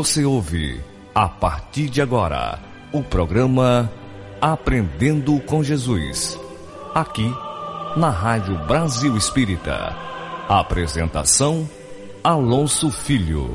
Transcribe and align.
Você 0.00 0.24
ouve, 0.24 0.80
a 1.14 1.28
partir 1.28 1.90
de 1.90 2.00
agora, 2.00 2.58
o 2.90 3.02
programa 3.02 3.92
Aprendendo 4.40 5.38
com 5.40 5.62
Jesus. 5.62 6.40
Aqui, 6.94 7.30
na 7.98 8.08
Rádio 8.08 8.56
Brasil 8.66 9.14
Espírita. 9.14 9.94
Apresentação: 10.48 11.68
Alonso 12.24 12.90
Filho. 12.90 13.54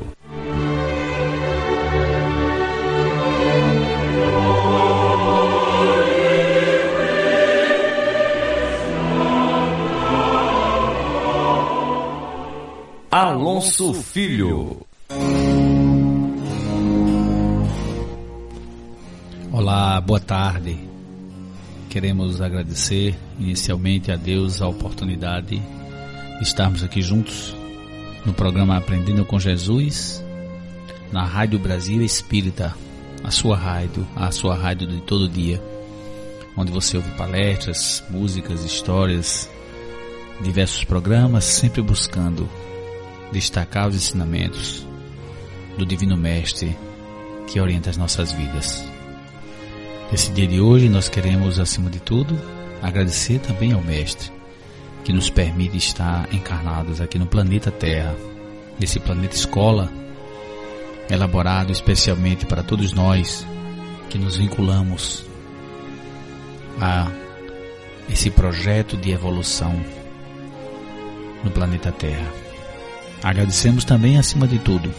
Alonso 13.10 13.92
Filho. 13.94 14.86
Boa 20.00 20.20
tarde. 20.20 20.78
Queremos 21.88 22.40
agradecer 22.40 23.16
inicialmente 23.38 24.12
a 24.12 24.16
Deus 24.16 24.60
a 24.60 24.68
oportunidade 24.68 25.58
de 25.58 26.42
estarmos 26.42 26.82
aqui 26.82 27.00
juntos 27.00 27.54
no 28.24 28.32
programa 28.34 28.76
Aprendendo 28.76 29.24
com 29.24 29.38
Jesus, 29.40 30.22
na 31.10 31.24
Rádio 31.24 31.58
Brasil 31.58 32.02
Espírita, 32.02 32.74
a 33.24 33.30
sua 33.30 33.56
rádio, 33.56 34.06
a 34.14 34.30
sua 34.30 34.54
rádio 34.54 34.86
de 34.86 35.00
todo 35.00 35.28
dia, 35.28 35.62
onde 36.56 36.70
você 36.70 36.96
ouve 36.96 37.10
palestras, 37.12 38.04
músicas, 38.10 38.64
histórias, 38.64 39.48
diversos 40.42 40.84
programas, 40.84 41.44
sempre 41.44 41.80
buscando 41.80 42.48
destacar 43.32 43.88
os 43.88 43.96
ensinamentos 43.96 44.86
do 45.78 45.86
Divino 45.86 46.16
Mestre 46.16 46.76
que 47.46 47.60
orienta 47.60 47.90
as 47.90 47.96
nossas 47.96 48.32
vidas. 48.32 48.95
Nesse 50.10 50.30
dia 50.30 50.46
de 50.46 50.60
hoje, 50.60 50.88
nós 50.88 51.08
queremos, 51.08 51.58
acima 51.58 51.90
de 51.90 51.98
tudo, 51.98 52.40
agradecer 52.80 53.40
também 53.40 53.72
ao 53.72 53.82
Mestre 53.82 54.30
que 55.04 55.12
nos 55.12 55.28
permite 55.28 55.76
estar 55.76 56.32
encarnados 56.32 57.00
aqui 57.00 57.18
no 57.18 57.26
planeta 57.26 57.70
Terra, 57.72 58.14
nesse 58.78 59.00
planeta 59.00 59.34
escola, 59.34 59.90
elaborado 61.10 61.72
especialmente 61.72 62.46
para 62.46 62.62
todos 62.62 62.92
nós 62.92 63.46
que 64.08 64.16
nos 64.18 64.36
vinculamos 64.36 65.24
a 66.80 67.10
esse 68.08 68.30
projeto 68.30 68.96
de 68.96 69.10
evolução 69.10 69.74
no 71.42 71.50
planeta 71.50 71.90
Terra. 71.90 72.32
Agradecemos 73.22 73.84
também, 73.84 74.18
acima 74.18 74.46
de 74.46 74.58
tudo, 74.60 74.92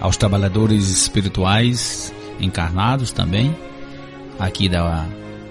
aos 0.00 0.16
trabalhadores 0.16 0.88
espirituais 0.88 2.12
encarnados 2.40 3.12
também 3.12 3.56
aqui 4.38 4.68
da 4.68 5.06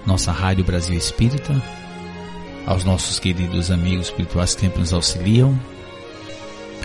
nossa 0.06 0.32
Rádio 0.32 0.64
Brasil 0.64 0.96
Espírita, 0.96 1.62
aos 2.66 2.84
nossos 2.84 3.18
queridos 3.18 3.70
amigos 3.70 4.06
espirituais 4.06 4.54
que 4.54 4.62
sempre 4.62 4.80
nos 4.80 4.92
auxiliam. 4.92 5.58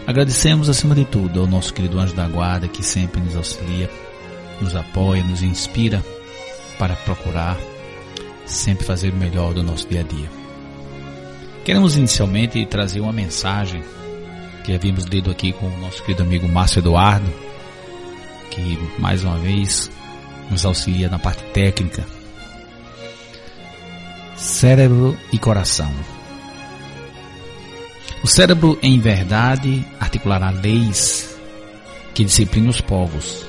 Agradecemos 0.05 0.69
acima 0.69 0.93
de 0.93 1.05
tudo 1.05 1.39
ao 1.39 1.47
nosso 1.47 1.73
querido 1.73 1.99
anjo 1.99 2.13
da 2.13 2.27
guarda 2.27 2.67
que 2.67 2.83
sempre 2.83 3.21
nos 3.21 3.35
auxilia, 3.35 3.89
nos 4.59 4.75
apoia, 4.75 5.23
nos 5.23 5.41
inspira 5.41 6.03
para 6.77 6.95
procurar 6.95 7.57
sempre 8.45 8.85
fazer 8.85 9.13
o 9.13 9.15
melhor 9.15 9.53
do 9.53 9.63
nosso 9.63 9.87
dia 9.87 10.01
a 10.01 10.03
dia. 10.03 10.29
Queremos 11.63 11.95
inicialmente 11.95 12.65
trazer 12.65 12.99
uma 12.99 13.13
mensagem 13.13 13.81
que 14.65 14.73
havíamos 14.73 15.05
lido 15.05 15.31
aqui 15.31 15.53
com 15.53 15.67
o 15.67 15.79
nosso 15.79 16.03
querido 16.03 16.23
amigo 16.23 16.47
Márcio 16.47 16.79
Eduardo, 16.79 17.31
que 18.53 18.77
mais 18.99 19.23
uma 19.23 19.37
vez 19.39 19.89
nos 20.49 20.63
auxilia 20.63 21.09
na 21.09 21.17
parte 21.17 21.43
técnica. 21.45 22.05
Cérebro 24.37 25.17
e 25.31 25.39
coração. 25.39 25.91
O 28.23 28.27
cérebro, 28.27 28.77
em 28.81 28.99
verdade, 28.99 29.83
articulará 29.99 30.51
leis 30.51 31.35
que 32.13 32.23
disciplinam 32.23 32.69
os 32.69 32.79
povos, 32.79 33.43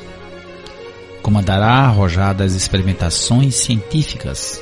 comandará 1.22 1.84
arrojadas 1.84 2.54
experimentações 2.54 3.56
científicas, 3.56 4.60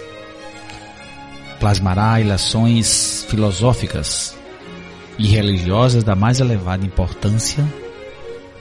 plasmará 1.61 2.21
ilações 2.21 3.25
filosóficas 3.29 4.37
e 5.19 5.29
religiosas 5.29 6.03
da 6.03 6.17
mais 6.17 6.41
elevada 6.41 6.85
importância 6.85 7.65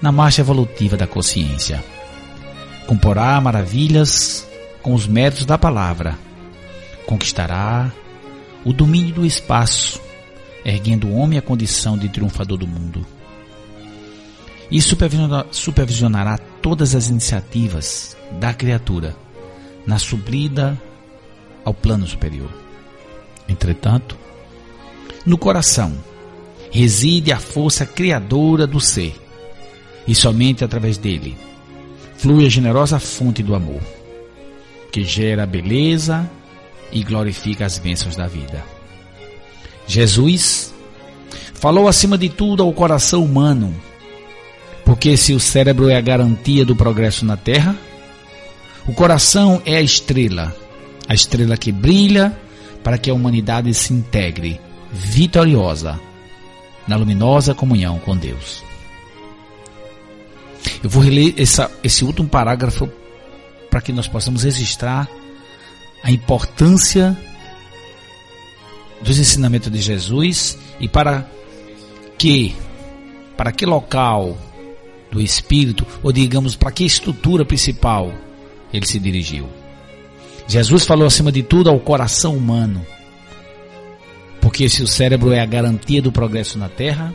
na 0.02 0.12
marcha 0.12 0.42
evolutiva 0.42 0.98
da 0.98 1.06
consciência 1.06 1.84
comporá 2.88 3.40
maravilhas 3.40 4.46
com 4.82 4.94
os 4.94 5.08
méritos 5.08 5.46
da 5.46 5.58
palavra, 5.58 6.18
conquistará 7.06 7.92
o 8.66 8.74
domínio 8.74 9.14
do 9.14 9.26
espaço, 9.26 10.02
erguendo 10.66 11.08
o 11.08 11.16
homem 11.16 11.38
à 11.38 11.42
condição 11.42 11.98
de 11.98 12.10
triunfador 12.10 12.58
do 12.58 12.68
mundo. 12.68 13.06
E 14.70 14.82
supervisionará 14.82 16.38
todas 16.62 16.96
as 16.96 17.10
iniciativas 17.10 18.18
da 18.40 18.54
criatura 18.54 19.16
na 19.86 20.00
sublida 20.00 20.78
ao 21.64 21.74
plano 21.74 22.08
superior. 22.08 22.50
Entretanto, 23.48 24.18
no 25.26 25.38
coração 25.38 25.94
reside 26.72 27.32
a 27.32 27.40
força 27.40 27.86
criadora 27.86 28.66
do 28.66 28.80
ser, 28.80 29.16
e 30.08 30.16
somente 30.16 30.64
através 30.64 30.98
dele 30.98 31.38
flui 32.18 32.46
a 32.46 32.50
generosa 32.50 33.00
fonte 33.00 33.42
do 33.42 33.56
amor, 33.56 33.82
que 34.92 35.04
gera 35.04 35.46
beleza 35.46 36.30
e 36.92 37.04
glorifica 37.04 37.66
as 37.66 37.80
bênçãos 37.80 38.16
da 38.16 38.28
vida. 38.28 38.64
Jesus 39.88 40.72
falou 41.54 41.88
acima 41.88 42.18
de 42.18 42.30
tudo 42.30 42.62
ao 42.62 42.72
coração 42.74 43.24
humano, 43.24 43.74
porque 44.86 45.18
se 45.18 45.34
o 45.34 45.40
cérebro 45.40 45.90
é 45.90 45.96
a 45.96 46.02
garantia 46.02 46.64
do 46.64 46.76
progresso 46.76 47.26
na 47.26 47.38
Terra, 47.38 47.76
o 48.88 48.94
coração 48.94 49.62
é 49.66 49.78
a 49.78 49.82
estrela, 49.82 50.56
a 51.08 51.14
estrela 51.14 51.58
que 51.58 51.72
brilha 51.72 52.38
para 52.84 52.98
que 52.98 53.10
a 53.10 53.14
humanidade 53.14 53.74
se 53.74 53.94
integre 53.94 54.60
vitoriosa 54.92 56.00
na 56.88 56.96
luminosa 56.96 57.56
comunhão 57.56 58.00
com 58.00 58.16
Deus. 58.16 58.71
Eu 60.84 60.90
vou 60.90 61.04
reler 61.04 61.36
essa, 61.38 61.72
esse 61.84 62.04
último 62.04 62.28
parágrafo 62.28 62.90
para 63.70 63.82
que 63.82 63.94
nós 63.94 64.08
possamos 64.08 64.44
registrar 64.44 65.08
a 66.04 66.12
importância 66.12 67.18
dos 69.02 69.20
ensinamentos 69.20 69.72
de 69.72 69.80
Jesus 69.80 70.58
e 70.80 70.88
para 70.88 71.26
que, 72.18 72.56
para 73.38 73.52
que 73.52 73.66
local 73.66 74.38
do 75.12 75.22
Espírito, 75.22 75.86
ou 76.02 76.12
digamos, 76.12 76.56
para 76.56 76.72
que 76.72 76.86
estrutura 76.86 77.46
principal 77.46 78.14
ele 78.74 78.86
se 78.86 79.00
dirigiu. 79.00 79.48
Jesus 80.48 80.86
falou 80.86 81.06
acima 81.06 81.32
de 81.32 81.44
tudo 81.44 81.70
ao 81.70 81.80
coração 81.80 82.36
humano, 82.36 82.86
porque 84.40 84.68
se 84.68 84.82
o 84.82 84.88
cérebro 84.88 85.32
é 85.32 85.40
a 85.40 85.46
garantia 85.46 86.02
do 86.02 86.12
progresso 86.12 86.58
na 86.58 86.68
Terra, 86.68 87.14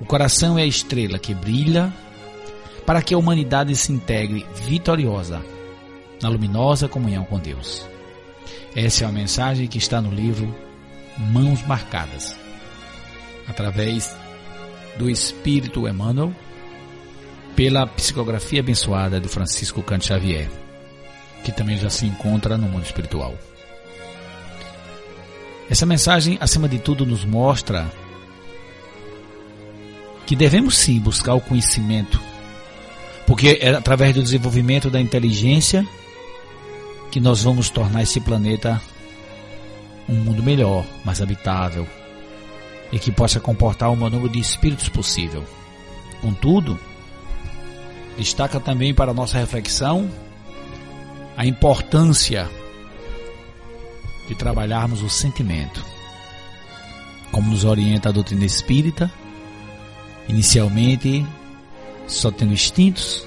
o 0.00 0.04
coração 0.04 0.58
é 0.58 0.62
a 0.62 0.66
estrela 0.66 1.18
que 1.18 1.34
brilha 1.34 1.92
para 2.86 3.02
que 3.02 3.14
a 3.14 3.18
humanidade 3.18 3.74
se 3.76 3.92
integre 3.92 4.46
vitoriosa 4.54 5.44
na 6.20 6.28
luminosa 6.28 6.88
comunhão 6.88 7.24
com 7.24 7.38
Deus. 7.38 7.86
Essa 8.74 9.04
é 9.04 9.06
a 9.06 9.12
mensagem 9.12 9.66
que 9.66 9.78
está 9.78 10.00
no 10.00 10.10
livro 10.10 10.54
Mãos 11.16 11.62
Marcadas, 11.66 12.36
através 13.46 14.16
do 14.98 15.08
Espírito 15.08 15.88
Emmanuel, 15.88 16.34
pela 17.54 17.86
psicografia 17.86 18.60
abençoada 18.60 19.20
de 19.20 19.28
Francisco 19.28 19.82
Cante 19.82 20.06
Xavier, 20.06 20.50
que 21.44 21.52
também 21.52 21.76
já 21.76 21.88
se 21.88 22.06
encontra 22.06 22.58
no 22.58 22.68
mundo 22.68 22.84
espiritual. 22.84 23.34
Essa 25.70 25.86
mensagem, 25.86 26.36
acima 26.40 26.68
de 26.68 26.78
tudo, 26.78 27.06
nos 27.06 27.24
mostra 27.24 27.90
que 30.26 30.34
devemos 30.34 30.76
sim 30.76 30.98
buscar 30.98 31.34
o 31.34 31.40
conhecimento 31.40 32.20
porque 33.26 33.58
é 33.60 33.70
através 33.70 34.14
do 34.14 34.22
desenvolvimento 34.22 34.90
da 34.90 35.00
inteligência 35.00 35.86
que 37.10 37.20
nós 37.20 37.42
vamos 37.42 37.70
tornar 37.70 38.02
esse 38.02 38.20
planeta 38.20 38.80
um 40.08 40.14
mundo 40.14 40.42
melhor, 40.42 40.84
mais 41.04 41.22
habitável 41.22 41.86
e 42.92 42.98
que 42.98 43.10
possa 43.10 43.40
comportar 43.40 43.90
o 43.90 43.96
maior 43.96 44.10
número 44.10 44.32
de 44.32 44.38
espíritos 44.38 44.88
possível. 44.88 45.44
Contudo, 46.20 46.78
destaca 48.16 48.60
também 48.60 48.94
para 48.94 49.14
nossa 49.14 49.38
reflexão 49.38 50.10
a 51.36 51.46
importância 51.46 52.48
de 54.28 54.34
trabalharmos 54.34 55.02
o 55.02 55.08
sentimento. 55.08 55.84
Como 57.32 57.50
nos 57.50 57.64
orienta 57.64 58.10
a 58.10 58.12
doutrina 58.12 58.44
espírita, 58.44 59.10
inicialmente 60.28 61.26
só 62.06 62.30
tendo 62.30 62.52
instintos, 62.52 63.26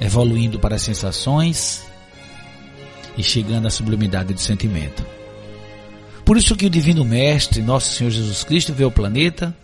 evoluindo 0.00 0.58
para 0.58 0.78
sensações 0.78 1.84
e 3.16 3.22
chegando 3.22 3.66
à 3.66 3.70
sublimidade 3.70 4.34
do 4.34 4.40
sentimento. 4.40 5.04
Por 6.24 6.36
isso 6.36 6.56
que 6.56 6.66
o 6.66 6.70
Divino 6.70 7.04
Mestre, 7.04 7.62
nosso 7.62 7.94
Senhor 7.94 8.10
Jesus 8.10 8.42
Cristo, 8.42 8.72
veio 8.72 8.88
ao 8.88 8.92
planeta, 8.92 9.56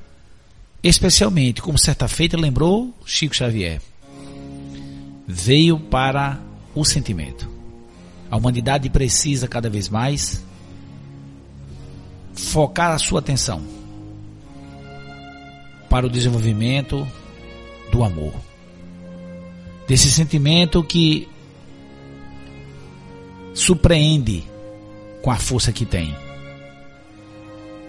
especialmente, 0.82 1.60
como 1.60 1.78
certa 1.78 2.06
feita 2.06 2.36
lembrou 2.36 2.94
Chico 3.04 3.34
Xavier, 3.34 3.80
veio 5.26 5.78
para 5.78 6.40
o 6.74 6.84
sentimento. 6.84 7.50
A 8.30 8.36
humanidade 8.36 8.88
precisa 8.88 9.46
cada 9.48 9.68
vez 9.68 9.88
mais 9.88 10.42
focar 12.34 12.92
a 12.92 12.98
sua 12.98 13.18
atenção 13.18 13.62
para 15.90 16.06
o 16.06 16.10
desenvolvimento 16.10 17.06
do 17.92 18.02
amor. 18.02 18.32
Desse 19.86 20.10
sentimento 20.10 20.82
que 20.82 21.28
surpreende 23.54 24.44
com 25.20 25.30
a 25.30 25.36
força 25.36 25.70
que 25.70 25.84
tem. 25.84 26.16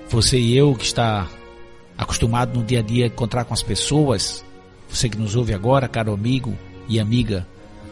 Você 0.09 0.37
e 0.37 0.55
eu 0.55 0.75
que 0.75 0.85
está 0.85 1.27
acostumado 1.97 2.59
no 2.59 2.65
dia 2.65 2.79
a 2.79 2.83
dia 2.83 3.05
a 3.05 3.07
encontrar 3.07 3.45
com 3.45 3.53
as 3.53 3.63
pessoas, 3.63 4.43
você 4.89 5.07
que 5.07 5.17
nos 5.17 5.35
ouve 5.35 5.53
agora, 5.53 5.87
caro 5.87 6.13
amigo 6.13 6.55
e 6.87 6.99
amiga, 6.99 7.47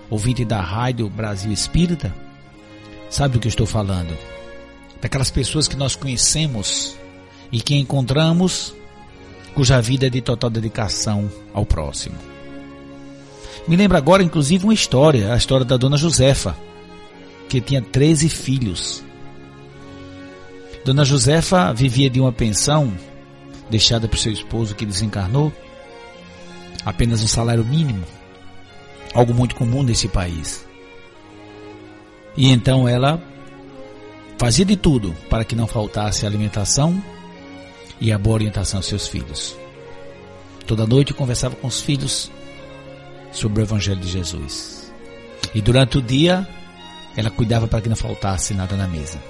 ouvinte 0.10 0.44
da 0.44 0.60
Rádio 0.60 1.10
Brasil 1.10 1.52
Espírita, 1.52 2.14
sabe 3.10 3.36
do 3.36 3.40
que 3.40 3.48
eu 3.48 3.50
estou 3.50 3.66
falando? 3.66 4.16
Daquelas 5.02 5.32
pessoas 5.32 5.68
que 5.68 5.78
nós 5.78 5.96
conhecemos 5.96 6.96
e 7.52 7.62
que 7.62 7.76
encontramos 7.76 8.76
cuja 9.54 9.82
vida 9.82 10.08
é 10.08 10.10
de 10.10 10.22
total 10.22 10.50
dedicação 10.50 11.30
ao 11.54 11.66
próximo. 11.66 12.16
Me 13.68 13.76
lembra 13.76 13.98
agora, 13.98 14.24
inclusive, 14.24 14.64
uma 14.64 14.74
história, 14.74 15.34
a 15.34 15.38
história 15.38 15.66
da 15.66 15.78
dona 15.78 15.98
Josefa, 15.98 16.56
que 17.48 17.62
tinha 17.62 17.82
13 17.82 18.30
filhos. 18.30 19.04
Dona 20.84 21.06
Josefa 21.06 21.72
vivia 21.74 22.10
de 22.10 22.20
uma 22.20 22.32
pensão 22.32 22.92
deixada 23.70 24.08
por 24.08 24.18
seu 24.18 24.32
esposo 24.32 24.76
que 24.76 24.86
desencarnou, 24.86 25.54
apenas 26.84 27.22
um 27.22 27.28
salário 27.28 27.64
mínimo, 27.64 28.04
algo 29.14 29.34
muito 29.34 29.56
comum 29.56 29.84
nesse 29.84 30.08
país. 30.08 30.66
E 32.36 32.50
então 32.50 32.88
ela 32.88 33.22
fazia 34.38 34.66
de 34.66 34.76
tudo 34.76 35.16
para 35.30 35.46
que 35.46 35.56
não 35.56 35.68
faltasse 35.68 36.26
alimentação 36.26 37.02
e 38.02 38.12
a 38.12 38.18
boa 38.18 38.34
orientação 38.34 38.80
aos 38.80 38.88
seus 38.88 39.08
filhos. 39.08 39.56
Toda 40.66 40.88
noite 40.88 41.14
conversava 41.14 41.56
com 41.56 41.68
os 41.68 41.82
filhos 41.82 42.32
sobre 43.32 43.62
o 43.62 43.64
Evangelho 43.64 44.02
de 44.02 44.10
Jesus. 44.10 44.92
E 45.54 45.62
durante 45.62 46.00
o 46.00 46.02
dia, 46.02 46.48
ela 47.16 47.30
cuidava 47.30 47.68
para 47.68 47.80
que 47.80 47.90
não 47.90 47.96
faltasse 47.96 48.54
nada 48.56 48.76
na 48.76 48.88
mesa. 48.88 49.22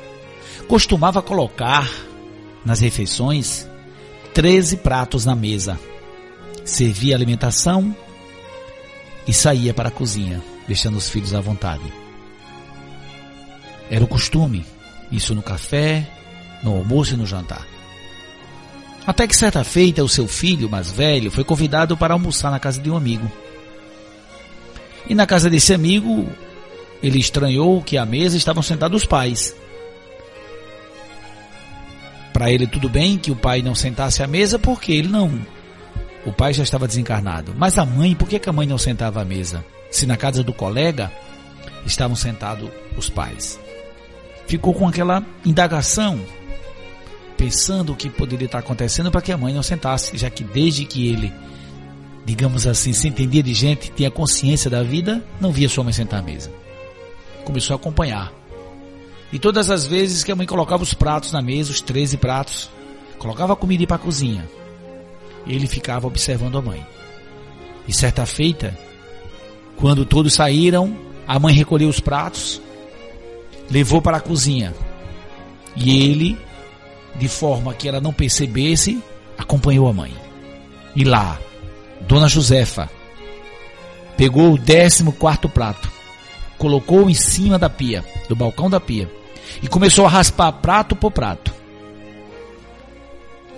Costumava 0.68 1.22
colocar 1.22 1.92
nas 2.64 2.80
refeições 2.80 3.68
13 4.34 4.78
pratos 4.78 5.26
na 5.26 5.36
mesa. 5.36 5.78
Servia 6.64 7.16
alimentação 7.16 7.96
e 9.28 9.34
saía 9.34 9.74
para 9.74 9.90
a 9.90 9.92
cozinha, 9.92 10.42
deixando 10.68 10.98
os 10.98 11.10
filhos 11.10 11.34
à 11.34 11.42
vontade. 11.42 11.92
Era 13.90 14.04
o 14.04 14.08
costume, 14.08 14.66
isso 15.12 15.36
no 15.36 15.42
café, 15.42 16.08
no 16.64 16.78
almoço 16.78 17.16
e 17.16 17.18
no 17.18 17.26
jantar. 17.26 17.71
Até 19.12 19.28
que 19.28 19.36
certa 19.36 19.62
feita 19.66 20.02
o 20.02 20.08
seu 20.08 20.26
filho 20.26 20.70
mais 20.70 20.90
velho 20.90 21.30
foi 21.30 21.44
convidado 21.44 21.98
para 21.98 22.14
almoçar 22.14 22.50
na 22.50 22.62
casa 22.62 22.80
de 22.80 22.90
um 22.90 22.96
amigo. 22.96 23.30
E 25.06 25.14
na 25.14 25.28
casa 25.28 25.50
desse 25.50 25.74
amigo, 25.74 26.30
ele 27.04 27.20
estranhou 27.20 27.82
que 27.84 27.98
à 27.98 28.06
mesa 28.06 28.38
estavam 28.38 28.64
sentados 28.64 29.02
os 29.02 29.06
pais. 29.06 29.54
Para 32.32 32.50
ele 32.50 32.66
tudo 32.66 32.88
bem 32.88 33.18
que 33.18 33.32
o 33.32 33.36
pai 33.36 33.62
não 33.62 33.76
sentasse 33.76 34.24
à 34.24 34.28
mesa 34.28 34.58
porque 34.58 34.94
ele 34.94 35.10
não. 35.10 35.42
O 36.26 36.32
pai 36.32 36.54
já 36.54 36.64
estava 36.64 36.88
desencarnado. 36.88 37.54
Mas 37.58 37.78
a 37.78 37.86
mãe, 37.86 38.16
por 38.16 38.30
que, 38.30 38.50
a 38.50 38.54
mãe 38.54 38.66
não 38.66 38.78
sentava 38.78 39.22
à 39.22 39.26
mesa? 39.26 39.62
Se 39.92 40.06
na 40.06 40.16
casa 40.16 40.42
do 40.42 40.54
colega 40.54 41.12
estavam 41.86 42.16
sentados 42.16 42.70
os 42.96 43.10
pais. 43.10 43.60
Ficou 44.48 44.74
com 44.74 44.88
aquela 44.88 45.22
indagação 45.44 46.18
pensando 47.42 47.94
o 47.94 47.96
que 47.96 48.08
poderia 48.08 48.46
estar 48.46 48.60
acontecendo 48.60 49.10
para 49.10 49.20
que 49.20 49.32
a 49.32 49.38
mãe 49.38 49.52
não 49.52 49.64
sentasse, 49.64 50.16
já 50.16 50.30
que 50.30 50.44
desde 50.44 50.86
que 50.86 51.08
ele, 51.08 51.34
digamos 52.24 52.68
assim, 52.68 52.94
se 52.94 53.08
entendia 53.08 53.42
de 53.42 53.52
gente, 53.52 53.92
tinha 53.92 54.12
consciência 54.12 54.70
da 54.70 54.84
vida, 54.84 55.24
não 55.40 55.52
via 55.52 55.68
sua 55.68 55.84
mãe 55.84 55.92
sentar 55.92 56.20
à 56.20 56.22
mesa. 56.24 56.52
Começou 57.44 57.74
a 57.74 57.78
acompanhar. 57.78 58.32
E 59.34 59.40
todas 59.40 59.72
as 59.72 59.88
vezes 59.88 60.24
que 60.24 60.32
a 60.32 60.36
mãe 60.36 60.46
colocava 60.46 60.84
os 60.84 60.94
pratos 60.94 61.32
na 61.32 61.42
mesa, 61.42 61.72
os 61.72 61.82
13 61.82 62.18
pratos, 62.18 62.70
colocava 63.18 63.54
a 63.54 63.56
comida 63.56 63.88
para 63.88 63.96
a 63.96 64.00
cozinha, 64.00 64.48
ele 65.48 65.66
ficava 65.66 66.06
observando 66.06 66.60
a 66.60 66.62
mãe. 66.62 66.86
E 67.88 67.92
certa 67.92 68.24
feita, 68.28 68.78
quando 69.78 70.06
todos 70.06 70.36
saíram, 70.36 70.96
a 71.28 71.40
mãe 71.40 71.56
recolheu 71.56 71.90
os 71.90 72.00
pratos, 72.00 72.62
levou 73.68 74.00
para 74.00 74.18
a 74.18 74.22
cozinha. 74.22 74.76
E 75.76 76.04
ele 76.04 76.38
de 77.16 77.28
forma 77.28 77.74
que 77.74 77.88
ela 77.88 78.02
não 78.02 78.14
percebesse, 78.14 79.02
acompanhou 79.38 79.88
a 79.88 79.94
mãe. 79.94 80.14
E 80.96 81.04
lá, 81.04 81.40
Dona 82.02 82.28
Josefa 82.28 82.90
pegou 84.18 84.54
o 84.54 84.58
décimo 84.58 85.12
quarto 85.12 85.50
prato, 85.50 85.92
colocou 86.58 87.10
em 87.10 87.14
cima 87.14 87.58
da 87.58 87.70
pia, 87.70 88.04
do 88.28 88.36
balcão 88.36 88.70
da 88.70 88.80
pia, 88.80 89.10
e 89.62 89.68
começou 89.68 90.06
a 90.06 90.10
raspar 90.10 90.52
prato 90.54 90.96
por 90.96 91.12
prato, 91.12 91.54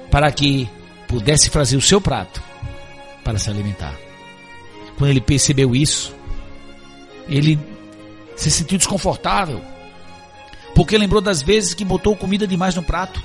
para 0.09 0.31
que 0.31 0.69
pudesse 1.07 1.49
fazer 1.49 1.77
o 1.77 1.81
seu 1.81 1.99
prato 1.99 2.41
para 3.23 3.39
se 3.39 3.49
alimentar. 3.49 3.95
Quando 4.97 5.09
ele 5.09 5.21
percebeu 5.21 5.75
isso, 5.75 6.13
ele 7.27 7.59
se 8.35 8.49
sentiu 8.51 8.77
desconfortável, 8.77 9.61
porque 10.75 10.97
lembrou 10.97 11.21
das 11.21 11.41
vezes 11.41 11.73
que 11.73 11.85
botou 11.85 12.15
comida 12.15 12.47
demais 12.47 12.75
no 12.75 12.83
prato 12.83 13.21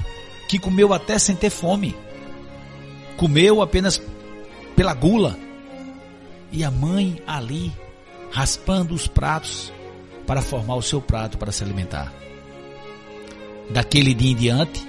que 0.48 0.58
comeu 0.58 0.94
até 0.94 1.18
sem 1.18 1.36
ter 1.36 1.50
fome. 1.50 1.94
Comeu 3.16 3.60
apenas 3.60 4.00
pela 4.74 4.94
gula. 4.94 5.38
E 6.50 6.64
a 6.64 6.70
mãe 6.70 7.22
ali, 7.26 7.70
raspando 8.30 8.94
os 8.94 9.06
pratos 9.06 9.70
para 10.26 10.40
formar 10.40 10.76
o 10.76 10.82
seu 10.82 11.00
prato 11.00 11.36
para 11.36 11.52
se 11.52 11.62
alimentar. 11.62 12.12
Daquele 13.68 14.14
dia 14.14 14.30
em 14.32 14.34
diante, 14.34 14.88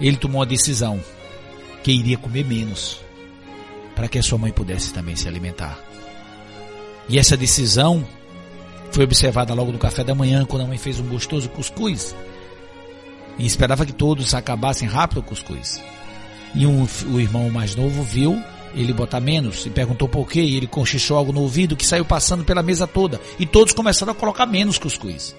ele 0.00 0.16
tomou 0.16 0.40
a 0.40 0.46
decisão 0.46 1.02
que 1.82 1.90
iria 1.90 2.16
comer 2.16 2.44
menos 2.44 3.00
para 3.96 4.06
que 4.06 4.18
a 4.18 4.22
sua 4.22 4.38
mãe 4.38 4.52
pudesse 4.52 4.92
também 4.92 5.16
se 5.16 5.26
alimentar. 5.26 5.76
E 7.08 7.18
essa 7.18 7.36
decisão 7.36 8.06
foi 8.92 9.02
observada 9.02 9.52
logo 9.54 9.72
no 9.72 9.78
café 9.78 10.04
da 10.04 10.14
manhã, 10.14 10.44
quando 10.44 10.62
a 10.62 10.66
mãe 10.66 10.78
fez 10.78 11.00
um 11.00 11.08
gostoso 11.08 11.48
cuscuz 11.48 12.14
e 13.38 13.46
esperava 13.46 13.86
que 13.86 13.92
todos 13.92 14.34
acabassem 14.34 14.88
rápido 14.88 15.18
o 15.18 15.22
cuscuz. 15.22 15.82
E 16.54 16.66
um, 16.66 16.86
o 17.10 17.20
irmão 17.20 17.50
mais 17.50 17.74
novo 17.74 18.02
viu 18.02 18.42
ele 18.74 18.92
botar 18.92 19.20
menos 19.20 19.66
e 19.66 19.70
perguntou 19.70 20.08
por 20.08 20.28
quê. 20.28 20.40
E 20.40 20.56
ele 20.56 20.66
conchichou 20.66 21.16
algo 21.16 21.32
no 21.32 21.40
ouvido 21.40 21.76
que 21.76 21.86
saiu 21.86 22.04
passando 22.04 22.44
pela 22.44 22.62
mesa 22.62 22.86
toda. 22.86 23.20
E 23.38 23.46
todos 23.46 23.72
começaram 23.72 24.12
a 24.12 24.14
colocar 24.14 24.46
menos 24.46 24.78
cuscuz. 24.78 25.34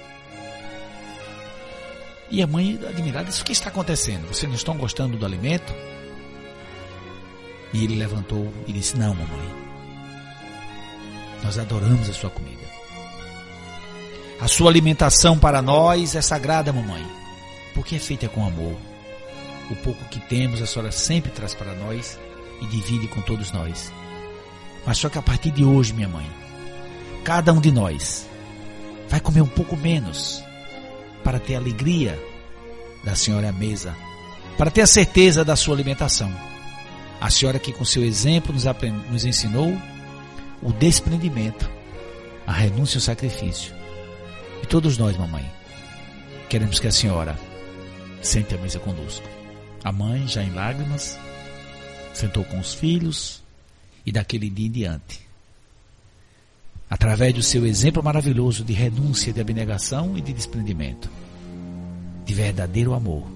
E 2.29 2.41
a 2.41 2.47
mãe, 2.47 2.79
admirada, 2.87 3.25
disse: 3.25 3.41
O 3.41 3.45
que 3.45 3.51
está 3.51 3.69
acontecendo? 3.69 4.27
Vocês 4.27 4.49
não 4.49 4.55
estão 4.55 4.75
gostando 4.75 5.17
do 5.17 5.25
alimento? 5.25 5.73
E 7.71 7.83
ele 7.83 7.95
levantou 7.95 8.51
e 8.67 8.73
disse: 8.73 8.97
Não, 8.97 9.13
mamãe. 9.13 9.63
Nós 11.43 11.59
adoramos 11.59 12.09
a 12.09 12.13
sua 12.13 12.29
comida. 12.29 12.63
A 14.39 14.47
sua 14.47 14.69
alimentação 14.69 15.37
para 15.37 15.61
nós 15.61 16.15
é 16.15 16.21
sagrada, 16.21 16.73
mamãe 16.73 17.22
porque 17.73 17.95
é 17.95 17.99
feita 17.99 18.27
com 18.27 18.45
amor. 18.45 18.77
O 19.69 19.75
pouco 19.77 20.03
que 20.05 20.19
temos 20.19 20.61
a 20.61 20.67
senhora 20.67 20.91
sempre 20.91 21.31
traz 21.31 21.53
para 21.53 21.73
nós 21.73 22.19
e 22.61 22.67
divide 22.67 23.07
com 23.07 23.21
todos 23.21 23.51
nós. 23.51 23.91
Mas 24.85 24.97
só 24.97 25.09
que 25.09 25.17
a 25.17 25.21
partir 25.21 25.51
de 25.51 25.63
hoje, 25.63 25.93
minha 25.93 26.07
mãe, 26.07 26.29
cada 27.23 27.53
um 27.53 27.61
de 27.61 27.71
nós 27.71 28.27
vai 29.07 29.19
comer 29.19 29.41
um 29.41 29.47
pouco 29.47 29.77
menos 29.77 30.43
para 31.23 31.39
ter 31.39 31.55
a 31.55 31.59
alegria 31.59 32.19
da 33.03 33.15
senhora 33.15 33.49
à 33.49 33.51
mesa, 33.51 33.95
para 34.57 34.71
ter 34.71 34.81
a 34.81 34.87
certeza 34.87 35.43
da 35.43 35.55
sua 35.55 35.75
alimentação. 35.75 36.33
A 37.19 37.29
senhora 37.29 37.59
que 37.59 37.71
com 37.71 37.85
seu 37.85 38.03
exemplo 38.03 38.53
nos, 38.53 38.65
nos 39.09 39.23
ensinou 39.23 39.77
o 40.61 40.73
desprendimento, 40.73 41.69
a 42.45 42.51
renúncia 42.51 42.97
e 42.97 42.99
o 42.99 43.01
sacrifício. 43.01 43.73
E 44.61 44.65
todos 44.65 44.97
nós, 44.97 45.15
mamãe, 45.15 45.49
queremos 46.49 46.79
que 46.79 46.87
a 46.87 46.91
senhora 46.91 47.37
sente 48.23 48.55
à 48.55 48.57
mesa 48.57 48.79
conosco. 48.79 49.27
A 49.83 49.91
mãe, 49.91 50.27
já 50.27 50.41
em 50.41 50.53
lágrimas, 50.53 51.19
sentou 52.13 52.43
com 52.45 52.59
os 52.59 52.73
filhos 52.73 53.43
e 54.05 54.11
daquele 54.11 54.49
dia 54.49 54.67
em 54.67 54.71
diante. 54.71 55.21
Através 56.89 57.33
do 57.33 57.43
seu 57.43 57.65
exemplo 57.65 58.03
maravilhoso 58.03 58.63
de 58.63 58.71
renúncia, 58.71 59.33
de 59.33 59.41
abnegação 59.41 60.17
e 60.17 60.21
de 60.21 60.31
desprendimento, 60.31 61.09
de 62.25 62.33
verdadeiro 62.33 62.93
amor, 62.93 63.27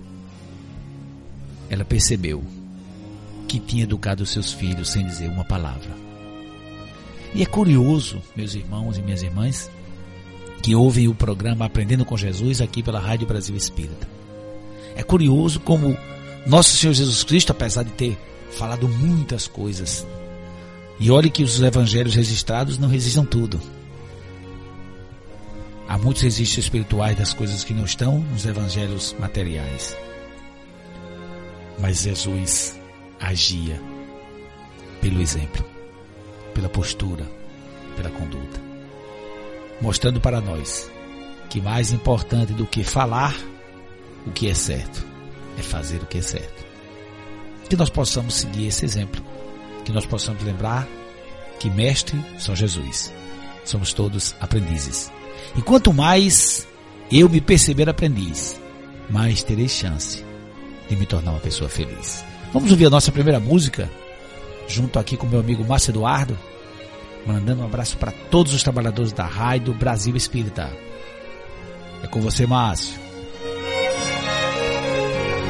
ela 1.70 1.84
percebeu 1.84 2.44
que 3.48 3.60
tinha 3.60 3.84
educado 3.84 4.26
seus 4.26 4.54
filhos 4.54 4.90
sem 4.90 5.06
dizer 5.06 5.30
uma 5.30 5.44
palavra. 5.44 5.96
E 7.34 7.42
é 7.42 7.46
curioso, 7.46 8.22
meus 8.36 8.56
irmãos 8.56 8.98
e 8.98 9.02
minhas 9.02 9.22
irmãs, 9.22 9.70
que 10.62 10.76
ouvem 10.76 11.08
o 11.08 11.16
programa 11.16 11.66
Aprendendo 11.66 12.06
com 12.06 12.16
Jesus 12.16 12.62
aqui 12.62 12.82
pela 12.82 13.00
Rádio 13.00 13.28
Brasil 13.28 13.56
Espírita. 13.56 14.17
É 14.98 15.04
curioso 15.04 15.60
como 15.60 15.96
nosso 16.48 16.76
Senhor 16.76 16.92
Jesus 16.92 17.24
Cristo, 17.24 17.52
apesar 17.52 17.84
de 17.84 17.92
ter 17.92 18.18
falado 18.50 18.90
muitas 18.90 19.48
coisas, 19.48 20.08
e 21.00 21.12
olhe 21.12 21.30
que 21.30 21.44
os 21.44 21.62
evangelhos 21.62 22.16
registrados 22.16 22.80
não 22.80 22.90
resistam 22.90 23.24
tudo. 23.24 23.62
Há 25.88 26.00
muitos 26.00 26.24
registros 26.24 26.66
espirituais 26.66 27.16
das 27.16 27.32
coisas 27.32 27.64
que 27.64 27.76
não 27.76 27.86
estão 27.86 28.20
nos 28.20 28.44
evangelhos 28.48 29.16
materiais. 29.20 29.96
Mas 31.80 32.02
Jesus 32.02 32.76
agia 33.20 33.80
pelo 35.00 35.22
exemplo, 35.22 35.64
pela 36.56 36.70
postura, 36.70 37.24
pela 37.96 38.10
conduta, 38.10 38.60
mostrando 39.80 40.20
para 40.20 40.42
nós 40.42 40.90
que 41.52 41.62
mais 41.62 41.92
importante 41.92 42.52
do 42.52 42.66
que 42.66 42.84
falar 42.84 43.36
o 44.28 44.32
que 44.32 44.50
é 44.50 44.54
certo 44.54 45.06
é 45.58 45.62
fazer 45.62 46.02
o 46.02 46.06
que 46.06 46.18
é 46.18 46.22
certo. 46.22 46.66
Que 47.70 47.76
nós 47.76 47.90
possamos 47.90 48.36
seguir 48.36 48.68
esse 48.68 48.86
exemplo, 48.86 49.24
que 49.84 49.92
nós 49.92 50.06
possamos 50.06 50.44
lembrar 50.44 50.88
que 51.60 51.70
mestre 51.70 52.24
só 52.38 52.54
Jesus. 52.54 53.12
Somos 53.66 53.94
todos 53.94 54.36
aprendizes. 54.40 55.12
E 55.56 55.62
quanto 55.62 55.94
mais 55.94 56.68
eu 57.12 57.28
me 57.28 57.42
perceber 57.42 57.90
aprendiz, 57.90 58.60
mais 59.10 59.44
terei 59.44 59.68
chance 59.68 60.24
de 60.90 60.96
me 60.96 61.06
tornar 61.06 61.32
uma 61.32 61.40
pessoa 61.40 61.70
feliz. 61.70 62.24
Vamos 62.54 62.72
ouvir 62.72 62.86
a 62.86 62.90
nossa 62.90 63.12
primeira 63.12 63.40
música, 63.40 63.90
junto 64.68 65.00
aqui 65.00 65.18
com 65.18 65.28
meu 65.28 65.40
amigo 65.40 65.66
Márcio 65.66 65.92
Eduardo, 65.92 66.38
mandando 67.26 67.62
um 67.62 67.66
abraço 67.66 67.98
para 67.98 68.12
todos 68.12 68.54
os 68.54 68.64
trabalhadores 68.64 69.12
da 69.12 69.26
Rádio 69.26 69.74
Brasil 69.74 70.16
Espírita. 70.16 70.72
É 72.04 72.08
com 72.08 72.22
você, 72.22 72.46
Márcio. 72.46 73.07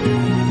Certeza 0.03 0.35
de 0.35 0.46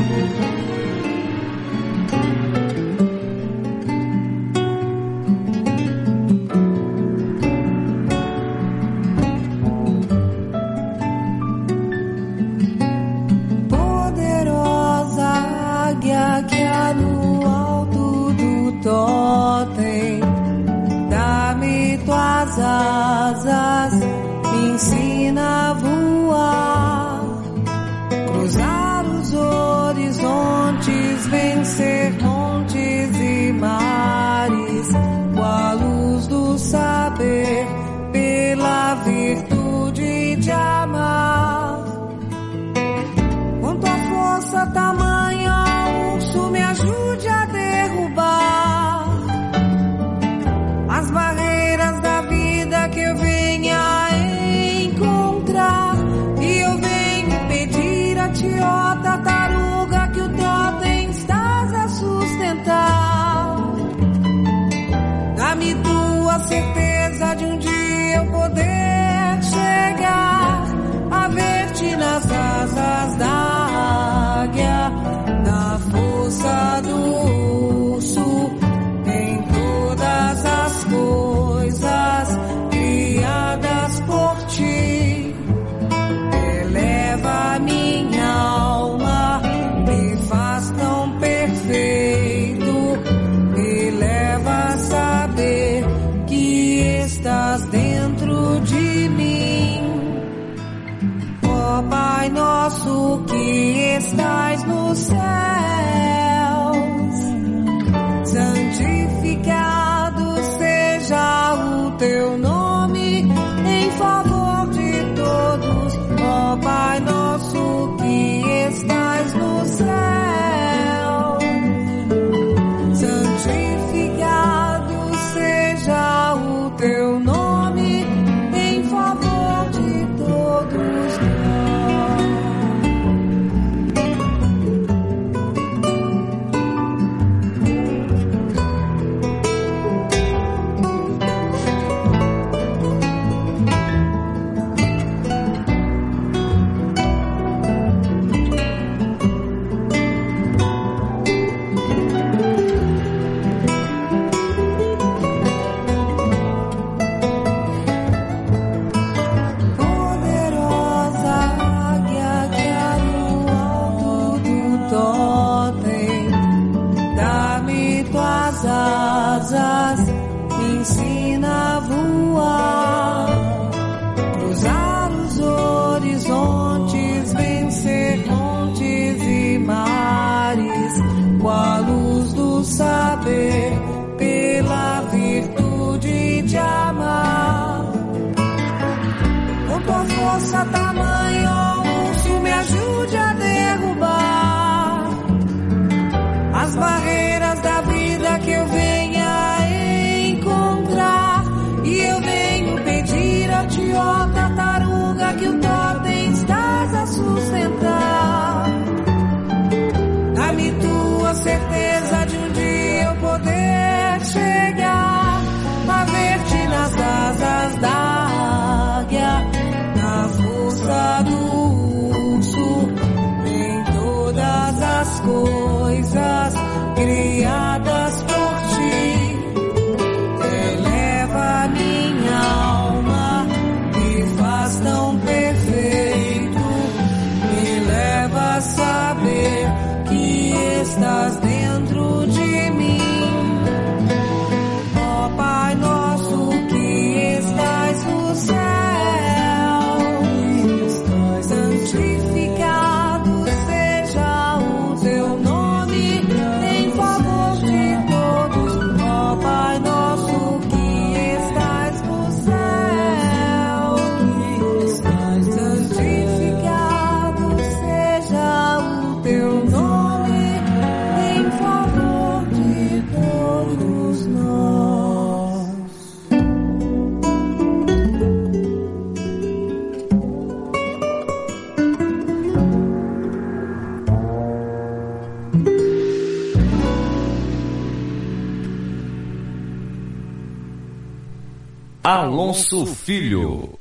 Alonso 292.57 292.87
Filho. 292.87 293.77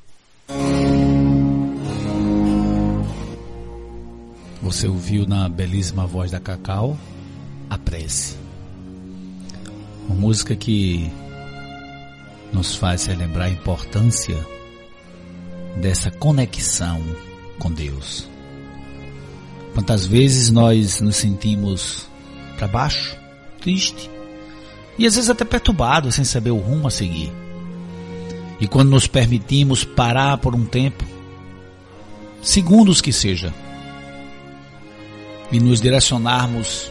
Você 4.60 4.86
ouviu 4.86 5.26
na 5.26 5.48
belíssima 5.48 6.06
voz 6.06 6.30
da 6.30 6.38
Cacau 6.38 6.98
a 7.70 7.78
prece. 7.78 8.36
Uma 10.06 10.16
música 10.16 10.54
que 10.54 11.10
nos 12.52 12.74
faz 12.74 13.06
relembrar 13.06 13.46
a 13.46 13.50
importância 13.50 14.36
dessa 15.80 16.10
conexão 16.10 17.02
com 17.58 17.72
Deus. 17.72 18.28
Quantas 19.72 20.04
vezes 20.04 20.50
nós 20.50 21.00
nos 21.00 21.16
sentimos 21.16 22.06
para 22.58 22.68
baixo, 22.68 23.16
triste 23.58 24.10
e 24.98 25.06
às 25.06 25.14
vezes 25.14 25.30
até 25.30 25.46
perturbados 25.46 26.14
sem 26.14 26.24
saber 26.26 26.50
o 26.50 26.58
rumo 26.58 26.88
a 26.88 26.90
seguir. 26.90 27.45
E 28.60 28.66
quando 28.66 28.90
nos 28.90 29.06
permitimos 29.06 29.84
parar 29.84 30.38
por 30.38 30.54
um 30.54 30.64
tempo, 30.64 31.04
segundos 32.42 33.00
que 33.00 33.12
seja, 33.12 33.52
e 35.52 35.60
nos 35.60 35.80
direcionarmos 35.80 36.90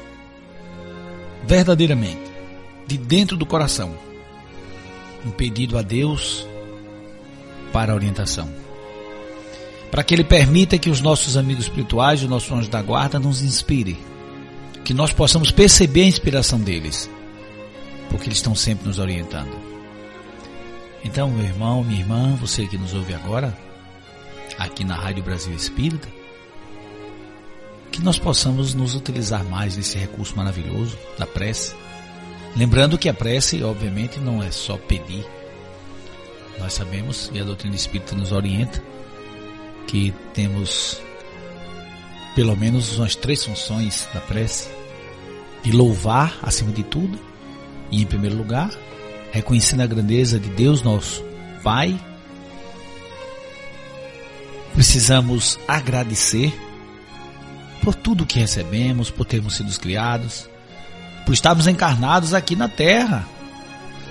verdadeiramente, 1.45 2.31
de 2.87 2.97
dentro 2.97 3.35
do 3.35 3.45
coração, 3.45 3.95
um 5.25 5.31
pedido 5.31 5.77
a 5.77 5.81
Deus 5.81 6.47
para 7.73 7.93
orientação. 7.93 8.49
Para 9.89 10.03
que 10.03 10.13
Ele 10.13 10.23
permita 10.23 10.77
que 10.77 10.89
os 10.89 11.01
nossos 11.01 11.37
amigos 11.37 11.65
espirituais, 11.65 12.21
os 12.21 12.29
nossos 12.29 12.51
anjos 12.51 12.67
da 12.67 12.81
guarda, 12.81 13.19
nos 13.19 13.41
inspire. 13.41 13.97
Que 14.83 14.93
nós 14.93 15.11
possamos 15.11 15.51
perceber 15.51 16.03
a 16.03 16.07
inspiração 16.07 16.59
deles. 16.59 17.09
Porque 18.09 18.27
eles 18.27 18.37
estão 18.37 18.53
sempre 18.53 18.87
nos 18.87 18.99
orientando. 18.99 19.74
Então, 21.05 21.29
meu 21.29 21.45
irmão, 21.45 21.83
minha 21.83 21.99
irmã, 21.99 22.35
você 22.35 22.65
que 22.65 22.79
nos 22.79 22.95
ouve 22.95 23.13
agora, 23.13 23.55
aqui 24.57 24.83
na 24.83 24.95
Rádio 24.95 25.23
Brasil 25.23 25.53
Espírita, 25.53 26.07
que 27.91 28.01
nós 28.01 28.17
possamos 28.17 28.73
nos 28.73 28.95
utilizar 28.95 29.45
mais 29.45 29.75
desse 29.75 29.99
recurso 29.99 30.35
maravilhoso 30.35 30.97
da 31.15 31.27
prece. 31.27 31.75
Lembrando 32.55 32.97
que 32.97 33.07
a 33.07 33.13
prece, 33.13 33.63
obviamente, 33.63 34.19
não 34.19 34.41
é 34.41 34.49
só 34.49 34.77
pedir. 34.77 35.23
Nós 36.57 36.73
sabemos, 36.73 37.29
e 37.31 37.39
a 37.39 37.43
doutrina 37.43 37.75
espírita 37.75 38.15
nos 38.15 38.31
orienta, 38.31 38.83
que 39.85 40.11
temos 40.33 40.99
pelo 42.33 42.57
menos 42.57 42.97
umas 42.97 43.15
três 43.15 43.45
funções 43.45 44.09
da 44.11 44.21
prece: 44.21 44.69
de 45.61 45.71
louvar 45.71 46.39
acima 46.41 46.71
de 46.71 46.81
tudo, 46.81 47.19
e 47.91 48.01
em 48.01 48.05
primeiro 48.07 48.35
lugar, 48.35 48.71
reconhecendo 49.35 49.81
a 49.81 49.85
grandeza 49.85 50.39
de 50.39 50.49
Deus 50.49 50.81
nosso 50.81 51.21
Pai, 51.61 51.99
precisamos 54.73 55.59
agradecer 55.67 56.53
por 57.83 57.93
tudo 57.93 58.25
que 58.25 58.39
recebemos, 58.39 59.09
por 59.09 59.25
termos 59.25 59.57
sido 59.57 59.77
criados, 59.77 60.49
por 61.25 61.33
estarmos 61.33 61.67
encarnados 61.67 62.33
aqui 62.33 62.55
na 62.55 62.69
Terra, 62.69 63.27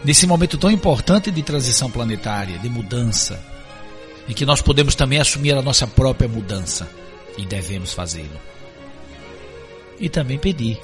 nesse 0.05 0.27
momento 0.27 0.59
tão 0.59 0.71
importante 0.71 1.31
de 1.31 1.43
transição 1.43 1.91
planetária, 1.91 2.59
de 2.59 2.69
mudança, 2.69 3.43
em 4.29 4.35
que 4.35 4.45
nós 4.45 4.61
podemos 4.61 4.95
também 4.95 5.21
assumir 5.21 5.55
a 5.55 5.63
nossa 5.63 5.87
própria 5.87 6.29
mudança 6.29 6.87
e 7.39 7.47
devemos 7.47 7.95
fazê-lo. 7.95 8.41
E 9.99 10.11
também 10.11 10.39
pedir, 10.39 10.79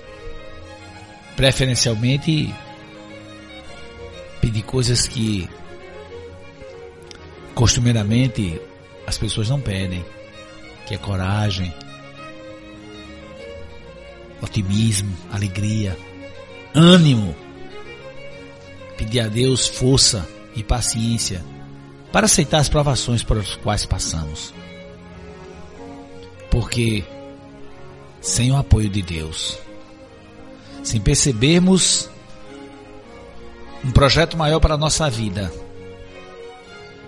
preferencialmente 1.37 2.55
pedir 4.41 4.63
coisas 4.63 5.07
que 5.07 5.49
costumeiramente 7.55 8.61
as 9.07 9.19
pessoas 9.19 9.49
não 9.49 9.61
pedem, 9.61 10.05
que 10.87 10.95
é 10.95 10.99
coragem, 10.99 11.73
otimismo, 14.41 15.17
alegria, 15.31 15.97
ânimo. 16.75 17.35
Pedir 18.97 19.21
a 19.21 19.29
Deus 19.29 19.67
força 19.67 20.29
e 20.55 20.63
paciência 20.63 21.43
para 22.13 22.27
aceitar 22.27 22.59
as 22.59 22.69
provações 22.69 23.23
por 23.23 23.39
as 23.39 23.57
quais 23.57 23.87
passamos. 23.87 24.53
Porque 26.51 27.05
sem 28.21 28.51
o 28.53 28.57
apoio 28.57 28.91
de 28.91 29.01
Deus, 29.01 29.59
sem 30.83 31.01
percebermos 31.01 32.10
um 33.85 33.91
projeto 33.91 34.37
maior 34.37 34.61
para 34.61 34.75
a 34.75 34.79
nossa 34.79 35.09
vida. 35.09 35.53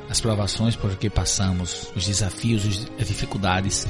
As 0.09 0.21
provações 0.21 0.77
por 0.77 0.95
que 0.97 1.09
passamos, 1.09 1.91
os 1.97 2.07
desafios, 2.07 2.87
as 3.01 3.07
dificuldades 3.07 3.87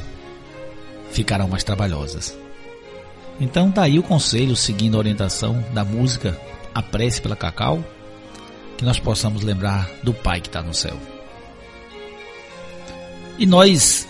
ficarão 1.10 1.48
mais 1.48 1.64
trabalhosas. 1.64 2.36
Então 3.40 3.70
daí 3.70 3.98
o 3.98 4.02
conselho, 4.02 4.54
seguindo 4.54 4.96
a 4.96 4.98
orientação 4.98 5.64
da 5.72 5.84
música 5.84 6.38
A 6.74 6.82
Prece 6.82 7.20
pela 7.20 7.36
Cacau, 7.36 7.84
que 8.76 8.84
nós 8.84 8.98
possamos 8.98 9.42
lembrar 9.42 9.88
do 10.02 10.14
Pai 10.14 10.40
que 10.40 10.48
está 10.48 10.62
no 10.62 10.74
céu. 10.74 10.96
E 13.38 13.46
nós 13.46 14.06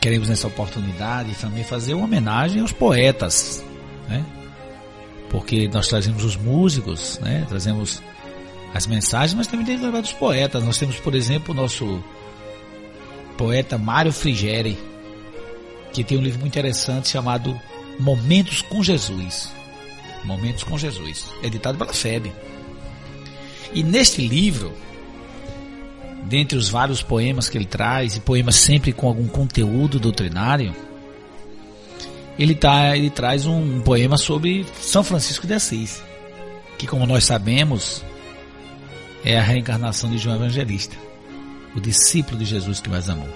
queremos 0.00 0.28
nessa 0.28 0.46
oportunidade 0.46 1.34
também 1.34 1.64
fazer 1.64 1.94
uma 1.94 2.04
homenagem 2.04 2.60
aos 2.62 2.72
poetas, 2.72 3.64
né? 4.08 4.24
Porque 5.30 5.68
nós 5.68 5.88
trazemos 5.88 6.24
os 6.24 6.36
músicos, 6.36 7.18
né? 7.20 7.44
trazemos 7.48 8.02
as 8.72 8.86
mensagens, 8.86 9.34
mas 9.34 9.46
também 9.46 9.66
temos 9.66 9.90
dos 10.02 10.12
poetas. 10.12 10.62
Nós 10.62 10.78
temos, 10.78 10.96
por 10.96 11.14
exemplo, 11.14 11.52
o 11.52 11.56
nosso 11.56 12.02
poeta 13.36 13.78
Mário 13.78 14.12
Frigeri, 14.12 14.78
que 15.92 16.04
tem 16.04 16.18
um 16.18 16.22
livro 16.22 16.40
muito 16.40 16.52
interessante 16.52 17.08
chamado 17.08 17.58
Momentos 17.98 18.62
com 18.62 18.82
Jesus. 18.82 19.52
Momentos 20.24 20.64
com 20.64 20.76
Jesus, 20.76 21.32
editado 21.42 21.78
pela 21.78 21.92
FEB. 21.92 22.32
E 23.72 23.82
neste 23.82 24.26
livro, 24.26 24.72
dentre 26.24 26.58
os 26.58 26.68
vários 26.68 27.02
poemas 27.02 27.48
que 27.48 27.56
ele 27.56 27.66
traz, 27.66 28.16
e 28.16 28.20
poemas 28.20 28.56
sempre 28.56 28.92
com 28.92 29.06
algum 29.06 29.28
conteúdo 29.28 30.00
doutrinário, 30.00 30.74
ele, 32.38 32.54
tá, 32.54 32.96
ele 32.96 33.10
traz 33.10 33.46
um 33.46 33.80
poema 33.80 34.16
sobre 34.16 34.66
São 34.80 35.02
Francisco 35.02 35.46
de 35.46 35.54
Assis, 35.54 36.02
que, 36.78 36.86
como 36.86 37.06
nós 37.06 37.24
sabemos, 37.24 38.04
é 39.24 39.38
a 39.38 39.42
reencarnação 39.42 40.10
de 40.10 40.18
João 40.18 40.36
Evangelista, 40.36 40.96
o 41.74 41.80
discípulo 41.80 42.38
de 42.38 42.44
Jesus 42.44 42.80
que 42.80 42.90
mais 42.90 43.08
amou. 43.08 43.28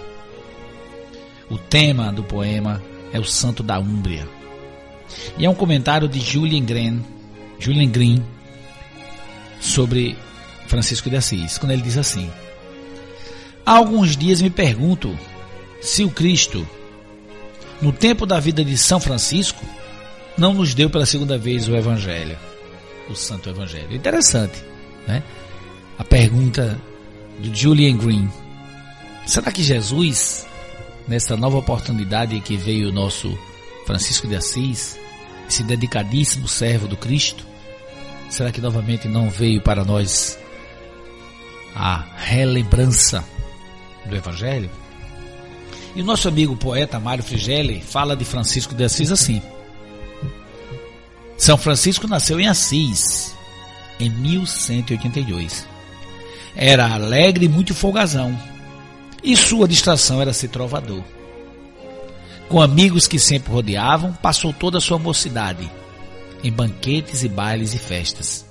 O 1.49 1.59
tema 1.59 2.13
do 2.13 2.23
poema 2.23 2.83
é 3.13 3.19
o 3.19 3.25
Santo 3.25 3.63
da 3.63 3.79
Úmbria. 3.79 4.29
E 5.37 5.45
é 5.45 5.51
um 5.51 5.55
comentário 5.55 6.07
de 6.07 6.21
Julian 6.21 6.65
Green, 6.65 7.05
Julian 7.59 7.91
Green 7.91 8.25
sobre 9.61 10.17
Francisco 10.69 11.11
de 11.11 11.17
Assis, 11.17 11.59
quando 11.59 11.73
ele 11.73 11.83
diz 11.83 11.99
assim: 11.99 12.31
Há 13.67 13.73
alguns 13.73 14.17
dias 14.17 14.41
me 14.41 14.51
pergunto 14.51 15.19
se 15.81 16.05
o 16.05 16.11
Cristo 16.11 16.67
no 17.81 17.93
tempo 17.93 18.27
da 18.27 18.39
vida 18.39 18.65
de 18.65 18.77
São 18.77 19.01
Francisco, 19.01 19.65
não 20.37 20.55
nos 20.55 20.75
deu 20.75 20.89
pela 20.89 21.07
segunda 21.07 21.39
vez 21.39 21.69
o 21.69 21.77
Evangelho, 21.77 22.39
o 23.09 23.15
Santo 23.15 23.49
Evangelho. 23.49 23.95
Interessante, 23.95 24.63
né? 25.07 25.23
A 25.99 26.05
pergunta 26.05 26.81
do 27.39 27.55
Julian 27.55 27.97
Green: 27.97 28.31
será 29.27 29.51
que 29.51 29.63
Jesus, 29.63 30.47
nessa 31.07 31.37
nova 31.37 31.59
oportunidade 31.59 32.41
que 32.41 32.57
veio 32.57 32.89
o 32.89 32.93
nosso 32.93 33.37
Francisco 33.87 34.29
de 34.29 34.37
Assis, 34.37 34.99
esse 35.49 35.63
dedicadíssimo 35.63 36.47
servo 36.47 36.87
do 36.87 36.97
Cristo, 36.97 37.45
será 38.29 38.53
que 38.53 38.61
novamente 38.61 39.09
não 39.09 39.29
veio 39.29 39.61
para 39.61 39.85
nós 39.85 40.39
a 41.75 42.05
relembrança 42.17 43.25
do 44.07 44.17
Evangelho? 44.17 44.71
E 45.95 46.03
o 46.03 46.05
nosso 46.05 46.29
amigo 46.29 46.57
poeta 46.57 47.01
Mário 47.01 47.25
Frigelli 47.25 47.81
fala 47.81 48.17
de 48.17 48.25
Francisco 48.25 48.75
de 48.75 48.85
Assis 48.85 49.11
assim. 49.11 49.43
São 51.37 51.57
Francisco 51.57 52.07
nasceu 52.07 52.39
em 52.39 52.47
Assis, 52.47 53.35
em 53.99 54.11
1182. 54.11 55.67
Era 56.55 56.93
alegre 56.93 57.47
e 57.47 57.49
muito 57.49 57.75
folgazão, 57.75 58.39
e 59.23 59.37
sua 59.37 59.67
distração 59.67 60.21
era 60.21 60.33
ser 60.33 60.49
trovador. 60.49 61.03
Com 62.49 62.61
amigos 62.61 63.07
que 63.07 63.19
sempre 63.19 63.53
rodeavam, 63.53 64.13
passou 64.13 64.53
toda 64.53 64.79
a 64.79 64.81
sua 64.81 64.99
mocidade 64.99 65.71
em 66.43 66.51
banquetes 66.51 67.23
e 67.23 67.29
bailes 67.29 67.75
e 67.75 67.79
festas, 67.79 68.47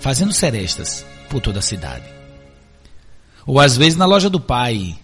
fazendo 0.00 0.32
serestas 0.32 1.04
por 1.28 1.40
toda 1.40 1.58
a 1.58 1.62
cidade. 1.62 2.04
Ou 3.46 3.58
às 3.58 3.76
vezes 3.76 3.98
na 3.98 4.06
loja 4.06 4.30
do 4.30 4.38
pai, 4.38 4.96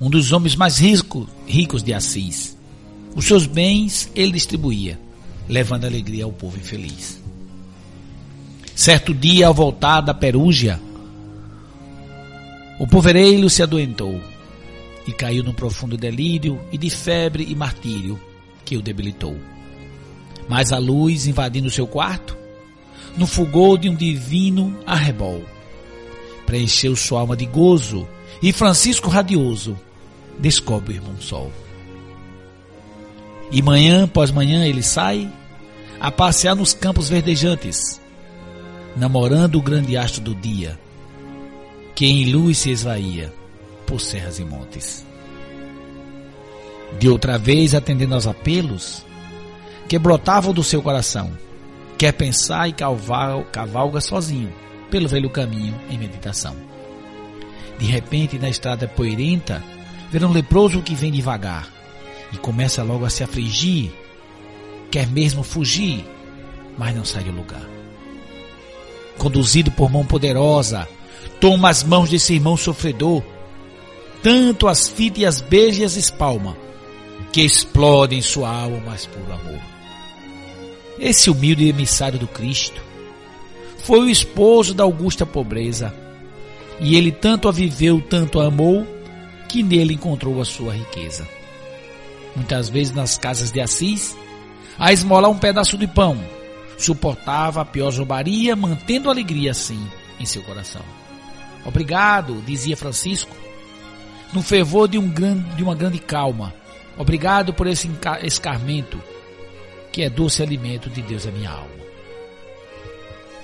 um 0.00 0.08
dos 0.08 0.32
homens 0.32 0.54
mais 0.54 0.78
rico, 0.78 1.28
ricos 1.46 1.82
de 1.82 1.92
Assis. 1.92 2.56
Os 3.16 3.24
seus 3.24 3.46
bens 3.46 4.10
ele 4.14 4.32
distribuía, 4.32 4.98
levando 5.48 5.84
alegria 5.84 6.24
ao 6.24 6.32
povo 6.32 6.56
infeliz. 6.56 7.20
Certo 8.74 9.12
dia, 9.12 9.48
ao 9.48 9.54
voltar 9.54 10.00
da 10.02 10.14
Perúgia, 10.14 10.80
o 12.78 12.86
povereiro 12.86 13.50
se 13.50 13.60
adoentou 13.60 14.20
e 15.04 15.10
caiu 15.12 15.42
num 15.42 15.52
profundo 15.52 15.96
delírio 15.96 16.60
e 16.70 16.78
de 16.78 16.88
febre 16.90 17.44
e 17.48 17.56
martírio 17.56 18.20
que 18.64 18.76
o 18.76 18.82
debilitou. 18.82 19.36
Mas 20.48 20.70
a 20.70 20.78
luz 20.78 21.26
invadindo 21.26 21.70
seu 21.70 21.88
quarto, 21.88 22.36
no 23.16 23.26
fulgor 23.26 23.78
de 23.78 23.88
um 23.88 23.96
divino 23.96 24.78
arrebol, 24.86 25.42
preencheu 26.46 26.94
sua 26.94 27.20
alma 27.20 27.36
de 27.36 27.46
gozo 27.46 28.06
e 28.40 28.52
Francisco 28.52 29.10
radioso 29.10 29.76
descobre 30.38 30.94
o 30.94 30.96
irmão 30.96 31.16
Sol. 31.20 31.52
E 33.50 33.62
manhã 33.62 34.04
após 34.04 34.30
manhã 34.30 34.66
ele 34.66 34.82
sai 34.82 35.30
a 36.00 36.10
passear 36.10 36.54
nos 36.54 36.74
campos 36.74 37.08
verdejantes, 37.08 38.00
namorando 38.96 39.56
o 39.56 39.62
grande 39.62 39.96
astro 39.96 40.20
do 40.20 40.34
dia, 40.34 40.78
que 41.94 42.06
em 42.06 42.30
luz 42.30 42.58
se 42.58 42.70
esvaía 42.70 43.32
por 43.86 44.00
serras 44.00 44.38
e 44.38 44.44
montes. 44.44 45.06
De 46.98 47.08
outra 47.08 47.38
vez, 47.38 47.74
atendendo 47.74 48.14
aos 48.14 48.26
apelos 48.26 49.04
que 49.88 49.98
brotavam 49.98 50.52
do 50.52 50.62
seu 50.62 50.82
coração, 50.82 51.32
quer 51.96 52.12
pensar 52.12 52.68
e 52.68 52.74
cavalga 53.52 54.00
sozinho 54.00 54.52
pelo 54.90 55.08
velho 55.08 55.30
caminho 55.30 55.74
em 55.90 55.98
meditação. 55.98 56.54
De 57.78 57.86
repente, 57.86 58.38
na 58.38 58.48
estrada 58.48 58.88
poeirenta, 58.88 59.62
um 60.14 60.32
leproso 60.32 60.82
que 60.82 60.94
vem 60.94 61.12
devagar 61.12 61.68
e 62.32 62.36
começa 62.36 62.82
logo 62.82 63.04
a 63.04 63.10
se 63.10 63.22
afligir, 63.22 63.92
quer 64.90 65.06
mesmo 65.06 65.42
fugir, 65.42 66.04
mas 66.76 66.94
não 66.94 67.04
sai 67.04 67.24
do 67.24 67.32
lugar. 67.32 67.66
Conduzido 69.18 69.70
por 69.70 69.90
mão 69.90 70.04
poderosa, 70.06 70.88
toma 71.40 71.68
as 71.68 71.82
mãos 71.82 72.08
desse 72.08 72.34
irmão 72.34 72.56
sofredor 72.56 73.22
tanto 74.22 74.66
as 74.66 74.88
fita 74.88 75.20
e 75.20 75.26
as 75.26 75.40
beija 75.40 75.82
e 75.82 75.84
as 75.84 75.96
espalma, 75.96 76.56
que 77.32 77.40
explodem 77.42 78.20
sua 78.20 78.48
alma 78.48 78.78
mais 78.80 79.06
puro 79.06 79.32
amor. 79.32 79.60
Esse 80.98 81.30
humilde 81.30 81.68
emissário 81.68 82.18
do 82.18 82.26
Cristo 82.26 82.80
foi 83.78 84.00
o 84.00 84.10
esposo 84.10 84.74
da 84.74 84.82
augusta 84.82 85.24
pobreza, 85.24 85.94
e 86.80 86.96
ele 86.96 87.12
tanto 87.12 87.48
a 87.48 87.52
viveu, 87.52 88.00
tanto 88.00 88.40
a 88.40 88.46
amou, 88.46 88.86
que 89.48 89.62
nele 89.62 89.94
encontrou 89.94 90.40
a 90.40 90.44
sua 90.44 90.74
riqueza. 90.74 91.26
Muitas 92.36 92.68
vezes 92.68 92.94
nas 92.94 93.16
casas 93.16 93.50
de 93.50 93.60
Assis, 93.60 94.16
a 94.78 94.92
esmolar 94.92 95.30
um 95.30 95.38
pedaço 95.38 95.76
de 95.76 95.86
pão, 95.86 96.18
suportava 96.76 97.62
a 97.62 97.64
pior 97.64 97.90
zombaria, 97.90 98.54
mantendo 98.54 99.10
alegria 99.10 99.50
assim 99.50 99.80
em 100.20 100.26
seu 100.26 100.42
coração. 100.42 100.82
Obrigado, 101.64 102.42
dizia 102.46 102.76
Francisco, 102.76 103.34
no 104.32 104.42
fervor 104.42 104.88
de, 104.88 104.98
um 104.98 105.08
grande, 105.08 105.56
de 105.56 105.62
uma 105.62 105.74
grande 105.74 105.98
calma. 105.98 106.54
Obrigado 106.96 107.52
por 107.52 107.66
esse 107.66 107.90
escarmento, 108.22 109.02
que 109.90 110.02
é 110.02 110.10
doce 110.10 110.42
alimento 110.42 110.88
de 110.90 111.02
Deus 111.02 111.26
a 111.26 111.30
minha 111.30 111.50
alma. 111.50 111.78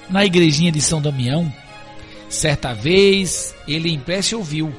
Na 0.08 0.24
igrejinha 0.24 0.70
de 0.70 0.80
São 0.80 1.00
Damião, 1.00 1.52
certa 2.28 2.74
vez 2.74 3.54
ele 3.66 3.90
em 3.90 3.98
prece 3.98 4.34
ouviu 4.34 4.72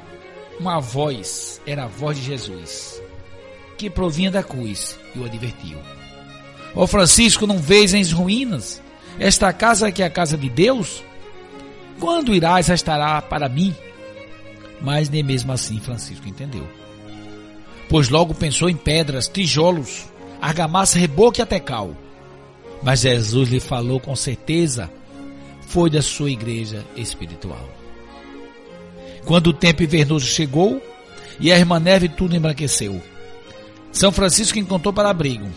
uma 0.59 0.79
voz, 0.79 1.61
era 1.65 1.83
a 1.83 1.87
voz 1.87 2.17
de 2.17 2.23
Jesus, 2.23 3.01
que 3.77 3.89
provinha 3.89 4.31
da 4.31 4.43
cruz 4.43 4.97
e 5.15 5.19
o 5.19 5.25
advertiu. 5.25 5.77
Ó 6.75 6.83
oh 6.83 6.87
Francisco, 6.87 7.47
não 7.47 7.57
vês 7.57 7.93
em 7.93 8.03
ruínas 8.11 8.81
esta 9.19 9.51
casa 9.53 9.91
que 9.91 10.03
é 10.03 10.05
a 10.05 10.09
casa 10.09 10.37
de 10.37 10.49
Deus? 10.49 11.03
Quando 11.99 12.33
irás 12.33 12.67
restaurar 12.67 13.21
para 13.23 13.47
mim 13.47 13.73
mas 14.81 15.09
nem 15.09 15.23
mesmo 15.23 15.51
assim 15.51 15.79
Francisco 15.79 16.27
entendeu. 16.27 16.67
Pois 17.89 18.09
logo 18.09 18.33
pensou 18.33 18.69
em 18.69 18.75
pedras, 18.75 19.27
tijolos, 19.27 20.05
argamassa, 20.41 20.97
reboco 20.97 21.39
e 21.39 21.41
até 21.41 21.59
cal. 21.59 21.95
Mas 22.81 23.01
Jesus 23.01 23.49
lhe 23.49 23.59
falou 23.59 23.99
com 23.99 24.15
certeza, 24.15 24.91
foi 25.61 25.89
da 25.89 26.01
sua 26.01 26.29
igreja 26.29 26.85
espiritual. 26.95 27.67
Quando 29.25 29.47
o 29.47 29.53
tempo 29.53 29.81
invernoso 29.81 30.27
chegou 30.27 30.81
e 31.39 31.51
a 31.51 31.57
irmã 31.57 31.79
neve 31.79 32.07
tudo 32.07 32.35
embranqueceu, 32.35 33.01
São 33.91 34.11
Francisco 34.11 34.59
encontrou 34.59 34.93
para 34.93 35.09
abrigo 35.09 35.47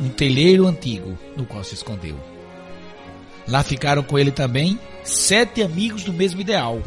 um 0.00 0.08
telheiro 0.08 0.66
antigo 0.66 1.18
no 1.36 1.44
qual 1.44 1.62
se 1.62 1.74
escondeu. 1.74 2.18
Lá 3.46 3.62
ficaram 3.62 4.02
com 4.02 4.18
ele 4.18 4.30
também 4.30 4.78
sete 5.04 5.62
amigos 5.62 6.04
do 6.04 6.12
mesmo 6.12 6.40
ideal 6.40 6.82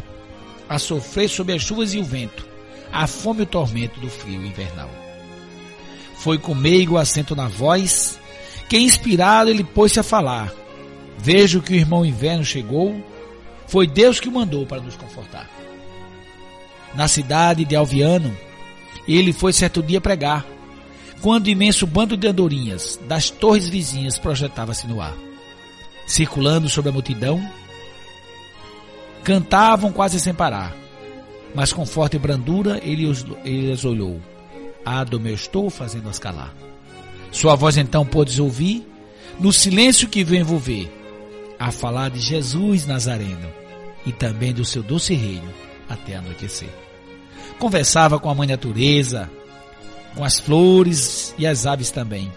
a 0.67 0.79
sofrer 0.79 1.29
sob 1.29 1.53
as 1.53 1.61
chuvas 1.61 1.93
e 1.93 1.99
o 1.99 2.03
vento, 2.03 2.47
a 2.91 3.05
fome 3.05 3.41
e 3.41 3.43
o 3.43 3.47
tormento 3.47 3.99
do 3.99 4.09
frio 4.09 4.43
invernal. 4.43 4.89
Foi 6.15 6.39
com 6.39 6.55
meigo 6.55 6.97
assento 6.97 7.35
na 7.35 7.47
voz, 7.47 8.19
que 8.67 8.79
inspirado 8.79 9.49
ele 9.49 9.63
pôs-se 9.63 9.99
a 9.99 10.03
falar. 10.03 10.51
Vejo 11.19 11.61
que 11.61 11.73
o 11.73 11.75
irmão 11.75 12.05
inverno 12.05 12.43
chegou, 12.43 12.95
foi 13.67 13.85
Deus 13.85 14.19
que 14.19 14.29
o 14.29 14.31
mandou 14.31 14.65
para 14.65 14.81
nos 14.81 14.95
confortar. 14.95 15.47
Na 16.95 17.07
cidade 17.07 17.65
de 17.65 17.75
Alviano, 17.75 18.35
ele 19.07 19.33
foi 19.33 19.51
certo 19.51 19.81
dia 19.81 19.99
pregar, 19.99 20.45
quando 21.21 21.49
imenso 21.49 21.87
bando 21.87 22.15
de 22.15 22.27
andorinhas 22.27 22.99
das 23.07 23.29
torres 23.29 23.67
vizinhas 23.67 24.17
projetava-se 24.17 24.87
no 24.87 25.01
ar. 25.01 25.15
Circulando 26.05 26.69
sobre 26.69 26.89
a 26.89 26.93
multidão, 26.93 27.41
Cantavam 29.23 29.89
quase 29.89 30.19
sem 30.19 30.33
parar, 30.33 30.75
mas 31.55 31.71
com 31.71 31.85
forte 31.85 32.19
brandura 32.19 32.81
ele 32.83 33.05
os, 33.05 33.25
ele 33.45 33.71
as 33.71 33.85
olhou. 33.85 34.19
Ah, 34.85 35.05
meu 35.17 35.33
estou 35.33 35.69
fazendo-as 35.69 36.19
calar. 36.19 36.53
Sua 37.31 37.55
voz 37.55 37.77
então 37.77 38.05
pôde 38.05 38.41
ouvir, 38.41 38.85
no 39.39 39.53
silêncio 39.53 40.09
que 40.09 40.25
veio 40.25 40.41
envolver, 40.41 40.91
a 41.57 41.71
falar 41.71 42.09
de 42.09 42.19
Jesus 42.19 42.85
Nazareno 42.85 43.49
e 44.05 44.11
também 44.11 44.53
do 44.53 44.65
seu 44.65 44.83
doce 44.83 45.13
reino 45.13 45.49
até 45.87 46.17
anoitecer. 46.17 46.82
Conversava 47.59 48.19
com 48.19 48.29
a 48.29 48.35
mãe 48.35 48.47
natureza, 48.47 49.29
com 50.15 50.23
as 50.23 50.39
flores 50.39 51.33
e 51.37 51.47
as 51.47 51.65
aves 51.65 51.91
também. 51.91 52.31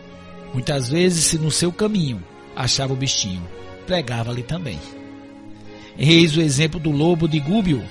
Muitas 0.52 0.88
vezes, 0.88 1.24
se 1.24 1.38
no 1.38 1.50
seu 1.50 1.72
caminho 1.72 2.22
achava 2.55 2.92
o 2.92 2.96
bichinho, 2.96 3.42
pregava-lhe 3.87 4.42
também. 4.42 4.79
Eis 5.98 6.37
o 6.37 6.40
exemplo 6.40 6.79
do 6.79 6.90
lobo 6.90 7.29
de 7.29 7.40
Gúbio, 7.40 7.85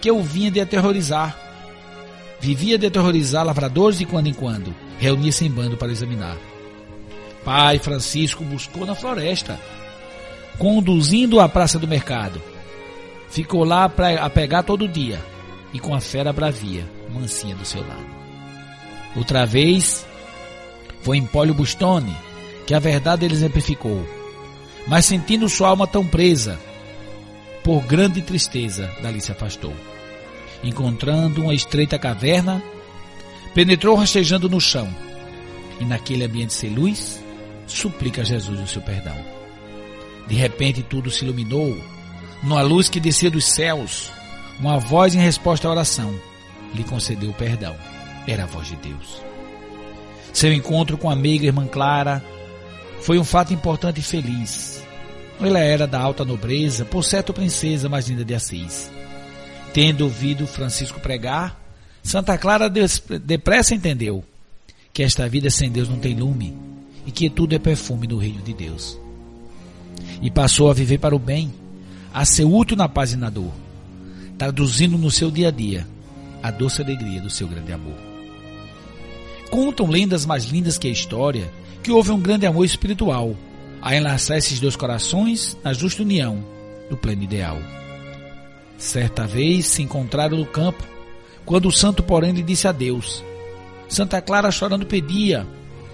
que 0.00 0.10
eu 0.10 0.22
vinha 0.22 0.50
de 0.50 0.60
aterrorizar. 0.60 1.36
Vivia 2.38 2.76
de 2.78 2.86
aterrorizar 2.86 3.44
lavradores 3.44 3.98
de 3.98 4.04
quando 4.04 4.26
em 4.26 4.34
quando, 4.34 4.74
reunia-se 4.98 5.44
em 5.46 5.50
bando 5.50 5.76
para 5.76 5.90
examinar. 5.90 6.36
Pai 7.44 7.78
Francisco 7.78 8.44
buscou 8.44 8.84
na 8.84 8.94
floresta, 8.94 9.58
conduzindo 10.58 11.40
à 11.40 11.48
praça 11.48 11.78
do 11.78 11.88
mercado. 11.88 12.42
Ficou 13.30 13.64
lá 13.64 13.90
a 14.20 14.30
pegar 14.30 14.62
todo 14.62 14.86
dia, 14.86 15.20
e 15.76 15.78
com 15.78 15.94
a 15.94 16.00
fera 16.00 16.32
bravia, 16.32 16.90
mansinha 17.12 17.54
do 17.54 17.66
seu 17.66 17.86
lado. 17.86 18.06
Outra 19.14 19.44
vez, 19.44 20.06
foi 21.02 21.18
em 21.18 21.26
Polio 21.26 21.52
Bustone, 21.52 22.16
que 22.66 22.72
a 22.72 22.78
verdade 22.78 23.26
ele 23.26 23.34
exemplificou. 23.34 24.02
Mas 24.86 25.04
sentindo 25.04 25.50
sua 25.50 25.68
alma 25.68 25.86
tão 25.86 26.06
presa, 26.06 26.58
por 27.62 27.82
grande 27.82 28.22
tristeza, 28.22 28.90
dali 29.02 29.20
se 29.20 29.30
afastou. 29.30 29.74
Encontrando 30.64 31.42
uma 31.42 31.52
estreita 31.52 31.98
caverna, 31.98 32.62
penetrou 33.52 33.96
rastejando 33.96 34.48
no 34.48 34.60
chão, 34.60 34.88
e 35.78 35.84
naquele 35.84 36.24
ambiente 36.24 36.54
sem 36.54 36.70
luz, 36.70 37.20
suplica 37.66 38.22
a 38.22 38.24
Jesus 38.24 38.58
o 38.58 38.66
seu 38.66 38.80
perdão. 38.80 39.16
De 40.26 40.34
repente 40.34 40.82
tudo 40.82 41.10
se 41.10 41.22
iluminou, 41.22 41.76
numa 42.42 42.62
luz 42.62 42.88
que 42.88 42.98
descia 42.98 43.30
dos 43.30 43.44
céus, 43.44 44.10
uma 44.58 44.78
voz 44.78 45.14
em 45.14 45.18
resposta 45.18 45.68
à 45.68 45.70
oração 45.70 46.14
lhe 46.74 46.84
concedeu 46.84 47.32
perdão. 47.32 47.76
Era 48.26 48.44
a 48.44 48.46
voz 48.46 48.68
de 48.68 48.76
Deus. 48.76 49.22
Seu 50.32 50.52
encontro 50.52 50.98
com 50.98 51.08
a 51.10 51.16
meiga 51.16 51.46
irmã 51.46 51.66
Clara 51.66 52.22
foi 53.00 53.18
um 53.18 53.24
fato 53.24 53.52
importante 53.52 54.00
e 54.00 54.02
feliz. 54.02 54.82
Ela 55.40 55.60
era 55.60 55.86
da 55.86 56.00
alta 56.00 56.24
nobreza, 56.24 56.84
por 56.84 57.04
certo 57.04 57.32
princesa 57.32 57.88
mais 57.88 58.08
linda 58.08 58.24
de 58.24 58.34
Assis. 58.34 58.90
Tendo 59.72 60.04
ouvido 60.04 60.46
Francisco 60.46 60.98
pregar, 61.00 61.60
Santa 62.02 62.38
Clara 62.38 62.70
depressa 62.70 63.74
entendeu 63.74 64.24
que 64.92 65.02
esta 65.02 65.28
vida 65.28 65.50
sem 65.50 65.70
Deus 65.70 65.88
não 65.88 65.98
tem 65.98 66.14
lume 66.14 66.56
e 67.06 67.12
que 67.12 67.28
tudo 67.28 67.54
é 67.54 67.58
perfume 67.58 68.06
no 68.06 68.16
reino 68.16 68.42
de 68.42 68.54
Deus. 68.54 68.98
E 70.22 70.30
passou 70.30 70.70
a 70.70 70.74
viver 70.74 70.98
para 70.98 71.14
o 71.14 71.18
bem, 71.18 71.52
a 72.12 72.24
ser 72.24 72.44
útil 72.44 72.76
na 72.76 72.88
paz 72.88 73.12
e 73.12 73.16
na 73.16 73.28
dor, 73.28 73.52
traduzindo 74.38 74.98
no 74.98 75.10
seu 75.10 75.30
dia 75.30 75.48
a 75.48 75.50
dia 75.50 75.86
a 76.42 76.50
doce 76.50 76.82
alegria 76.82 77.20
do 77.20 77.30
seu 77.30 77.48
grande 77.48 77.72
amor. 77.72 77.96
Contam 79.50 79.88
lendas 79.88 80.26
mais 80.26 80.44
lindas 80.44 80.78
que 80.78 80.88
a 80.88 80.90
história 80.90 81.50
que 81.82 81.90
houve 81.90 82.10
um 82.10 82.20
grande 82.20 82.46
amor 82.46 82.64
espiritual 82.64 83.34
a 83.80 83.96
enlaçar 83.96 84.36
esses 84.36 84.60
dois 84.60 84.76
corações 84.76 85.56
na 85.62 85.72
justa 85.72 86.02
união 86.02 86.44
do 86.90 86.96
pleno 86.96 87.22
ideal. 87.22 87.58
Certa 88.78 89.26
vez 89.26 89.66
se 89.66 89.82
encontraram 89.82 90.36
no 90.36 90.46
campo, 90.46 90.84
quando 91.44 91.68
o 91.68 91.72
santo, 91.72 92.02
porém, 92.02 92.32
lhe 92.32 92.42
disse 92.42 92.68
adeus. 92.68 93.24
Santa 93.88 94.20
Clara 94.20 94.50
chorando 94.50 94.84
pedia: 94.84 95.46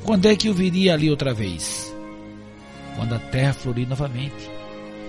quando 0.02 0.26
é 0.26 0.34
que 0.34 0.48
eu 0.48 0.54
viria 0.54 0.94
ali 0.94 1.10
outra 1.10 1.32
vez? 1.32 1.94
Quando 2.96 3.14
a 3.14 3.18
terra 3.18 3.52
florir 3.52 3.88
novamente. 3.88 4.50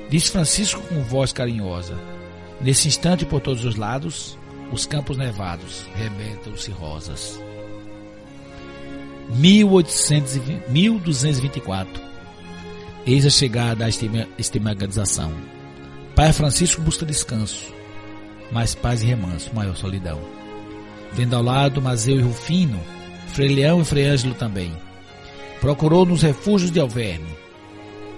Disse 0.10 0.32
Francisco 0.32 0.82
com 0.82 1.02
voz 1.04 1.34
carinhosa. 1.34 1.98
Nesse 2.64 2.88
instante, 2.88 3.26
por 3.26 3.42
todos 3.42 3.66
os 3.66 3.76
lados, 3.76 4.38
os 4.72 4.86
campos 4.86 5.18
nevados 5.18 5.86
rebentam-se 5.96 6.72
rosas. 6.72 7.40
1820, 9.30 10.70
1224 10.70 12.02
Eis 13.06 13.26
a 13.26 13.30
chegada 13.30 13.86
à 13.86 13.90
estigmatização. 14.38 15.34
Pai 16.16 16.32
Francisco 16.32 16.82
busca 16.82 17.06
descanso, 17.06 17.74
mais 18.50 18.74
paz 18.74 19.02
e 19.02 19.08
remanso, 19.08 19.54
maior 19.54 19.76
solidão. 19.76 20.22
Vendo 21.12 21.36
ao 21.36 21.44
lado 21.44 21.82
Mazeu 21.82 22.18
e 22.18 22.22
Rufino, 22.22 22.80
Frei 23.28 23.50
Leão 23.50 23.82
e 23.82 23.86
Frei 23.86 24.06
Ângelo 24.06 24.36
também. 24.36 24.72
Procurou 25.60 26.06
nos 26.06 26.22
refúgios 26.22 26.72
de 26.72 26.80
Alverne 26.80 27.36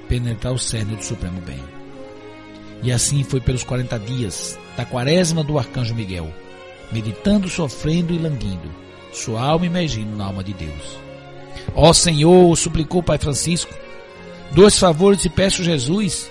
penetrar 0.07 0.53
o 0.53 0.59
cerne 0.59 0.95
do 0.95 1.03
supremo 1.03 1.41
bem. 1.41 1.74
E 2.85 2.91
assim 2.91 3.23
foi 3.23 3.41
pelos 3.41 3.63
40 3.63 3.97
dias 3.97 4.59
da 4.77 4.85
quaresma 4.85 5.43
do 5.43 5.57
arcanjo 5.57 5.95
Miguel, 5.95 6.31
meditando, 6.91 7.49
sofrendo 7.49 8.13
e 8.13 8.19
languindo, 8.19 8.69
sua 9.11 9.41
alma 9.41 9.65
imergindo 9.65 10.15
na 10.15 10.25
alma 10.25 10.43
de 10.43 10.53
Deus. 10.53 10.99
Ó 11.73 11.91
Senhor, 11.93 12.55
suplicou 12.55 13.01
o 13.01 13.03
Pai 13.03 13.17
Francisco, 13.17 13.73
dois 14.51 14.77
favores 14.77 15.19
te 15.19 15.29
peço, 15.29 15.63
Jesus, 15.63 16.29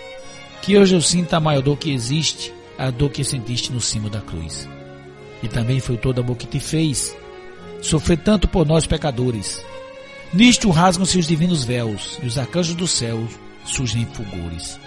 que 0.62 0.78
hoje 0.78 0.94
eu 0.94 1.00
sinta 1.00 1.38
a 1.38 1.40
maior 1.40 1.60
dor 1.60 1.76
que 1.76 1.92
existe, 1.92 2.52
a 2.78 2.88
dor 2.88 3.10
que 3.10 3.24
sentiste 3.24 3.72
no 3.72 3.80
cimo 3.80 4.08
da 4.08 4.20
cruz. 4.20 4.68
E 5.42 5.48
também 5.48 5.80
foi 5.80 5.96
todo 5.96 6.20
amor 6.20 6.36
que 6.36 6.46
te 6.46 6.60
fez, 6.60 7.16
sofrer 7.82 8.18
tanto 8.18 8.46
por 8.46 8.64
nós 8.64 8.86
pecadores. 8.86 9.60
Nisto 10.32 10.70
rasgam-se 10.70 11.18
os 11.18 11.26
divinos 11.26 11.64
véus, 11.64 12.20
e 12.22 12.26
os 12.26 12.38
arcanjos 12.38 12.76
do 12.76 12.86
céu 12.86 13.26
surgem 13.64 14.02
em 14.02 14.06
fulgores, 14.06 14.78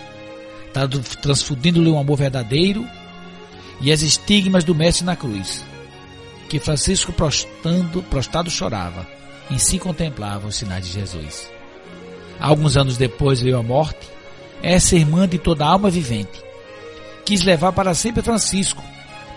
transfundindo-lhe 1.21 1.89
um 1.89 1.99
amor 1.99 2.17
verdadeiro 2.17 2.88
e 3.82 3.91
as 3.91 4.01
estigmas 4.01 4.63
do 4.63 4.75
mestre 4.75 5.06
na 5.06 5.15
cruz, 5.15 5.63
que 6.49 6.60
Francisco 6.60 7.12
prostando, 7.12 8.01
prostado 8.03 8.49
chorava, 8.49 9.08
em 9.49 9.58
si 9.58 9.80
contemplava 9.80 10.47
os 10.47 10.56
sinais 10.56 10.86
de 10.86 10.93
Jesus. 10.93 11.51
Alguns 12.39 12.77
anos 12.77 12.97
depois 12.97 13.41
veio 13.41 13.58
a 13.58 13.63
morte, 13.63 14.08
essa 14.62 14.95
irmã 14.95 15.27
de 15.27 15.38
toda 15.38 15.65
alma 15.65 15.89
vivente. 15.89 16.43
Quis 17.25 17.43
levar 17.43 17.71
para 17.71 17.93
sempre 17.93 18.21
Francisco 18.21 18.84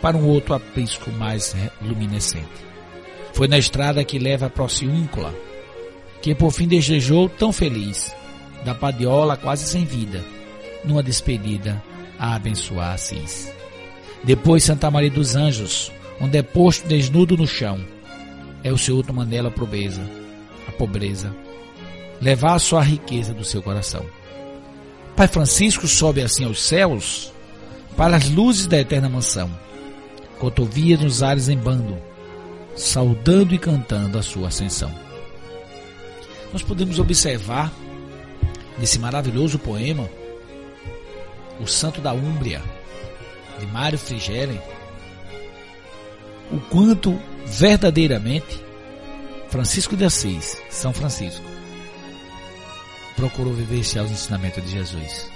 para 0.01 0.17
um 0.17 0.27
outro 0.27 0.55
aprisco 0.55 1.11
mais 1.11 1.55
luminescente. 1.81 2.71
Foi 3.33 3.47
na 3.47 3.59
estrada 3.59 4.05
que 4.05 4.19
leva 4.19 4.47
a 4.47 4.51
Prociúncula, 4.51 5.35
que 6.23 6.35
por 6.35 6.53
fim 6.53 6.67
desejou 6.67 7.29
tão 7.29 7.53
feliz, 7.53 8.15
da 8.65 8.75
padiola 8.75 9.37
quase 9.37 9.67
sem 9.67 9.85
vida, 9.85 10.23
numa 10.85 11.03
despedida 11.03 11.83
a 12.19 12.35
abençoar 12.35 12.95
Assis. 12.95 13.53
Depois 14.23 14.65
Santa 14.65 14.91
Maria 14.91 15.11
dos 15.11 15.35
Anjos, 15.35 15.91
onde 16.21 16.39
é 16.39 16.43
posto 16.43 16.87
desnudo 16.87 17.37
no 17.37 17.47
chão, 17.47 17.83
é 18.63 18.71
o 18.71 18.79
seu 18.79 18.97
outro 18.97 19.15
mandela 19.15 19.49
a 19.49 19.53
pobreza, 19.53 20.03
a 20.69 20.73
pobreza, 20.73 21.35
levar 22.21 22.55
a 22.55 22.59
sua 22.59 22.83
riqueza 22.83 23.33
do 23.33 23.45
seu 23.45 23.63
coração. 23.63 24.05
Pai 25.17 25.27
Francisco 25.27 25.89
sobe 25.89 26.21
assim 26.23 26.45
aos 26.45 26.61
céus 26.63 27.33
para 27.97 28.17
as 28.17 28.29
luzes 28.29 28.67
da 28.67 28.79
eterna 28.79 29.09
mansão, 29.09 29.51
cotovia 30.39 30.97
nos 30.97 31.23
ares 31.23 31.49
em 31.49 31.57
bando, 31.57 31.99
saudando 32.77 33.55
e 33.55 33.59
cantando 33.59 34.19
a 34.19 34.23
sua 34.23 34.49
ascensão. 34.49 34.93
Nós 36.53 36.63
podemos 36.63 36.99
observar 36.99 37.73
nesse 38.79 38.99
maravilhoso 38.99 39.59
poema 39.59 40.09
O 41.61 41.67
Santo 41.67 42.01
da 42.01 42.13
Úmbria, 42.13 42.63
de 43.59 43.67
Mário 43.67 43.99
Frigeren, 43.99 44.61
o 46.51 46.59
quanto 46.59 47.21
verdadeiramente 47.47 48.65
Francisco 49.49 49.97
de 49.97 50.05
Assis, 50.05 50.57
São 50.71 50.93
Francisco, 50.93 51.45
procurou 53.17 53.53
vivenciar 53.53 54.05
os 54.05 54.11
ensinamentos 54.11 54.65
de 54.65 54.71
Jesus. 54.71 55.31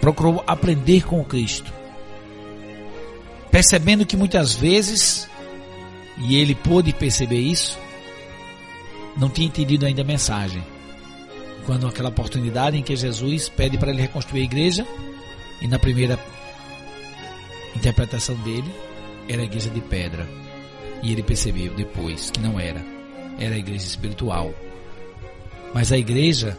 Procurou 0.00 0.44
aprender 0.46 1.04
com 1.04 1.20
o 1.20 1.24
Cristo. 1.24 1.72
Percebendo 3.50 4.06
que 4.06 4.16
muitas 4.16 4.54
vezes, 4.54 5.28
e 6.18 6.36
ele 6.36 6.54
pôde 6.54 6.92
perceber 6.92 7.40
isso, 7.40 7.78
não 9.16 9.30
tinha 9.30 9.46
entendido 9.46 9.86
ainda 9.86 10.02
a 10.02 10.04
mensagem. 10.04 10.62
Quando 11.64 11.88
aquela 11.88 12.10
oportunidade 12.10 12.76
em 12.76 12.82
que 12.82 12.94
Jesus 12.94 13.48
pede 13.48 13.78
para 13.78 13.90
ele 13.90 14.02
reconstruir 14.02 14.42
a 14.42 14.44
igreja, 14.44 14.86
e 15.60 15.68
na 15.68 15.78
primeira 15.78 16.18
interpretação 17.74 18.34
dele 18.36 18.72
era 19.28 19.42
a 19.42 19.44
igreja 19.44 19.70
de 19.70 19.80
pedra. 19.80 20.28
E 21.02 21.12
ele 21.12 21.22
percebeu 21.22 21.74
depois 21.74 22.30
que 22.30 22.40
não 22.40 22.58
era. 22.58 22.84
Era 23.38 23.54
a 23.54 23.58
igreja 23.58 23.84
espiritual. 23.84 24.54
Mas 25.74 25.92
a 25.92 25.98
igreja 25.98 26.56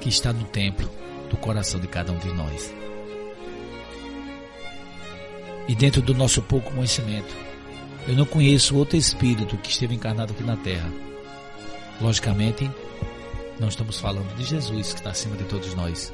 que 0.00 0.08
está 0.08 0.32
no 0.32 0.44
templo 0.44 0.90
do 1.30 1.36
coração 1.36 1.80
de 1.80 1.86
cada 1.86 2.12
um 2.12 2.18
de 2.18 2.32
nós. 2.32 2.74
E 5.68 5.74
dentro 5.74 6.02
do 6.02 6.12
nosso 6.12 6.42
pouco 6.42 6.72
conhecimento, 6.72 7.34
eu 8.06 8.14
não 8.14 8.26
conheço 8.26 8.76
outro 8.76 8.96
espírito 8.96 9.56
que 9.56 9.70
esteve 9.70 9.94
encarnado 9.94 10.32
aqui 10.32 10.42
na 10.42 10.56
terra. 10.56 10.90
Logicamente, 12.00 12.68
não 13.60 13.68
estamos 13.68 13.98
falando 13.98 14.34
de 14.36 14.44
Jesus 14.44 14.92
que 14.92 14.98
está 14.98 15.10
acima 15.10 15.36
de 15.36 15.44
todos 15.44 15.72
nós, 15.74 16.12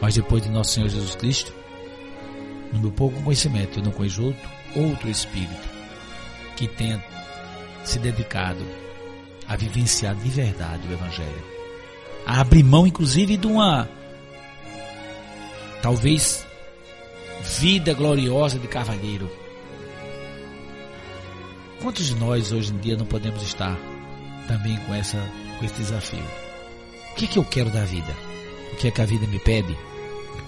mas 0.00 0.14
depois 0.14 0.42
de 0.42 0.48
nosso 0.48 0.72
Senhor 0.72 0.88
Jesus 0.88 1.14
Cristo, 1.14 1.52
no 2.72 2.80
meu 2.80 2.92
pouco 2.92 3.20
conhecimento, 3.22 3.78
eu 3.78 3.84
não 3.84 3.92
conheço 3.92 4.24
outro, 4.24 4.48
outro 4.74 5.08
espírito 5.08 5.68
que 6.56 6.68
tenha 6.68 7.02
se 7.84 7.98
dedicado 7.98 8.64
a 9.48 9.56
vivenciar 9.56 10.14
de 10.14 10.28
verdade 10.28 10.86
o 10.88 10.92
Evangelho. 10.92 11.44
A 12.26 12.40
abrir 12.40 12.62
mão, 12.62 12.86
inclusive, 12.86 13.36
de 13.36 13.46
uma 13.46 13.88
talvez 15.82 16.46
vida 17.42 17.94
gloriosa 17.94 18.58
de 18.58 18.68
cavalheiro. 18.68 19.30
Quantos 21.82 22.06
de 22.06 22.14
nós 22.14 22.52
hoje 22.52 22.72
em 22.72 22.76
dia 22.76 22.96
não 22.96 23.06
podemos 23.06 23.42
estar 23.42 23.76
também 24.46 24.76
com, 24.86 24.94
essa, 24.94 25.18
com 25.58 25.64
esse 25.64 25.74
desafio? 25.74 26.24
O 27.12 27.14
que 27.14 27.24
é 27.24 27.28
que 27.28 27.38
eu 27.38 27.44
quero 27.44 27.70
da 27.70 27.84
vida? 27.84 28.29
O 28.72 28.76
que 28.76 28.88
é 28.88 28.90
que 28.90 29.00
a 29.00 29.06
vida 29.06 29.26
me 29.26 29.38
pede? 29.38 29.76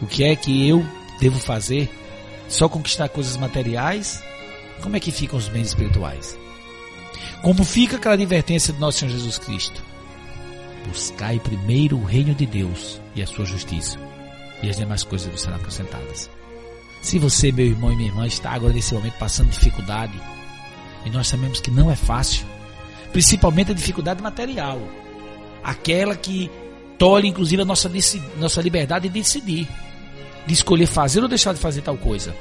O 0.01 0.07
que 0.07 0.25
é 0.25 0.35
que 0.35 0.69
eu 0.69 0.85
devo 1.21 1.39
fazer 1.39 1.89
só 2.49 2.69
conquistar 2.69 3.09
coisas 3.09 3.37
materiais, 3.37 4.23
como 4.83 4.97
é 4.97 5.01
que 5.01 5.11
ficam 5.11 5.39
os 5.39 5.49
bens 5.49 5.69
espirituais? 5.69 6.39
Como 7.41 7.65
fica 7.65 7.97
aquela 7.97 8.15
advertência 8.15 8.73
do 8.73 8.81
nosso 8.81 8.99
Senhor 8.99 9.13
Jesus 9.13 9.39
Cristo? 9.39 9.83
Buscai 10.87 11.39
primeiro 11.39 11.97
o 11.97 12.05
reino 12.05 12.35
de 12.35 12.45
Deus 12.45 13.01
e 13.15 13.23
a 13.23 13.27
sua 13.27 13.45
justiça, 13.45 13.99
e 14.63 14.69
as 14.69 14.77
demais 14.77 15.05
coisas 15.05 15.31
vos 15.31 15.41
serão 15.41 15.57
acrescentadas. 15.57 16.29
Se 17.01 17.19
você, 17.19 17.51
meu 17.51 17.67
irmão 17.67 17.93
e 17.93 17.97
minha 17.97 18.09
irmã, 18.09 18.27
está 18.27 18.51
agora 18.51 18.73
nesse 18.73 18.95
momento 18.95 19.19
passando 19.19 19.51
dificuldade, 19.51 20.21
e 21.05 21.11
nós 21.11 21.29
sabemos 21.29 21.61
que 21.61 21.71
não 21.71 21.91
é 21.91 21.97
fácil, 21.97 22.47
principalmente 23.13 23.73
a 23.73 23.75
dificuldade 23.75 24.23
material, 24.23 24.81
aquela 25.63 26.15
que 26.15 26.51
tolhe 27.03 27.27
inclusive 27.27 27.61
a 27.61 27.65
nossa, 27.65 27.91
nossa 28.39 28.63
liberdade 28.63 29.09
de 29.09 29.15
decidir, 29.15 29.67
de 30.47 30.55
escolher 30.55 30.87
fazer 30.87 31.21
ou 31.21 31.27
deixar 31.27 31.53
de 31.53 31.59
fazer 31.59 31.83
tal 31.83 31.99
coisa. 31.99 32.33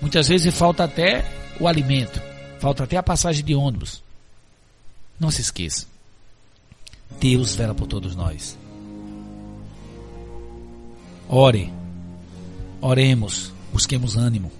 Muitas 0.00 0.28
vezes 0.28 0.54
falta 0.54 0.84
até 0.84 1.28
o 1.58 1.66
alimento, 1.66 2.22
falta 2.60 2.84
até 2.84 2.96
a 2.96 3.02
passagem 3.02 3.44
de 3.44 3.56
ônibus. 3.56 4.04
Não 5.18 5.32
se 5.32 5.40
esqueça. 5.40 5.84
Deus 7.18 7.56
vela 7.56 7.74
por 7.74 7.88
todos 7.88 8.14
nós. 8.14 8.56
Ore, 11.28 11.72
oremos, 12.80 13.52
busquemos 13.72 14.16
ânimo, 14.16 14.52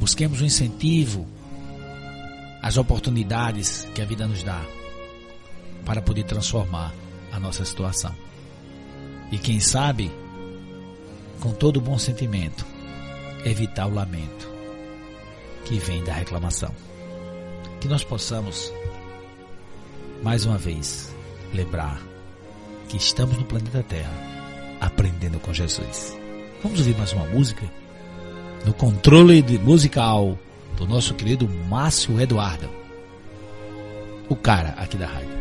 busquemos 0.00 0.40
o 0.40 0.44
incentivo, 0.44 1.24
as 2.60 2.76
oportunidades 2.76 3.86
que 3.94 4.02
a 4.02 4.04
vida 4.04 4.26
nos 4.26 4.42
dá 4.42 4.60
para 5.84 6.02
poder 6.02 6.24
transformar 6.24 6.94
a 7.32 7.38
nossa 7.38 7.64
situação. 7.64 8.14
E 9.30 9.38
quem 9.38 9.60
sabe, 9.60 10.10
com 11.40 11.52
todo 11.52 11.80
bom 11.80 11.98
sentimento, 11.98 12.66
evitar 13.44 13.86
o 13.86 13.94
lamento 13.94 14.48
que 15.64 15.78
vem 15.78 16.02
da 16.02 16.12
reclamação. 16.12 16.74
Que 17.80 17.88
nós 17.88 18.04
possamos, 18.04 18.72
mais 20.22 20.44
uma 20.44 20.58
vez, 20.58 21.14
lembrar 21.54 22.00
que 22.88 22.96
estamos 22.96 23.38
no 23.38 23.44
planeta 23.44 23.82
Terra 23.82 24.12
aprendendo 24.80 25.38
com 25.38 25.52
Jesus. 25.52 26.18
Vamos 26.62 26.78
ouvir 26.80 26.96
mais 26.96 27.12
uma 27.12 27.26
música? 27.26 27.64
No 28.66 28.74
controle 28.74 29.42
musical 29.58 30.38
do 30.76 30.86
nosso 30.86 31.14
querido 31.14 31.48
Márcio 31.48 32.20
Eduardo, 32.20 32.68
o 34.28 34.36
cara 34.36 34.70
aqui 34.76 34.96
da 34.96 35.06
rádio. 35.06 35.39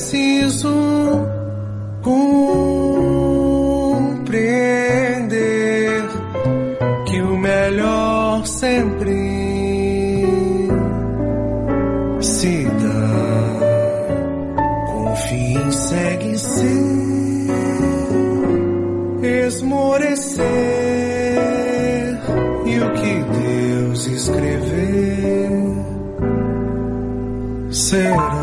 Preciso 0.00 0.72
compreender 2.00 2.48
que 7.04 7.20
o 7.20 7.36
melhor 7.36 8.46
sempre 8.46 9.12
se 12.20 12.64
dá. 12.64 13.10
Confie, 14.86 15.70
segue 15.70 16.38
sempre 16.38 17.60
esmorecer 19.48 20.46
e 22.64 22.80
o 22.80 22.90
que 22.94 23.22
Deus 23.38 24.06
escrever 24.06 25.50
será. 27.70 28.39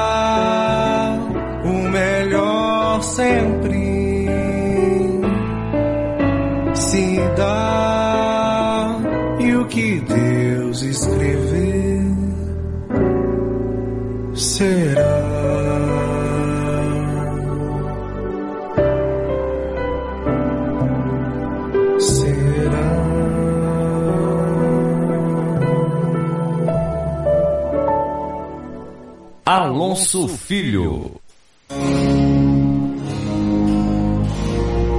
Alonso 29.99 30.29
Filho. 30.29 31.21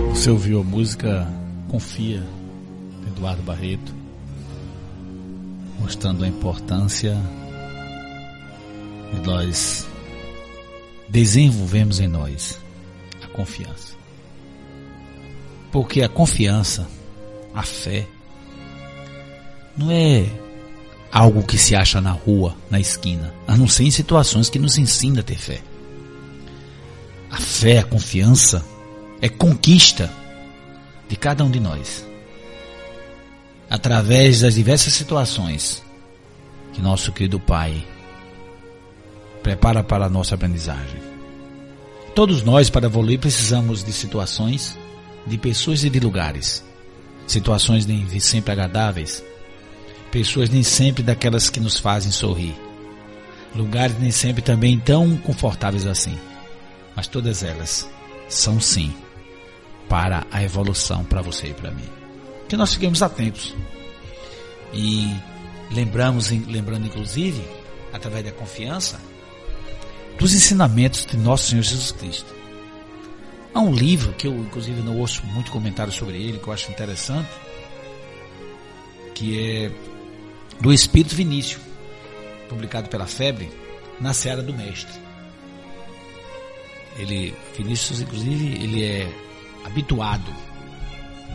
Você 0.10 0.30
ouviu 0.30 0.60
a 0.60 0.64
música 0.64 1.26
Confia, 1.70 2.22
de 3.02 3.08
Eduardo 3.08 3.42
Barreto, 3.44 3.96
mostrando 5.80 6.26
a 6.26 6.28
importância 6.28 7.16
de 9.14 9.22
nós 9.26 9.88
desenvolvemos 11.08 12.02
em 12.02 12.08
nós 12.10 12.60
a 13.24 13.28
confiança. 13.28 13.96
Porque 15.72 16.02
a 16.02 16.10
confiança, 16.10 16.86
a 17.54 17.64
fé, 17.64 18.06
não 19.78 19.92
é 19.92 20.49
algo 21.12 21.44
que 21.44 21.58
se 21.58 21.76
acha 21.76 22.00
na 22.00 22.12
rua, 22.12 22.56
na 22.70 22.80
esquina, 22.80 23.34
a 23.48 23.56
não 23.56 23.68
ser 23.68 23.84
em 23.84 23.92
situações 23.92 24.50
que 24.50 24.60
nos 24.60 24.78
ensina 24.78 25.22
a 25.22 25.24
ter 25.24 25.38
fé. 25.38 25.62
A 27.30 27.38
fé, 27.38 27.80
a 27.80 27.84
confiança, 27.84 28.64
é 29.22 29.30
conquista 29.30 30.12
de 31.08 31.16
cada 31.16 31.44
um 31.44 31.52
de 31.52 31.60
nós. 31.60 32.06
Através 33.70 34.42
das 34.42 34.56
diversas 34.56 34.94
situações 34.94 35.84
que 36.74 36.82
nosso 36.82 37.12
querido 37.12 37.40
Pai 37.40 37.86
prepara 39.44 39.84
para 39.84 40.06
a 40.06 40.10
nossa 40.10 40.36
aprendizagem. 40.36 41.00
Todos 42.16 42.44
nós, 42.44 42.70
para 42.70 42.88
evoluir, 42.88 43.20
precisamos 43.20 43.84
de 43.84 43.94
situações, 43.94 44.78
de 45.26 45.38
pessoas 45.38 45.84
e 45.84 45.90
de 45.90 46.00
lugares. 46.00 46.64
Situações 47.28 47.86
nem 47.86 48.08
sempre 48.20 48.52
agradáveis, 48.52 49.24
pessoas 50.12 50.50
nem 50.50 50.64
sempre 50.64 51.04
daquelas 51.04 51.50
que 51.50 51.60
nos 51.60 51.80
fazem 51.80 52.12
sorrir, 52.12 52.56
lugares 53.56 53.98
nem 54.00 54.12
sempre 54.12 54.42
também 54.42 54.80
tão 54.80 55.18
confortáveis 55.18 55.86
assim, 55.86 56.18
mas 56.96 57.08
todas 57.08 57.44
elas 57.44 57.90
são 58.28 58.60
sim 58.60 58.94
para 59.88 60.26
a 60.32 60.44
evolução 60.44 61.04
para 61.04 61.22
você 61.22 61.48
e 61.48 61.54
para 61.54 61.72
mim. 61.72 61.90
Que 62.48 62.58
nós 62.58 62.74
fiquemos 62.74 63.02
atentos 63.02 63.56
e 64.74 65.16
lembramos, 65.72 66.30
lembrando 66.30 66.86
inclusive, 66.86 67.44
através 67.92 68.26
da 68.26 68.32
confiança, 68.32 69.00
dos 70.18 70.34
ensinamentos 70.34 71.06
de 71.06 71.18
nosso 71.18 71.50
Senhor 71.50 71.64
Jesus 71.64 71.92
Cristo. 71.92 72.34
Há 73.54 73.60
um 73.62 73.74
livro 73.74 74.14
que 74.14 74.28
eu, 74.28 74.34
inclusive, 74.34 74.82
não 74.82 74.98
ouço 74.98 75.26
muito 75.26 75.52
comentário 75.52 75.92
sobre 75.92 76.18
ele, 76.18 76.38
que 76.38 76.48
eu 76.48 76.54
acho 76.54 76.72
interessante, 76.72 77.30
que 79.16 79.40
é 79.40 79.72
do 80.60 80.74
Espírito 80.74 81.16
Vinícius, 81.16 81.62
publicado 82.50 82.90
pela 82.90 83.08
Febre, 83.08 83.50
na 84.00 84.14
Seara 84.14 84.42
do 84.42 84.54
Mestre. 84.54 85.00
Ele, 86.98 87.34
Vinícius, 87.58 88.02
inclusive, 88.02 88.62
ele 88.62 88.84
é 88.84 89.10
habituado 89.64 90.32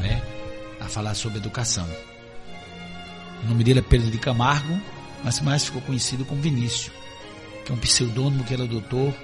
né, 0.00 0.22
a 0.78 0.86
falar 0.86 1.14
sobre 1.14 1.38
educação. 1.38 1.88
O 3.42 3.48
nome 3.48 3.64
dele 3.64 3.78
é 3.78 3.82
Pedro 3.82 4.10
de 4.10 4.18
Camargo, 4.18 4.78
mas 5.22 5.40
mais 5.40 5.64
ficou 5.64 5.80
conhecido 5.80 6.24
como 6.24 6.42
Vinícius, 6.42 6.92
que 7.64 7.72
é 7.72 7.74
um 7.74 7.78
pseudônimo 7.78 8.44
que 8.44 8.52
ele 8.52 8.64
adotou 8.64 9.14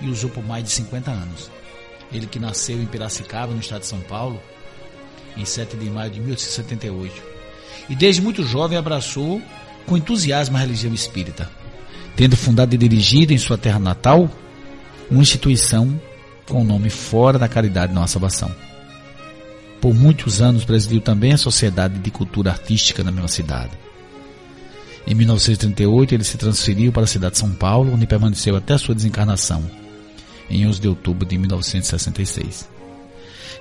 e 0.00 0.08
usou 0.08 0.30
por 0.30 0.42
mais 0.42 0.64
de 0.64 0.70
50 0.70 1.10
anos. 1.10 1.50
Ele 2.10 2.26
que 2.26 2.38
nasceu 2.38 2.80
em 2.80 2.86
Piracicaba, 2.86 3.52
no 3.52 3.60
estado 3.60 3.82
de 3.82 3.86
São 3.86 4.00
Paulo, 4.00 4.40
em 5.36 5.44
7 5.44 5.76
de 5.76 5.90
maio 5.90 6.10
de 6.10 6.20
1878. 6.20 7.31
E 7.88 7.94
desde 7.94 8.22
muito 8.22 8.44
jovem 8.44 8.78
abraçou 8.78 9.40
com 9.86 9.96
entusiasmo 9.96 10.56
a 10.56 10.60
religião 10.60 10.94
espírita, 10.94 11.50
tendo 12.16 12.36
fundado 12.36 12.74
e 12.74 12.78
dirigido 12.78 13.32
em 13.32 13.38
sua 13.38 13.58
terra 13.58 13.78
natal 13.78 14.30
uma 15.10 15.22
instituição 15.22 16.00
com 16.48 16.62
o 16.62 16.64
nome 16.64 16.90
Fora 16.90 17.38
da 17.38 17.48
Caridade 17.48 17.92
Nossa 17.92 18.14
Salvação. 18.14 18.54
Por 19.80 19.94
muitos 19.94 20.40
anos 20.40 20.64
presidiu 20.64 21.00
também 21.00 21.32
a 21.32 21.38
Sociedade 21.38 21.98
de 21.98 22.10
Cultura 22.10 22.50
Artística 22.50 23.02
na 23.02 23.10
mesma 23.10 23.28
cidade. 23.28 23.72
Em 25.06 25.14
1938 25.14 26.14
ele 26.14 26.24
se 26.24 26.38
transferiu 26.38 26.92
para 26.92 27.02
a 27.02 27.06
cidade 27.06 27.32
de 27.32 27.40
São 27.40 27.50
Paulo, 27.50 27.92
onde 27.92 28.06
permaneceu 28.06 28.56
até 28.56 28.78
sua 28.78 28.94
desencarnação, 28.94 29.68
em 30.48 30.66
11 30.66 30.80
de 30.80 30.88
outubro 30.88 31.26
de 31.26 31.36
1966. 31.36 32.71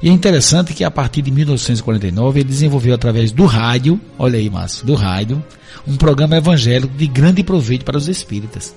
E 0.01 0.09
é 0.09 0.11
interessante 0.11 0.73
que 0.73 0.83
a 0.83 0.89
partir 0.89 1.21
de 1.21 1.29
1949 1.29 2.39
ele 2.39 2.49
desenvolveu 2.49 2.95
através 2.95 3.31
do 3.31 3.45
rádio, 3.45 4.01
olha 4.17 4.39
aí, 4.39 4.49
Márcio, 4.49 4.85
do 4.85 4.95
rádio, 4.95 5.43
um 5.87 5.95
programa 5.95 6.35
evangélico 6.35 6.95
de 6.95 7.05
grande 7.07 7.43
proveito 7.43 7.85
para 7.85 7.97
os 7.97 8.07
espíritas. 8.07 8.75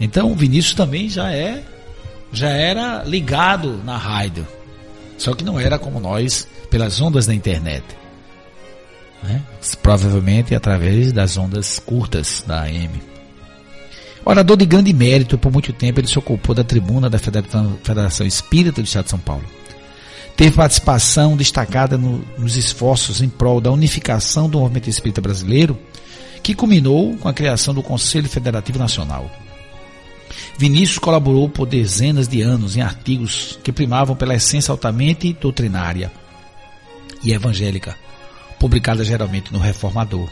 Então 0.00 0.32
o 0.32 0.34
Vinícius 0.34 0.74
também 0.74 1.08
já 1.08 1.32
é 1.32 1.62
já 2.32 2.48
era 2.48 3.04
ligado 3.04 3.80
na 3.84 3.96
rádio. 3.96 4.44
Só 5.16 5.34
que 5.34 5.44
não 5.44 5.60
era 5.60 5.78
como 5.78 6.00
nós, 6.00 6.48
pelas 6.68 7.00
ondas 7.00 7.26
da 7.26 7.34
internet. 7.34 7.84
Né? 9.22 9.40
Provavelmente 9.80 10.52
através 10.52 11.12
das 11.12 11.36
ondas 11.36 11.78
curtas 11.78 12.42
da 12.44 12.62
AM. 12.62 13.13
Orador 14.24 14.56
de 14.56 14.64
grande 14.64 14.92
mérito, 14.92 15.36
por 15.36 15.52
muito 15.52 15.72
tempo 15.72 16.00
ele 16.00 16.08
se 16.08 16.18
ocupou 16.18 16.54
da 16.54 16.64
tribuna 16.64 17.10
da 17.10 17.18
Federação 17.18 18.26
Espírita 18.26 18.80
do 18.80 18.86
Estado 18.86 19.04
de 19.04 19.10
São 19.10 19.18
Paulo. 19.18 19.44
Teve 20.34 20.56
participação 20.56 21.36
destacada 21.36 21.98
no, 21.98 22.24
nos 22.38 22.56
esforços 22.56 23.20
em 23.20 23.28
prol 23.28 23.60
da 23.60 23.70
unificação 23.70 24.48
do 24.48 24.58
movimento 24.58 24.88
espírita 24.88 25.20
brasileiro, 25.20 25.78
que 26.42 26.54
culminou 26.54 27.16
com 27.18 27.28
a 27.28 27.34
criação 27.34 27.74
do 27.74 27.82
Conselho 27.82 28.28
Federativo 28.28 28.78
Nacional. 28.78 29.30
Vinícius 30.58 30.98
colaborou 30.98 31.48
por 31.48 31.66
dezenas 31.66 32.26
de 32.26 32.40
anos 32.40 32.76
em 32.76 32.80
artigos 32.80 33.58
que 33.62 33.72
primavam 33.72 34.16
pela 34.16 34.34
essência 34.34 34.72
altamente 34.72 35.32
doutrinária 35.34 36.10
e 37.22 37.32
evangélica, 37.32 37.96
publicada 38.58 39.04
geralmente 39.04 39.52
no 39.52 39.58
Reformador. 39.58 40.28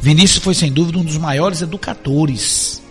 Vinícius 0.00 0.42
foi 0.42 0.54
sem 0.54 0.72
dúvida 0.72 0.98
um 0.98 1.04
dos 1.04 1.16
maiores 1.16 1.62
educadores 1.62 2.82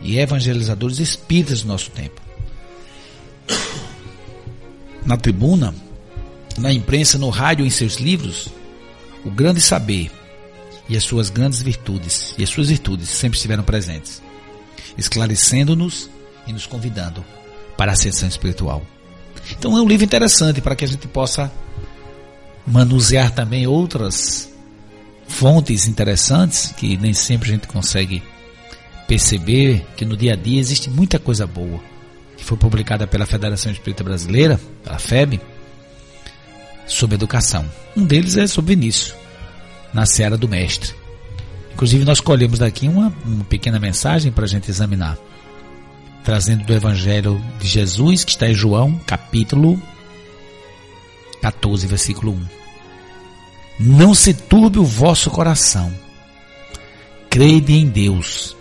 e 0.00 0.18
evangelizadores 0.18 0.98
espíritas 0.98 1.62
do 1.62 1.68
nosso 1.68 1.90
tempo. 1.90 2.20
Na 5.04 5.16
tribuna, 5.16 5.74
na 6.58 6.72
imprensa, 6.72 7.18
no 7.18 7.28
rádio, 7.28 7.64
em 7.64 7.70
seus 7.70 7.96
livros, 7.96 8.48
o 9.24 9.30
grande 9.30 9.60
saber 9.60 10.10
e 10.88 10.96
as 10.96 11.04
suas 11.04 11.30
grandes 11.30 11.62
virtudes 11.62 12.34
e 12.38 12.42
as 12.42 12.50
suas 12.50 12.68
virtudes 12.68 13.08
sempre 13.08 13.36
estiveram 13.36 13.62
presentes 13.62 14.22
esclarecendo-nos 14.96 16.08
e 16.46 16.52
nos 16.52 16.66
convidando 16.66 17.24
para 17.76 17.92
a 17.92 17.94
ascensão 17.94 18.28
espiritual. 18.28 18.82
Então 19.50 19.76
é 19.76 19.80
um 19.80 19.88
livro 19.88 20.04
interessante 20.04 20.60
para 20.60 20.74
que 20.74 20.84
a 20.84 20.88
gente 20.88 21.06
possa 21.06 21.50
manusear 22.66 23.30
também 23.30 23.66
outras 23.66 24.50
fontes 25.28 25.86
interessantes 25.86 26.72
que 26.76 26.96
nem 26.96 27.12
sempre 27.12 27.50
a 27.50 27.52
gente 27.52 27.68
consegue 27.68 28.22
perceber 29.06 29.84
que 29.96 30.04
no 30.04 30.16
dia 30.16 30.32
a 30.32 30.36
dia 30.36 30.58
existe 30.58 30.90
muita 30.90 31.18
coisa 31.18 31.46
boa 31.46 31.80
que 32.36 32.44
foi 32.44 32.56
publicada 32.56 33.06
pela 33.06 33.24
Federação 33.24 33.72
Espírita 33.72 34.04
Brasileira, 34.04 34.60
pela 34.84 34.98
FEB, 34.98 35.40
sobre 36.86 37.14
educação. 37.14 37.64
Um 37.96 38.04
deles 38.04 38.36
é 38.36 38.46
sobre 38.46 38.74
Vinícius, 38.74 39.14
na 39.92 40.04
Seara 40.04 40.36
do 40.36 40.48
Mestre. 40.48 40.94
Inclusive, 41.72 42.04
nós 42.04 42.20
colhemos 42.20 42.58
daqui 42.58 42.88
uma, 42.88 43.12
uma 43.24 43.44
pequena 43.44 43.78
mensagem 43.78 44.30
para 44.30 44.44
a 44.44 44.48
gente 44.48 44.70
examinar, 44.70 45.16
trazendo 46.22 46.64
do 46.64 46.72
Evangelho 46.72 47.42
de 47.58 47.66
Jesus, 47.66 48.24
que 48.24 48.32
está 48.32 48.48
em 48.48 48.54
João, 48.54 49.00
capítulo 49.06 49.80
14, 51.40 51.86
versículo 51.86 52.32
1. 52.32 52.65
Não 53.78 54.14
se 54.14 54.32
turbe 54.32 54.78
o 54.78 54.84
vosso 54.84 55.30
coração, 55.30 55.92
crede 57.28 57.74
em 57.74 57.86
Deus, 57.86 58.56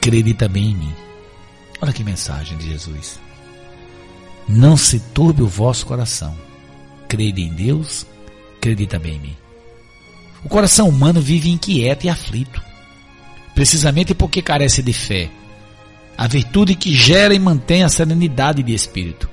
crede 0.00 0.32
também 0.32 0.70
em 0.70 0.74
mim. 0.74 0.94
Olha 1.82 1.92
que 1.92 2.02
mensagem 2.02 2.56
de 2.56 2.66
Jesus. 2.66 3.20
Não 4.48 4.74
se 4.74 5.00
turbe 5.00 5.42
o 5.42 5.46
vosso 5.46 5.84
coração, 5.84 6.34
crede 7.06 7.42
em 7.42 7.52
Deus, 7.52 8.06
crede 8.58 8.86
também 8.86 9.16
em 9.16 9.20
mim. 9.20 9.36
O 10.42 10.48
coração 10.48 10.88
humano 10.88 11.20
vive 11.20 11.50
inquieto 11.50 12.04
e 12.04 12.08
aflito, 12.08 12.62
precisamente 13.54 14.14
porque 14.14 14.40
carece 14.40 14.82
de 14.82 14.94
fé, 14.94 15.28
a 16.16 16.26
virtude 16.26 16.74
que 16.74 16.94
gera 16.94 17.34
e 17.34 17.38
mantém 17.38 17.82
a 17.82 17.88
serenidade 17.90 18.62
de 18.62 18.72
espírito, 18.72 19.28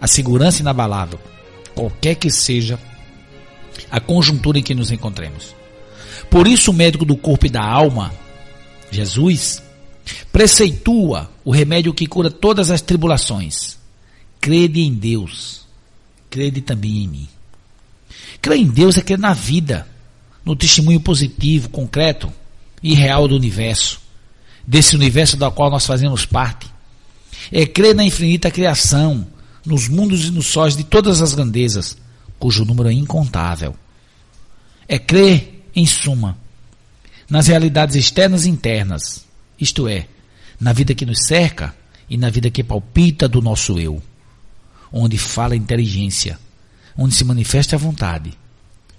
a 0.00 0.06
segurança 0.06 0.62
inabalável, 0.62 1.18
qualquer 1.74 2.14
que 2.14 2.30
seja 2.30 2.78
a 3.90 4.00
conjuntura 4.00 4.58
em 4.58 4.62
que 4.62 4.74
nos 4.74 4.90
encontremos. 4.90 5.54
Por 6.30 6.46
isso, 6.46 6.70
o 6.70 6.74
médico 6.74 7.04
do 7.04 7.16
corpo 7.16 7.46
e 7.46 7.50
da 7.50 7.62
alma, 7.62 8.12
Jesus, 8.90 9.62
preceitua 10.32 11.30
o 11.44 11.50
remédio 11.50 11.94
que 11.94 12.06
cura 12.06 12.30
todas 12.30 12.70
as 12.70 12.80
tribulações. 12.80 13.78
Crede 14.40 14.80
em 14.80 14.92
Deus, 14.92 15.66
crede 16.28 16.60
também 16.60 17.04
em 17.04 17.08
mim. 17.08 17.28
Crer 18.40 18.58
em 18.58 18.66
Deus 18.66 18.98
é 18.98 19.02
crer 19.02 19.18
na 19.18 19.32
vida, 19.32 19.86
no 20.44 20.56
testemunho 20.56 21.00
positivo, 21.00 21.68
concreto 21.68 22.32
e 22.82 22.92
real 22.92 23.28
do 23.28 23.36
universo, 23.36 24.00
desse 24.66 24.96
universo 24.96 25.36
da 25.36 25.50
qual 25.50 25.70
nós 25.70 25.86
fazemos 25.86 26.26
parte. 26.26 26.66
É 27.52 27.64
crer 27.64 27.94
na 27.94 28.04
infinita 28.04 28.50
criação, 28.50 29.26
nos 29.64 29.88
mundos 29.88 30.26
e 30.26 30.30
nos 30.32 30.48
sóis 30.48 30.76
de 30.76 30.82
todas 30.82 31.22
as 31.22 31.34
grandezas, 31.34 31.96
cujo 32.42 32.64
número 32.64 32.88
é 32.88 32.92
incontável. 32.92 33.72
É 34.88 34.98
crer, 34.98 35.62
em 35.76 35.86
suma, 35.86 36.36
nas 37.30 37.46
realidades 37.46 37.94
externas 37.94 38.46
e 38.46 38.50
internas, 38.50 39.24
isto 39.60 39.86
é, 39.86 40.08
na 40.58 40.72
vida 40.72 40.92
que 40.92 41.06
nos 41.06 41.24
cerca 41.24 41.72
e 42.10 42.16
na 42.16 42.30
vida 42.30 42.50
que 42.50 42.64
palpita 42.64 43.28
do 43.28 43.40
nosso 43.40 43.78
eu, 43.78 44.02
onde 44.92 45.16
fala 45.18 45.54
a 45.54 45.56
inteligência, 45.56 46.36
onde 46.98 47.14
se 47.14 47.24
manifesta 47.24 47.76
a 47.76 47.78
vontade 47.78 48.36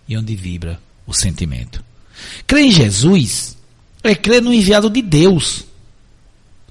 e 0.08 0.18
onde 0.18 0.38
vibra 0.38 0.80
o 1.06 1.14
sentimento. 1.14 1.84
Crer 2.48 2.64
em 2.64 2.72
Jesus 2.72 3.58
é 4.02 4.16
crer 4.16 4.41
no 4.41 4.54
enviado 4.54 4.89
de 4.89 5.02
Deus, 5.02 5.66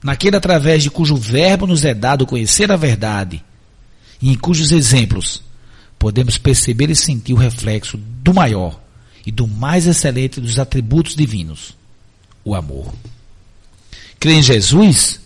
naquele 0.02 0.36
através 0.36 0.82
de 0.82 0.90
cujo 0.90 1.16
verbo 1.16 1.66
nos 1.66 1.84
é 1.84 1.92
dado 1.92 2.24
conhecer 2.24 2.72
a 2.72 2.76
verdade 2.76 3.44
e 4.22 4.32
em 4.32 4.38
cujos 4.38 4.72
exemplos 4.72 5.51
podemos 6.02 6.36
perceber 6.36 6.90
e 6.90 6.96
sentir 6.96 7.32
o 7.32 7.36
reflexo 7.36 7.96
do 7.96 8.34
maior 8.34 8.80
e 9.24 9.30
do 9.30 9.46
mais 9.46 9.86
excelente 9.86 10.40
dos 10.40 10.58
atributos 10.58 11.14
divinos, 11.14 11.76
o 12.44 12.56
amor. 12.56 12.92
Crer 14.18 14.38
em 14.38 14.42
Jesus 14.42 15.20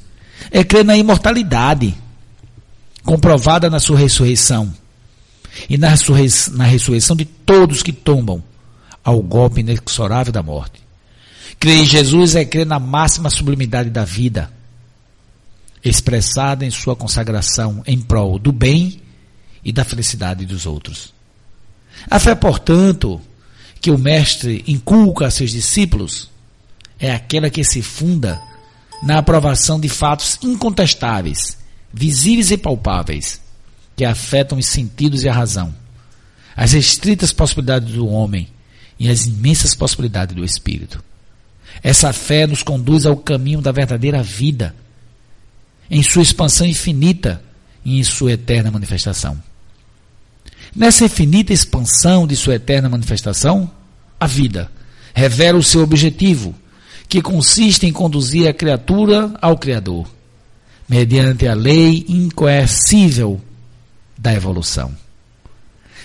é 0.50 0.62
crer 0.62 0.84
na 0.84 0.94
imortalidade, 0.94 1.94
comprovada 3.02 3.70
na 3.70 3.80
sua 3.80 3.96
ressurreição 3.96 4.70
e 5.66 5.78
na, 5.78 5.94
na 6.52 6.64
ressurreição 6.66 7.16
de 7.16 7.24
todos 7.24 7.82
que 7.82 7.90
tombam 7.90 8.44
ao 9.02 9.22
golpe 9.22 9.60
inexorável 9.60 10.30
da 10.30 10.42
morte. 10.42 10.82
Crer 11.58 11.78
em 11.78 11.86
Jesus 11.86 12.36
é 12.36 12.44
crer 12.44 12.66
na 12.66 12.78
máxima 12.78 13.30
sublimidade 13.30 13.88
da 13.88 14.04
vida, 14.04 14.52
expressada 15.82 16.66
em 16.66 16.70
sua 16.70 16.94
consagração 16.94 17.82
em 17.86 17.98
prol 17.98 18.38
do 18.38 18.52
bem 18.52 19.05
e 19.66 19.72
da 19.72 19.84
felicidade 19.84 20.46
dos 20.46 20.64
outros. 20.64 21.12
A 22.08 22.20
fé, 22.20 22.36
portanto, 22.36 23.20
que 23.80 23.90
o 23.90 23.98
Mestre 23.98 24.62
inculca 24.68 25.26
a 25.26 25.30
seus 25.30 25.50
discípulos 25.50 26.30
é 27.00 27.10
aquela 27.10 27.50
que 27.50 27.64
se 27.64 27.82
funda 27.82 28.40
na 29.02 29.18
aprovação 29.18 29.80
de 29.80 29.88
fatos 29.88 30.38
incontestáveis, 30.40 31.58
visíveis 31.92 32.52
e 32.52 32.56
palpáveis, 32.56 33.40
que 33.96 34.04
afetam 34.04 34.56
os 34.56 34.66
sentidos 34.66 35.24
e 35.24 35.28
a 35.28 35.34
razão, 35.34 35.74
as 36.56 36.70
restritas 36.70 37.32
possibilidades 37.32 37.92
do 37.92 38.06
homem 38.06 38.48
e 39.00 39.10
as 39.10 39.26
imensas 39.26 39.74
possibilidades 39.74 40.36
do 40.36 40.44
espírito. 40.44 41.02
Essa 41.82 42.12
fé 42.12 42.46
nos 42.46 42.62
conduz 42.62 43.04
ao 43.04 43.16
caminho 43.16 43.60
da 43.60 43.72
verdadeira 43.72 44.22
vida, 44.22 44.76
em 45.90 46.04
sua 46.04 46.22
expansão 46.22 46.64
infinita 46.64 47.42
e 47.84 47.98
em 47.98 48.04
sua 48.04 48.32
eterna 48.32 48.70
manifestação. 48.70 49.42
Nessa 50.76 51.06
infinita 51.06 51.54
expansão 51.54 52.26
de 52.26 52.36
sua 52.36 52.56
eterna 52.56 52.86
manifestação, 52.86 53.70
a 54.20 54.26
vida 54.26 54.70
revela 55.14 55.58
o 55.58 55.62
seu 55.62 55.80
objetivo, 55.82 56.54
que 57.08 57.22
consiste 57.22 57.86
em 57.86 57.92
conduzir 57.92 58.46
a 58.46 58.52
criatura 58.52 59.32
ao 59.40 59.56
Criador, 59.56 60.06
mediante 60.86 61.48
a 61.48 61.54
lei 61.54 62.04
incoercível 62.06 63.40
da 64.18 64.34
evolução. 64.34 64.94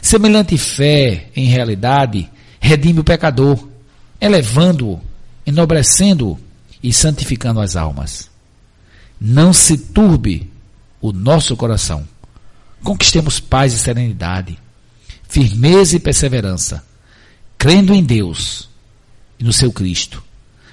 Semelhante 0.01 0.57
fé, 0.57 1.27
em 1.35 1.47
realidade, 1.47 2.29
redime 2.57 3.01
o 3.01 3.03
pecador, 3.03 3.67
elevando-o, 4.21 5.01
enobrecendo-o 5.45 6.39
e 6.81 6.93
santificando 6.93 7.59
as 7.59 7.75
almas. 7.75 8.29
Não 9.19 9.51
se 9.51 9.77
turbe 9.77 10.49
o 11.01 11.11
nosso 11.11 11.57
coração 11.57 12.07
Conquistemos 12.83 13.39
paz 13.39 13.73
e 13.73 13.79
serenidade, 13.79 14.57
firmeza 15.31 15.95
e 15.95 15.99
perseverança, 15.99 16.83
crendo 17.57 17.93
em 17.93 18.03
Deus 18.03 18.69
e 19.39 19.43
no 19.43 19.53
seu 19.53 19.71
Cristo, 19.71 20.21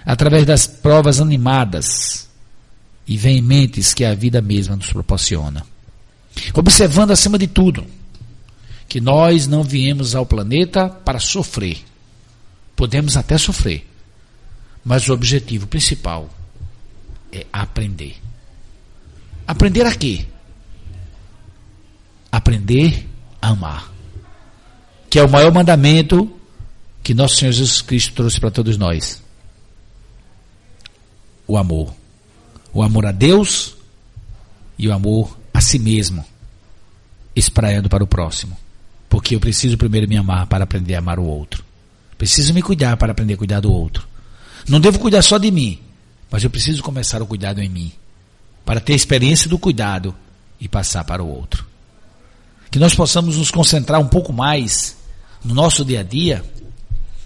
através 0.05 0.45
das 0.45 0.67
provas 0.67 1.21
animadas 1.21 2.29
e 3.07 3.17
veementes 3.17 3.95
que 3.95 4.05
a 4.05 4.15
vida 4.15 4.43
mesma 4.43 4.77
nos 4.77 4.93
proporciona. 4.93 5.65
Observando 6.53 7.13
acima 7.13 7.39
de 7.39 7.47
tudo 7.47 7.87
que 8.89 9.01
nós 9.01 9.47
não 9.47 9.63
viemos 9.63 10.15
ao 10.15 10.27
planeta 10.27 10.89
para 10.89 11.19
sofrer. 11.21 11.79
Podemos 12.75 13.17
até 13.17 13.39
sofrer, 13.39 13.89
mas 14.85 15.09
o 15.09 15.13
objetivo 15.13 15.67
principal 15.67 16.29
é 17.33 17.47
aprender. 17.53 18.17
Aprender 19.47 19.87
a 19.87 19.95
quê? 19.95 20.27
aprender 22.31 23.07
a 23.41 23.49
amar. 23.49 23.98
Que 25.09 25.19
é 25.19 25.25
o 25.25 25.29
maior 25.29 25.53
mandamento 25.53 26.31
que 27.03 27.15
nosso 27.15 27.37
Senhor 27.37 27.53
Jesus 27.53 27.81
Cristo 27.81 28.15
trouxe 28.15 28.39
para 28.39 28.51
todos 28.51 28.77
nós. 28.77 29.23
O 31.47 31.57
amor. 31.57 31.95
O 32.73 32.83
amor 32.83 33.07
a 33.07 33.13
Deus 33.13 33.75
e 34.79 34.87
o 34.87 34.93
amor 34.93 35.39
a 35.53 35.61
si 35.61 35.79
mesmo, 35.79 36.25
espraiando 37.35 37.89
para 37.89 38.05
o 38.05 38.07
próximo. 38.07 38.57
Porque 39.09 39.35
eu 39.35 39.41
preciso 39.41 39.79
primeiro 39.79 40.07
me 40.07 40.17
amar 40.17 40.47
para 40.47 40.65
aprender 40.65 40.95
a 40.95 40.99
amar 40.99 41.19
o 41.19 41.25
outro. 41.25 41.65
Preciso 42.19 42.53
me 42.53 42.61
cuidar 42.61 42.97
para 42.97 43.13
aprender 43.13 43.35
a 43.35 43.39
cuidar 43.39 43.61
do 43.61 43.73
outro. 43.73 44.07
Não 44.69 44.79
devo 44.79 44.99
cuidar 44.99 45.23
só 45.23 45.39
de 45.39 45.51
mim, 45.51 45.81
mas 46.31 46.45
eu 46.45 46.51
preciso 46.51 46.83
começar 46.83 47.23
o 47.23 47.27
cuidado 47.27 47.63
em 47.63 47.69
mim, 47.69 47.93
para 48.65 48.81
ter 48.81 48.95
experiência 48.95 49.49
do 49.49 49.59
cuidado 49.59 50.15
e 50.61 50.69
passar 50.69 51.05
para 51.05 51.23
o 51.23 51.29
outro 51.29 51.69
que 52.71 52.79
nós 52.79 52.95
possamos 52.95 53.37
nos 53.37 53.51
concentrar 53.51 54.01
um 54.01 54.09
pouco 54.09 54.33
mais 54.33 54.97
no 55.49 55.55
nosso 55.55 55.83
dia 55.83 56.01
a 56.01 56.03
dia 56.03 56.45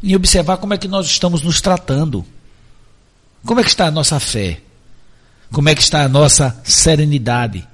e 0.00 0.14
observar 0.14 0.56
como 0.58 0.72
é 0.72 0.78
que 0.78 0.86
nós 0.86 1.06
estamos 1.06 1.42
nos 1.42 1.60
tratando. 1.60 2.24
Como 3.44 3.58
é 3.58 3.64
que 3.64 3.68
está 3.68 3.86
a 3.86 3.90
nossa 3.90 4.20
fé? 4.20 4.60
Como 5.50 5.68
é 5.68 5.74
que 5.74 5.82
está 5.82 6.04
a 6.04 6.08
nossa 6.08 6.56
serenidade? 6.62 7.66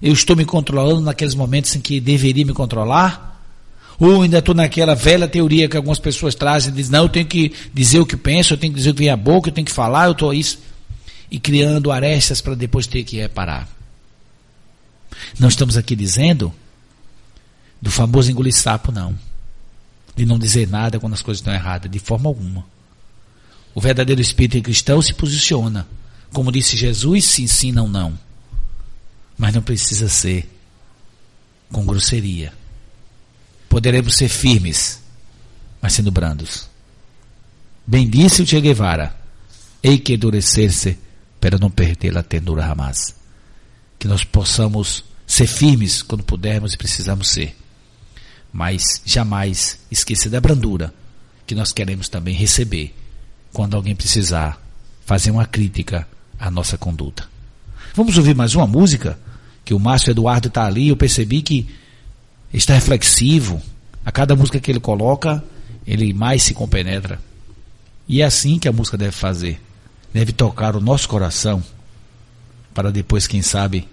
Eu 0.00 0.12
estou 0.12 0.36
me 0.36 0.44
controlando 0.44 1.00
naqueles 1.00 1.34
momentos 1.34 1.74
em 1.74 1.80
que 1.80 2.00
deveria 2.00 2.44
me 2.44 2.52
controlar? 2.52 3.42
Ou 3.98 4.22
ainda 4.22 4.38
estou 4.38 4.54
naquela 4.54 4.94
velha 4.94 5.26
teoria 5.26 5.68
que 5.68 5.76
algumas 5.76 5.98
pessoas 5.98 6.36
trazem, 6.36 6.72
dizem, 6.72 6.92
não, 6.92 7.02
eu 7.02 7.08
tenho 7.08 7.26
que 7.26 7.52
dizer 7.74 7.98
o 7.98 8.06
que 8.06 8.16
penso, 8.16 8.54
eu 8.54 8.58
tenho 8.58 8.72
que 8.72 8.78
dizer 8.78 8.90
o 8.90 8.94
que 8.94 9.00
vem 9.00 9.10
à 9.10 9.16
boca, 9.16 9.48
eu 9.48 9.52
tenho 9.52 9.66
que 9.66 9.72
falar, 9.72 10.06
eu 10.06 10.12
estou 10.12 10.32
isso. 10.32 10.60
E 11.28 11.40
criando 11.40 11.90
arestas 11.90 12.40
para 12.40 12.54
depois 12.54 12.86
ter 12.86 13.02
que 13.02 13.16
reparar. 13.16 13.68
Não 15.40 15.48
estamos 15.48 15.76
aqui 15.76 15.96
dizendo 15.96 16.54
do 17.80 17.90
famoso 17.90 18.30
engolir 18.30 18.54
sapo, 18.54 18.92
não. 18.92 19.31
De 20.14 20.26
não 20.26 20.38
dizer 20.38 20.68
nada 20.68 21.00
quando 21.00 21.14
as 21.14 21.22
coisas 21.22 21.40
estão 21.40 21.54
erradas, 21.54 21.90
de 21.90 21.98
forma 21.98 22.28
alguma. 22.28 22.64
O 23.74 23.80
verdadeiro 23.80 24.20
espírito 24.20 24.62
cristão 24.62 25.00
se 25.00 25.14
posiciona. 25.14 25.86
Como 26.32 26.52
disse 26.52 26.76
Jesus, 26.76 27.24
se 27.24 27.42
ensina 27.42 27.82
ou 27.82 27.88
não. 27.88 28.18
Mas 29.36 29.54
não 29.54 29.62
precisa 29.62 30.08
ser 30.08 30.48
com 31.70 31.84
grosseria. 31.84 32.52
Poderemos 33.68 34.16
ser 34.16 34.28
firmes, 34.28 35.02
mas 35.80 35.94
sendo 35.94 36.10
brandos. 36.10 36.68
Bem 37.86 38.08
disse 38.08 38.42
o 38.42 38.46
Che 38.46 38.60
Guevara, 38.60 39.16
ei 39.82 39.98
que 39.98 40.14
endurecer-se, 40.14 40.98
para 41.40 41.58
não 41.58 41.70
perder 41.70 42.16
a 42.16 42.22
ternura 42.22 42.62
jamais. 42.62 43.16
Que 43.98 44.06
nós 44.06 44.22
possamos 44.22 45.04
ser 45.26 45.46
firmes 45.46 46.02
quando 46.02 46.22
pudermos 46.22 46.74
e 46.74 46.78
precisamos 46.78 47.28
ser 47.28 47.56
mas 48.52 49.00
jamais 49.04 49.78
esquecer 49.90 50.28
da 50.28 50.40
brandura 50.40 50.92
que 51.46 51.54
nós 51.54 51.72
queremos 51.72 52.08
também 52.08 52.34
receber 52.34 52.94
quando 53.52 53.74
alguém 53.74 53.94
precisar 53.94 54.60
fazer 55.04 55.30
uma 55.30 55.46
crítica 55.46 56.06
à 56.38 56.50
nossa 56.50 56.76
conduta. 56.76 57.28
Vamos 57.94 58.16
ouvir 58.16 58.34
mais 58.34 58.54
uma 58.54 58.66
música 58.66 59.18
que 59.64 59.74
o 59.74 59.78
Márcio 59.78 60.10
Eduardo 60.10 60.48
está 60.48 60.66
ali. 60.66 60.88
Eu 60.88 60.96
percebi 60.96 61.42
que 61.42 61.68
está 62.52 62.74
reflexivo. 62.74 63.60
A 64.04 64.10
cada 64.10 64.34
música 64.34 64.58
que 64.58 64.70
ele 64.70 64.80
coloca, 64.80 65.42
ele 65.86 66.12
mais 66.12 66.42
se 66.42 66.54
compenetra. 66.54 67.20
E 68.08 68.20
é 68.20 68.24
assim 68.24 68.58
que 68.58 68.66
a 68.66 68.72
música 68.72 68.98
deve 68.98 69.12
fazer. 69.12 69.60
Deve 70.12 70.32
tocar 70.32 70.74
o 70.74 70.80
nosso 70.80 71.08
coração 71.08 71.62
para 72.74 72.90
depois, 72.90 73.26
quem 73.26 73.42
sabe, 73.42 73.86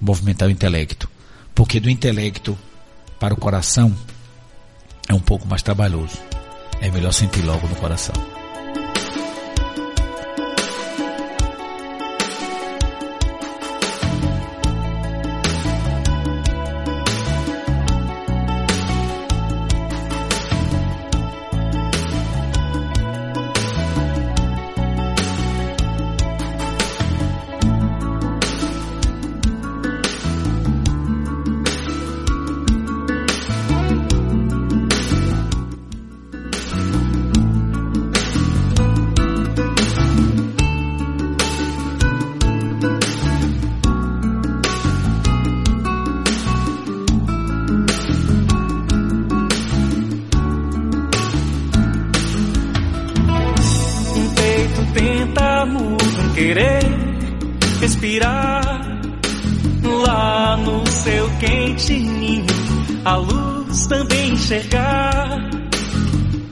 movimentar 0.00 0.48
o 0.48 0.50
intelecto. 0.50 1.08
Porque 1.54 1.80
do 1.80 1.90
intelecto 1.90 2.56
para 3.18 3.34
o 3.34 3.36
coração 3.36 3.94
é 5.08 5.14
um 5.14 5.20
pouco 5.20 5.46
mais 5.46 5.62
trabalhoso. 5.62 6.18
É 6.80 6.90
melhor 6.90 7.12
sentir 7.12 7.42
logo 7.42 7.66
no 7.66 7.76
coração. 7.76 8.14
Enxergar. 64.56 65.50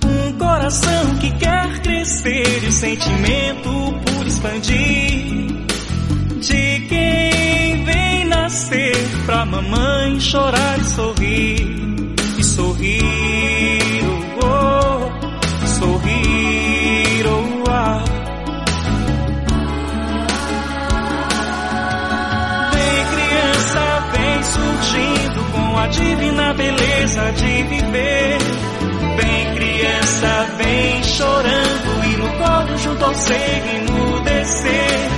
Um 0.04 0.32
coração 0.38 1.16
que 1.20 1.30
quer 1.38 1.80
crescer 1.80 2.64
e 2.64 2.68
o 2.68 2.72
sentimento 2.72 3.70
por 4.04 4.26
expandir. 4.26 5.34
De 6.40 6.80
quem 6.88 7.84
vem 7.84 8.24
nascer 8.26 8.96
pra 9.24 9.46
mamãe 9.46 10.20
chorar 10.20 10.78
e 10.78 10.84
sorrir, 10.84 12.14
e 12.38 12.44
sorrir, 12.44 13.23
divina 25.94 26.54
beleza 26.54 27.32
de 27.32 27.62
viver. 27.64 28.38
Vem 29.16 29.54
criança, 29.54 30.48
vem 30.58 31.02
chorando 31.02 32.04
e 32.04 32.16
no 32.16 32.28
colo 32.38 32.78
junto 32.78 33.04
ao 33.04 33.14
seio 33.14 34.20
descer. 34.24 35.08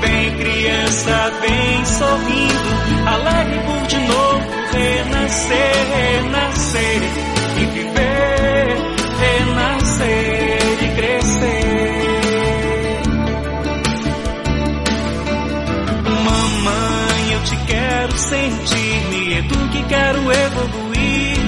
Vem 0.00 0.36
criança, 0.38 1.32
vem 1.40 1.84
sorrindo, 1.84 3.08
alegre 3.08 3.60
por 3.60 3.86
de 3.86 3.98
novo 3.98 4.60
renascer, 4.72 5.74
renascer 5.94 7.02
e 7.56 7.64
viver, 7.66 8.76
renascer 9.20 10.78
e 10.82 10.88
crescer. 10.94 11.90
Mamãe, 16.24 17.32
eu 17.32 17.42
te 17.42 17.56
quero 17.66 18.18
sentir, 18.18 18.79
me 19.40 19.46
eduque, 19.46 19.82
quero 19.88 20.32
evoluir. 20.32 21.38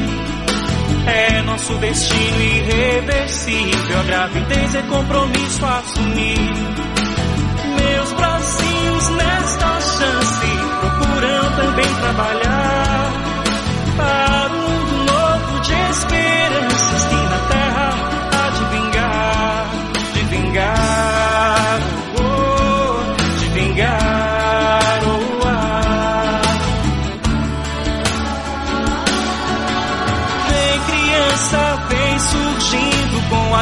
É 1.07 1.43
nosso 1.43 1.75
destino 1.75 2.41
irreversível, 2.41 3.99
a 3.99 4.03
gravidez 4.05 4.75
é 4.75 4.83
compromisso 4.83 5.65
assumir. 5.65 6.55
Meus 7.77 8.13
bracinhos 8.13 9.09
nesta 9.11 9.81
chance 9.81 10.47
procuram 10.81 11.57
também 11.57 11.95
trabalhar 11.95 13.13
para 13.97 14.51
um 14.55 15.05
novo 15.05 15.61
de 15.61 15.73
esperanças 15.91 16.72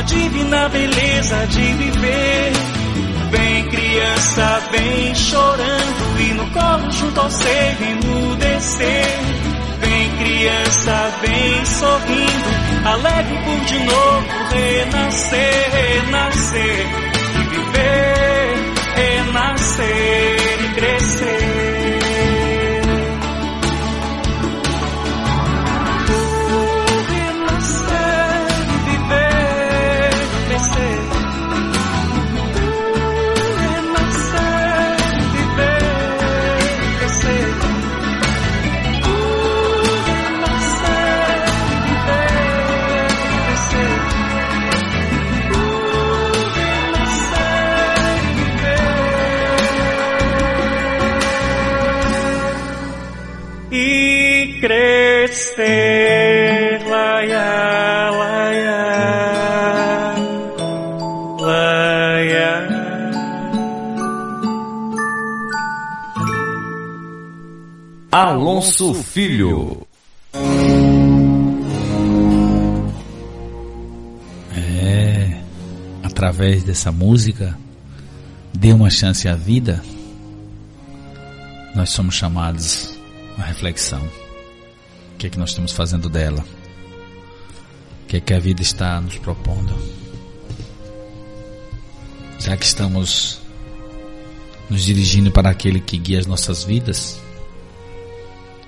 a 0.01 0.03
divina 0.03 0.68
beleza 0.70 1.46
de 1.46 1.72
viver. 1.74 2.53
Vem 3.30 3.68
criança, 3.68 4.62
vem 4.72 5.14
chorando 5.14 6.20
e 6.20 6.34
no 6.34 6.51
colo 6.51 6.90
junto 6.90 7.20
ao 7.20 7.30
seio 7.30 7.76
emudecer. 7.82 9.18
Vem 9.80 10.11
criança, 10.16 11.12
vem 11.20 11.64
sorrindo, 11.66 12.51
alegre 12.86 13.38
por 13.44 13.61
de 13.66 13.78
novo 13.78 14.26
renascer, 14.51 15.70
renascer 15.70 16.86
e 17.34 17.42
viver, 17.51 18.09
Filho. 69.12 69.84
É, 74.54 75.42
através 76.04 76.62
dessa 76.62 76.92
música, 76.92 77.58
dê 78.54 78.72
uma 78.72 78.88
chance 78.88 79.26
à 79.26 79.34
vida, 79.34 79.82
nós 81.74 81.90
somos 81.90 82.14
chamados 82.14 82.96
à 83.36 83.42
reflexão. 83.42 84.00
O 85.14 85.16
que 85.18 85.26
é 85.26 85.30
que 85.30 85.40
nós 85.40 85.50
estamos 85.50 85.72
fazendo 85.72 86.08
dela? 86.08 86.44
O 88.04 88.06
que 88.06 88.18
é 88.18 88.20
que 88.20 88.32
a 88.32 88.38
vida 88.38 88.62
está 88.62 89.00
nos 89.00 89.18
propondo? 89.18 89.74
Será 92.38 92.56
que 92.56 92.64
estamos 92.64 93.40
nos 94.70 94.84
dirigindo 94.84 95.32
para 95.32 95.50
aquele 95.50 95.80
que 95.80 95.98
guia 95.98 96.20
as 96.20 96.26
nossas 96.26 96.62
vidas? 96.62 97.20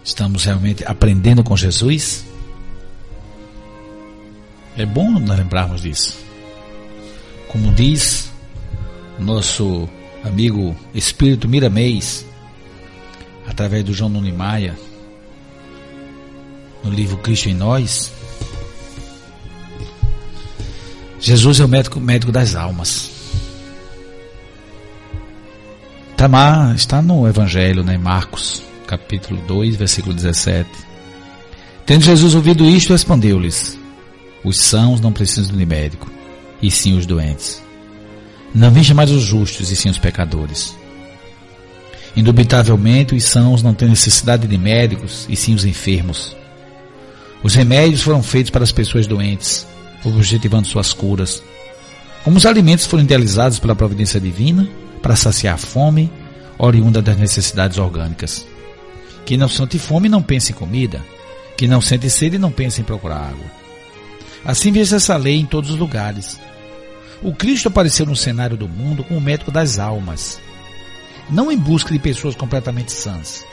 Estamos 0.05 0.45
realmente 0.45 0.85
aprendendo 0.85 1.45
com 1.45 1.57
Jesus? 1.57 2.25
É 4.77 4.85
bom 4.85 5.11
nós 5.11 5.39
lembrarmos 5.39 5.83
disso. 5.83 6.19
Como 7.49 7.73
diz 7.73 8.31
nosso 9.19 9.89
amigo 10.25 10.75
Espírito 10.95 11.49
Miramês, 11.49 12.27
através 13.47 13.85
do 13.85 13.93
João 13.93 14.11
Nuni 14.11 14.33
Maia, 14.33 14.77
no 16.83 16.91
livro 16.91 17.19
Cristo 17.19 17.49
em 17.49 17.55
Nós, 17.55 18.11
Jesus 21.21 21.61
é 21.61 21.65
o 21.65 21.69
médico, 21.69 22.01
médico 22.01 22.33
das 22.33 22.57
almas. 22.57 23.11
Está, 26.11 26.27
lá, 26.27 26.75
está 26.75 27.03
no 27.03 27.29
Evangelho, 27.29 27.85
né, 27.85 27.97
Marcos, 27.99 28.63
capítulo 28.93 29.41
2, 29.49 29.77
versículo 29.77 30.15
17. 30.15 30.69
Tendo 31.87 32.05
Jesus 32.05 32.35
ouvido 32.35 32.69
isto, 32.69 32.93
respondeu-lhes: 32.93 33.79
Os 34.45 34.59
sãos 34.59 35.01
não 35.01 35.11
precisam 35.11 35.57
de 35.57 35.65
médico, 35.65 36.11
e 36.61 36.71
sim 36.71 36.99
os 36.99 37.07
doentes. 37.07 37.63
Não 38.55 38.71
vim 38.71 38.85
chamar 38.85 39.09
os 39.09 39.23
justos, 39.23 39.71
e 39.71 39.77
sim 39.77 39.89
os 39.89 39.97
pecadores. 39.97 40.77
Indubitavelmente, 42.15 43.15
os 43.15 43.25
sãos 43.25 43.63
não 43.63 43.73
têm 43.73 43.89
necessidade 43.89 44.47
de 44.47 44.59
médicos, 44.59 45.27
e 45.27 45.37
sim 45.37 45.55
os 45.55 45.65
enfermos. 45.65 46.37
Os 47.43 47.55
remédios 47.55 48.03
foram 48.03 48.23
feitos 48.23 48.51
para 48.51 48.63
as 48.63 48.73
pessoas 48.73 49.07
doentes, 49.07 49.67
objetivando 50.05 50.69
suas 50.69 50.93
curas. 50.93 51.43
Como 52.23 52.37
os 52.37 52.45
alimentos 52.45 52.85
foram 52.85 53.05
idealizados 53.05 53.59
pela 53.59 53.75
providência 53.75 54.21
divina 54.21 54.69
para 55.01 55.17
saciar 55.17 55.55
a 55.55 55.59
fome, 55.59 56.13
oriunda 56.59 57.01
das 57.01 57.17
necessidades 57.17 57.79
orgânicas. 57.79 58.52
Quem 59.25 59.37
não 59.37 59.49
sente 59.49 59.79
fome 59.79 60.09
não 60.09 60.23
pensa 60.23 60.53
em 60.53 60.55
comida. 60.55 61.03
Quem 61.57 61.69
não 61.69 61.81
sente 61.81 62.11
sede 62.11 62.39
não 62.39 62.51
pensa 62.51 62.81
em 62.81 62.85
procurar 62.85 63.29
água. 63.29 63.47
Assim 64.45 64.73
veja 64.73 64.97
essa 64.97 65.17
lei 65.17 65.39
em 65.39 65.47
todos 65.47 65.71
os 65.71 65.79
lugares. 65.79 66.41
O 67.23 67.33
Cristo 67.33 67.69
apareceu 67.69 68.05
no 68.05 68.17
cenário 68.17 68.57
do 68.57 68.69
mundo 68.69 69.05
como 69.05 69.21
o 69.21 69.23
médico 69.23 69.53
das 69.53 69.79
almas, 69.79 70.41
não 71.31 71.53
em 71.53 71.57
busca 71.57 71.93
de 71.93 71.99
pessoas 72.01 72.35
completamente 72.35 72.91
sãs, 72.91 73.45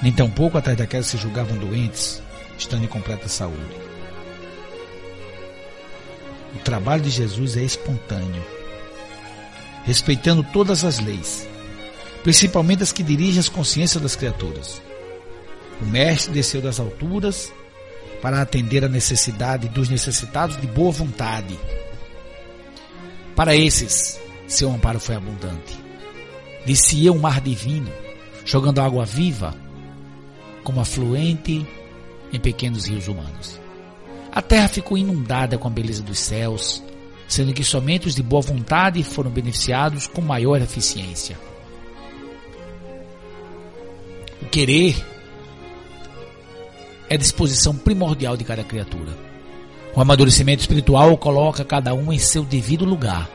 nem 0.00 0.10
tampouco 0.10 0.56
atrás 0.56 0.78
daquelas 0.78 1.10
que 1.10 1.18
se 1.18 1.22
julgavam 1.22 1.58
doentes, 1.58 2.22
estando 2.58 2.84
em 2.84 2.88
completa 2.88 3.28
saúde. 3.28 3.76
O 6.54 6.58
trabalho 6.60 7.02
de 7.02 7.10
Jesus 7.10 7.54
é 7.58 7.62
espontâneo, 7.62 8.42
respeitando 9.84 10.42
todas 10.42 10.84
as 10.84 10.98
leis, 11.00 11.46
principalmente 12.22 12.82
as 12.82 12.92
que 12.92 13.02
dirigem 13.02 13.40
as 13.40 13.48
consciências 13.48 14.02
das 14.02 14.16
criaturas. 14.16 14.80
O 15.80 15.86
Mestre 15.86 16.32
desceu 16.32 16.60
das 16.60 16.80
alturas 16.80 17.52
para 18.20 18.42
atender 18.42 18.84
a 18.84 18.88
necessidade 18.88 19.68
dos 19.68 19.88
necessitados 19.88 20.60
de 20.60 20.66
boa 20.66 20.90
vontade. 20.90 21.58
Para 23.36 23.54
esses, 23.54 24.18
seu 24.46 24.70
amparo 24.70 24.98
foi 24.98 25.14
abundante. 25.14 25.78
Descia 26.66 27.12
um 27.12 27.18
mar 27.18 27.40
divino, 27.40 27.90
jogando 28.44 28.80
água 28.80 29.04
viva, 29.04 29.54
como 30.64 30.80
afluente 30.80 31.66
em 32.32 32.40
pequenos 32.40 32.86
rios 32.86 33.06
humanos. 33.08 33.60
A 34.32 34.42
terra 34.42 34.68
ficou 34.68 34.98
inundada 34.98 35.56
com 35.56 35.68
a 35.68 35.70
beleza 35.70 36.02
dos 36.02 36.18
céus, 36.18 36.82
sendo 37.26 37.52
que 37.52 37.64
somente 37.64 38.08
os 38.08 38.14
de 38.14 38.22
boa 38.22 38.42
vontade 38.42 39.02
foram 39.02 39.30
beneficiados 39.30 40.06
com 40.06 40.20
maior 40.20 40.60
eficiência. 40.60 41.38
Querer 44.50 44.96
é 47.08 47.16
disposição 47.18 47.76
primordial 47.76 48.36
de 48.36 48.44
cada 48.44 48.64
criatura. 48.64 49.16
O 49.94 50.00
amadurecimento 50.00 50.60
espiritual 50.60 51.16
coloca 51.18 51.64
cada 51.64 51.92
um 51.92 52.12
em 52.12 52.18
seu 52.18 52.44
devido 52.44 52.84
lugar 52.84 53.28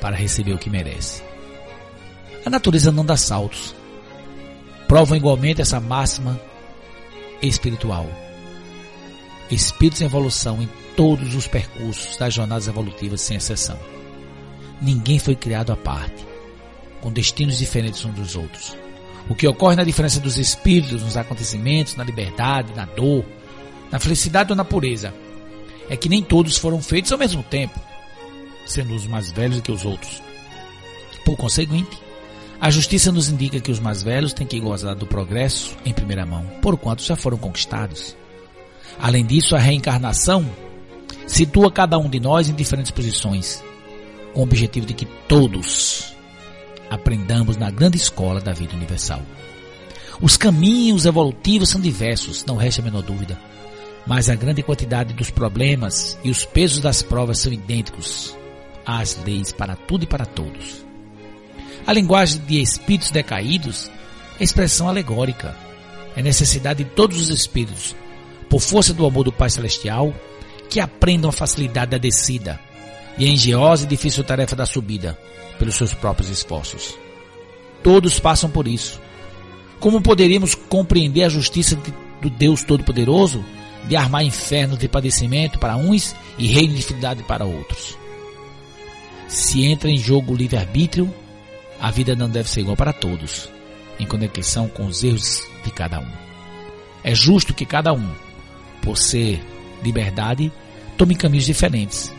para 0.00 0.16
receber 0.16 0.52
o 0.52 0.58
que 0.58 0.68
merece. 0.68 1.22
A 2.44 2.50
natureza 2.50 2.90
não 2.90 3.04
dá 3.04 3.16
saltos. 3.16 3.72
Provam 4.88 5.16
igualmente 5.16 5.60
essa 5.60 5.80
máxima 5.80 6.40
espiritual. 7.40 8.08
Espíritos 9.48 10.00
em 10.00 10.06
evolução 10.06 10.60
em 10.60 10.68
todos 10.96 11.36
os 11.36 11.46
percursos 11.46 12.16
das 12.16 12.34
jornadas 12.34 12.66
evolutivas, 12.66 13.20
sem 13.20 13.36
exceção. 13.36 13.78
Ninguém 14.80 15.20
foi 15.20 15.36
criado 15.36 15.72
à 15.72 15.76
parte, 15.76 16.26
com 17.00 17.12
destinos 17.12 17.58
diferentes 17.58 18.04
uns 18.04 18.14
dos 18.14 18.34
outros. 18.34 18.81
O 19.28 19.34
que 19.34 19.46
ocorre 19.46 19.76
na 19.76 19.84
diferença 19.84 20.20
dos 20.20 20.36
espíritos, 20.36 21.02
nos 21.02 21.16
acontecimentos, 21.16 21.96
na 21.96 22.04
liberdade, 22.04 22.74
na 22.74 22.84
dor, 22.84 23.24
na 23.90 23.98
felicidade 23.98 24.52
ou 24.52 24.56
na 24.56 24.64
pureza, 24.64 25.14
é 25.88 25.96
que 25.96 26.08
nem 26.08 26.22
todos 26.22 26.56
foram 26.56 26.80
feitos 26.80 27.12
ao 27.12 27.18
mesmo 27.18 27.42
tempo, 27.42 27.78
sendo 28.66 28.94
os 28.94 29.06
mais 29.06 29.30
velhos 29.30 29.60
que 29.60 29.72
os 29.72 29.84
outros. 29.84 30.22
Por 31.24 31.36
conseguinte, 31.36 31.98
a 32.60 32.70
justiça 32.70 33.10
nos 33.10 33.28
indica 33.28 33.60
que 33.60 33.70
os 33.70 33.78
mais 33.78 34.02
velhos 34.02 34.32
têm 34.32 34.46
que 34.46 34.60
gozar 34.60 34.94
do 34.94 35.06
progresso 35.06 35.76
em 35.84 35.92
primeira 35.92 36.24
mão, 36.24 36.46
porquanto 36.60 37.02
já 37.02 37.16
foram 37.16 37.36
conquistados. 37.36 38.16
Além 38.98 39.24
disso, 39.24 39.56
a 39.56 39.58
reencarnação 39.58 40.48
situa 41.26 41.72
cada 41.72 41.98
um 41.98 42.08
de 42.08 42.20
nós 42.20 42.48
em 42.48 42.54
diferentes 42.54 42.90
posições, 42.90 43.62
com 44.32 44.40
o 44.40 44.42
objetivo 44.44 44.86
de 44.86 44.94
que 44.94 45.06
todos 45.26 46.11
aprendamos 46.92 47.56
na 47.56 47.70
grande 47.70 47.96
escola 47.96 48.38
da 48.38 48.52
vida 48.52 48.76
universal. 48.76 49.22
Os 50.20 50.36
caminhos 50.36 51.06
evolutivos 51.06 51.70
são 51.70 51.80
diversos, 51.80 52.44
não 52.44 52.56
resta 52.56 52.82
a 52.82 52.84
menor 52.84 53.02
dúvida, 53.02 53.40
mas 54.06 54.28
a 54.28 54.34
grande 54.34 54.62
quantidade 54.62 55.14
dos 55.14 55.30
problemas 55.30 56.18
e 56.22 56.30
os 56.30 56.44
pesos 56.44 56.80
das 56.80 57.02
provas 57.02 57.38
são 57.38 57.50
idênticos 57.50 58.36
às 58.84 59.18
leis 59.24 59.52
para 59.52 59.74
tudo 59.74 60.04
e 60.04 60.06
para 60.06 60.26
todos. 60.26 60.84
A 61.86 61.94
linguagem 61.94 62.42
de 62.46 62.60
espíritos 62.60 63.10
decaídos 63.10 63.90
é 64.38 64.44
expressão 64.44 64.86
alegórica, 64.86 65.56
é 66.14 66.22
necessidade 66.22 66.84
de 66.84 66.90
todos 66.90 67.18
os 67.18 67.30
espíritos, 67.30 67.96
por 68.50 68.60
força 68.60 68.92
do 68.92 69.06
amor 69.06 69.24
do 69.24 69.32
Pai 69.32 69.48
Celestial, 69.48 70.14
que 70.68 70.78
aprendam 70.78 71.30
a 71.30 71.32
facilidade 71.32 71.92
da 71.92 71.98
descida 71.98 72.60
e 73.16 73.24
a 73.24 73.28
engenhosa 73.28 73.84
e 73.84 73.88
difícil 73.88 74.22
tarefa 74.22 74.54
da 74.54 74.66
subida 74.66 75.18
pelos 75.62 75.76
seus 75.76 75.94
próprios 75.94 76.28
esforços. 76.28 76.98
Todos 77.84 78.18
passam 78.18 78.50
por 78.50 78.66
isso. 78.66 79.00
Como 79.78 80.02
poderíamos 80.02 80.56
compreender 80.56 81.22
a 81.22 81.28
justiça 81.28 81.78
do 82.20 82.28
Deus 82.28 82.64
Todo-Poderoso 82.64 83.44
de 83.84 83.94
armar 83.94 84.24
inferno 84.24 84.76
de 84.76 84.88
padecimento 84.88 85.60
para 85.60 85.76
uns 85.76 86.16
e 86.36 86.48
reino 86.48 86.74
de 86.74 86.82
fidelidade 86.82 87.22
para 87.22 87.44
outros? 87.44 87.96
Se 89.28 89.64
entra 89.64 89.88
em 89.88 89.96
jogo 89.96 90.32
o 90.32 90.36
livre-arbítrio, 90.36 91.14
a 91.80 91.92
vida 91.92 92.16
não 92.16 92.28
deve 92.28 92.50
ser 92.50 92.62
igual 92.62 92.76
para 92.76 92.92
todos, 92.92 93.48
em 94.00 94.06
conexão 94.06 94.66
com 94.66 94.86
os 94.86 95.04
erros 95.04 95.44
de 95.64 95.70
cada 95.70 96.00
um. 96.00 96.10
É 97.04 97.14
justo 97.14 97.54
que 97.54 97.64
cada 97.64 97.92
um, 97.92 98.10
por 98.82 98.96
ser 98.96 99.40
liberdade, 99.80 100.50
tome 100.98 101.14
caminhos 101.14 101.46
diferentes, 101.46 102.12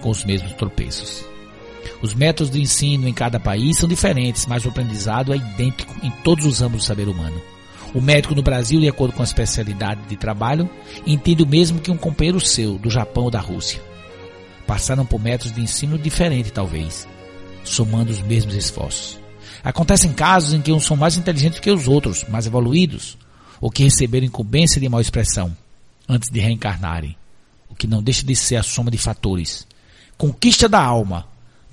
com 0.00 0.08
os 0.08 0.24
mesmos 0.24 0.52
tropeços. 0.52 1.35
Os 2.02 2.14
métodos 2.14 2.50
de 2.50 2.60
ensino 2.60 3.08
em 3.08 3.12
cada 3.12 3.40
país 3.40 3.78
são 3.78 3.88
diferentes, 3.88 4.46
mas 4.46 4.64
o 4.64 4.68
aprendizado 4.68 5.32
é 5.32 5.36
idêntico 5.36 5.94
em 6.02 6.10
todos 6.22 6.44
os 6.46 6.62
âmbitos 6.62 6.84
do 6.84 6.88
saber 6.88 7.08
humano. 7.08 7.40
O 7.94 8.00
médico 8.00 8.34
no 8.34 8.42
Brasil, 8.42 8.80
de 8.80 8.88
acordo 8.88 9.14
com 9.14 9.22
a 9.22 9.24
especialidade 9.24 10.02
de 10.08 10.16
trabalho, 10.16 10.68
entende 11.06 11.42
o 11.42 11.46
mesmo 11.46 11.80
que 11.80 11.90
um 11.90 11.96
companheiro 11.96 12.40
seu, 12.40 12.78
do 12.78 12.90
Japão 12.90 13.24
ou 13.24 13.30
da 13.30 13.40
Rússia. 13.40 13.80
Passaram 14.66 15.06
por 15.06 15.20
métodos 15.20 15.54
de 15.54 15.62
ensino 15.62 15.96
diferentes, 15.96 16.50
talvez, 16.50 17.06
somando 17.64 18.10
os 18.10 18.20
mesmos 18.20 18.54
esforços. 18.54 19.18
Acontecem 19.64 20.12
casos 20.12 20.52
em 20.52 20.60
que 20.60 20.72
uns 20.72 20.84
são 20.84 20.96
mais 20.96 21.16
inteligentes 21.16 21.60
que 21.60 21.70
os 21.70 21.88
outros, 21.88 22.24
mais 22.28 22.46
evoluídos, 22.46 23.16
ou 23.60 23.70
que 23.70 23.84
receberam 23.84 24.26
incumbência 24.26 24.80
de 24.80 24.88
mal 24.88 25.00
expressão 25.00 25.56
antes 26.08 26.28
de 26.30 26.38
reencarnarem, 26.38 27.16
o 27.68 27.74
que 27.74 27.86
não 27.86 28.02
deixa 28.02 28.24
de 28.24 28.36
ser 28.36 28.56
a 28.56 28.62
soma 28.62 28.90
de 28.90 28.98
fatores. 28.98 29.66
Conquista 30.18 30.68
da 30.68 30.82
alma 30.82 31.26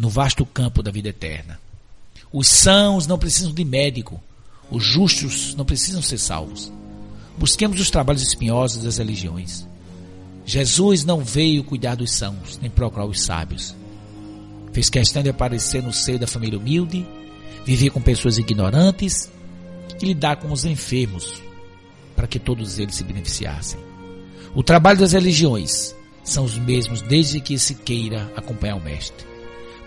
no 0.03 0.09
vasto 0.09 0.45
campo 0.45 0.83
da 0.83 0.91
vida 0.91 1.07
eterna. 1.07 1.57
Os 2.29 2.49
sãos 2.49 3.07
não 3.07 3.17
precisam 3.17 3.53
de 3.53 3.63
médico, 3.63 4.21
os 4.69 4.83
justos 4.83 5.55
não 5.55 5.63
precisam 5.63 6.01
ser 6.01 6.17
salvos. 6.17 6.69
Busquemos 7.37 7.79
os 7.79 7.89
trabalhos 7.89 8.21
espinhosos 8.21 8.83
das 8.83 8.97
religiões. 8.97 9.65
Jesus 10.45 11.05
não 11.05 11.23
veio 11.23 11.63
cuidar 11.63 11.95
dos 11.95 12.11
sãos, 12.11 12.59
nem 12.61 12.69
procurar 12.69 13.05
os 13.05 13.21
sábios. 13.21 13.73
Fez 14.73 14.89
questão 14.89 15.23
de 15.23 15.29
aparecer 15.29 15.81
no 15.81 15.93
seio 15.93 16.19
da 16.19 16.27
família 16.27 16.59
humilde, 16.59 17.07
viver 17.63 17.89
com 17.89 18.01
pessoas 18.01 18.37
ignorantes 18.37 19.31
e 20.01 20.05
lidar 20.05 20.35
com 20.35 20.51
os 20.51 20.65
enfermos, 20.65 21.41
para 22.13 22.27
que 22.27 22.39
todos 22.39 22.77
eles 22.77 22.95
se 22.95 23.05
beneficiassem. 23.05 23.79
O 24.53 24.61
trabalho 24.61 24.99
das 24.99 25.13
religiões 25.13 25.95
são 26.25 26.43
os 26.43 26.57
mesmos 26.57 27.01
desde 27.01 27.39
que 27.39 27.57
se 27.57 27.73
queira 27.73 28.29
acompanhar 28.35 28.75
o 28.75 28.83
Mestre, 28.83 29.32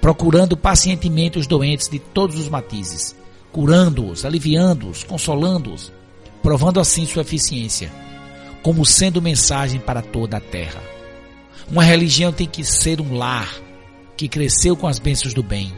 procurando 0.01 0.57
pacientemente 0.57 1.39
os 1.39 1.47
doentes 1.47 1.89
de 1.89 1.99
todos 1.99 2.39
os 2.39 2.49
matizes, 2.49 3.17
curando-os, 3.53 4.25
aliviando-os, 4.25 5.03
consolando-os, 5.05 5.93
provando 6.43 6.81
assim 6.81 7.07
sua 7.07 7.23
eficiência, 7.23 7.93
como 8.63 8.85
sendo 8.85 9.23
mensagem 9.23 9.81
para 9.81 10.03
toda 10.03 10.37
a 10.37 10.41
terra. 10.41 10.81
Uma 11.71 11.83
religião 11.83 12.33
tem 12.33 12.47
que 12.47 12.65
ser 12.65 13.01
um 13.01 13.17
lar 13.17 13.53
que 14.17 14.29
cresceu 14.29 14.77
com 14.77 14.87
as 14.87 14.99
bênçãos 14.99 15.35
do 15.35 15.43
bem, 15.43 15.73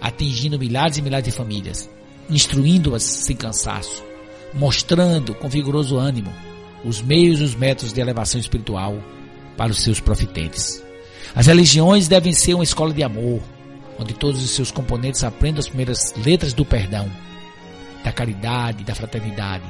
atingindo 0.00 0.58
milhares 0.58 0.98
e 0.98 1.02
milhares 1.02 1.26
de 1.26 1.32
famílias, 1.32 1.88
instruindo-as 2.28 3.02
sem 3.02 3.36
cansaço, 3.36 4.02
mostrando 4.52 5.34
com 5.34 5.48
vigoroso 5.48 5.96
ânimo 5.96 6.32
os 6.84 7.00
meios 7.02 7.40
e 7.40 7.44
os 7.44 7.54
métodos 7.54 7.92
de 7.92 8.00
elevação 8.00 8.40
espiritual 8.40 8.96
para 9.56 9.70
os 9.70 9.82
seus 9.82 10.00
profitentes. 10.00 10.82
As 11.34 11.46
religiões 11.46 12.08
devem 12.08 12.32
ser 12.32 12.54
uma 12.54 12.64
escola 12.64 12.92
de 12.92 13.02
amor, 13.02 13.40
onde 13.98 14.14
todos 14.14 14.42
os 14.42 14.50
seus 14.50 14.70
componentes 14.70 15.22
aprendam 15.22 15.60
as 15.60 15.68
primeiras 15.68 16.12
letras 16.16 16.52
do 16.52 16.64
perdão, 16.64 17.10
da 18.02 18.10
caridade, 18.10 18.82
da 18.82 18.94
fraternidade, 18.94 19.64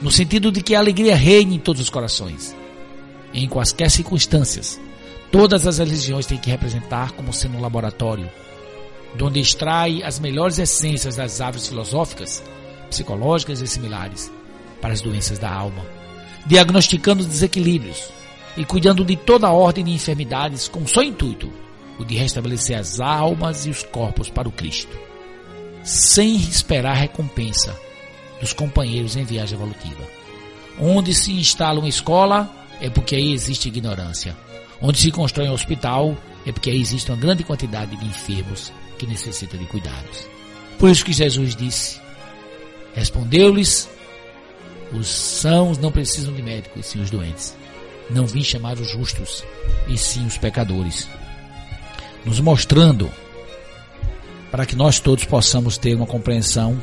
no 0.00 0.10
sentido 0.10 0.50
de 0.50 0.62
que 0.62 0.74
a 0.74 0.78
alegria 0.78 1.16
reine 1.16 1.56
em 1.56 1.58
todos 1.58 1.82
os 1.82 1.90
corações. 1.90 2.56
Em 3.34 3.46
quaisquer 3.46 3.90
circunstâncias, 3.90 4.80
todas 5.30 5.66
as 5.66 5.78
religiões 5.78 6.24
têm 6.24 6.38
que 6.38 6.50
representar 6.50 7.12
como 7.12 7.32
sendo 7.32 7.58
um 7.58 7.60
laboratório, 7.60 8.30
de 9.14 9.24
onde 9.24 9.40
extrai 9.40 10.02
as 10.02 10.18
melhores 10.18 10.58
essências 10.58 11.16
das 11.16 11.40
árvores 11.40 11.68
filosóficas, 11.68 12.42
psicológicas 12.88 13.60
e 13.60 13.66
similares 13.66 14.30
para 14.80 14.94
as 14.94 15.02
doenças 15.02 15.38
da 15.38 15.52
alma, 15.52 15.84
diagnosticando 16.46 17.20
os 17.20 17.26
desequilíbrios 17.26 18.17
e 18.58 18.64
cuidando 18.64 19.04
de 19.04 19.14
toda 19.14 19.46
a 19.46 19.52
ordem 19.52 19.84
de 19.84 19.92
enfermidades 19.92 20.66
com 20.66 20.84
só 20.84 21.00
intuito 21.00 21.50
o 21.96 22.04
de 22.04 22.16
restabelecer 22.16 22.76
as 22.76 22.98
almas 22.98 23.66
e 23.66 23.70
os 23.70 23.84
corpos 23.84 24.28
para 24.28 24.48
o 24.48 24.52
Cristo, 24.52 24.98
sem 25.84 26.34
esperar 26.34 26.94
recompensa 26.94 27.78
dos 28.40 28.52
companheiros 28.52 29.16
em 29.16 29.24
viagem 29.24 29.56
evolutiva. 29.56 30.02
Onde 30.80 31.14
se 31.14 31.32
instala 31.32 31.78
uma 31.78 31.88
escola 31.88 32.50
é 32.80 32.90
porque 32.90 33.14
aí 33.14 33.32
existe 33.32 33.68
ignorância. 33.68 34.36
Onde 34.80 34.98
se 34.98 35.10
constrói 35.12 35.48
um 35.48 35.52
hospital 35.52 36.16
é 36.44 36.50
porque 36.50 36.70
aí 36.70 36.80
existe 36.80 37.10
uma 37.10 37.16
grande 37.16 37.44
quantidade 37.44 37.96
de 37.96 38.06
enfermos 38.06 38.72
que 38.98 39.06
necessitam 39.06 39.58
de 39.58 39.66
cuidados. 39.66 40.26
Por 40.78 40.90
isso 40.90 41.04
que 41.04 41.12
Jesus 41.12 41.54
disse: 41.54 42.00
Respondeu-lhes: 42.94 43.88
Os 44.92 45.08
sãos 45.08 45.78
não 45.78 45.90
precisam 45.90 46.32
de 46.32 46.42
médicos, 46.42 46.86
sim 46.86 47.00
os 47.00 47.10
doentes. 47.10 47.56
Não 48.10 48.26
vim 48.26 48.42
chamar 48.42 48.78
os 48.78 48.90
justos, 48.90 49.44
e 49.86 49.96
sim 49.98 50.26
os 50.26 50.38
pecadores 50.38 51.08
nos 52.24 52.40
mostrando 52.40 53.10
para 54.50 54.66
que 54.66 54.76
nós 54.76 55.00
todos 55.00 55.24
possamos 55.24 55.78
ter 55.78 55.94
uma 55.94 56.06
compreensão 56.06 56.80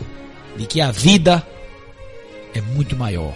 de 0.57 0.65
que 0.65 0.81
a 0.81 0.91
vida 0.91 1.45
é 2.53 2.61
muito 2.61 2.95
maior 2.95 3.33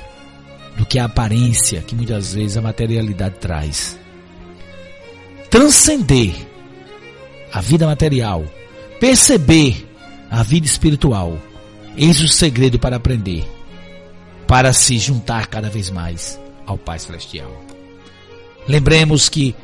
do 0.78 0.86
que 0.86 0.98
a 0.98 1.06
aparência 1.06 1.82
que 1.82 1.96
muitas 1.96 2.34
vezes 2.34 2.58
a 2.58 2.62
materialidade 2.62 3.36
traz. 3.36 4.00
Transcender 5.50 6.34
a 7.52 7.60
vida 7.60 7.86
material, 7.86 8.44
perceber 9.00 9.88
a 10.30 10.44
vida 10.44 10.66
espiritual, 10.66 11.38
eis 11.98 12.22
o 12.22 12.28
segredo 12.28 12.80
para 12.80 12.96
aprender, 12.96 13.46
para 14.48 14.72
se 14.74 14.98
juntar 15.00 15.48
cada 15.48 15.70
vez 15.70 15.90
mais 15.90 16.40
ao 16.66 16.78
Pai 16.78 17.00
Celestial. 17.00 17.79
Lembremos 18.70 19.28
que 19.30 19.56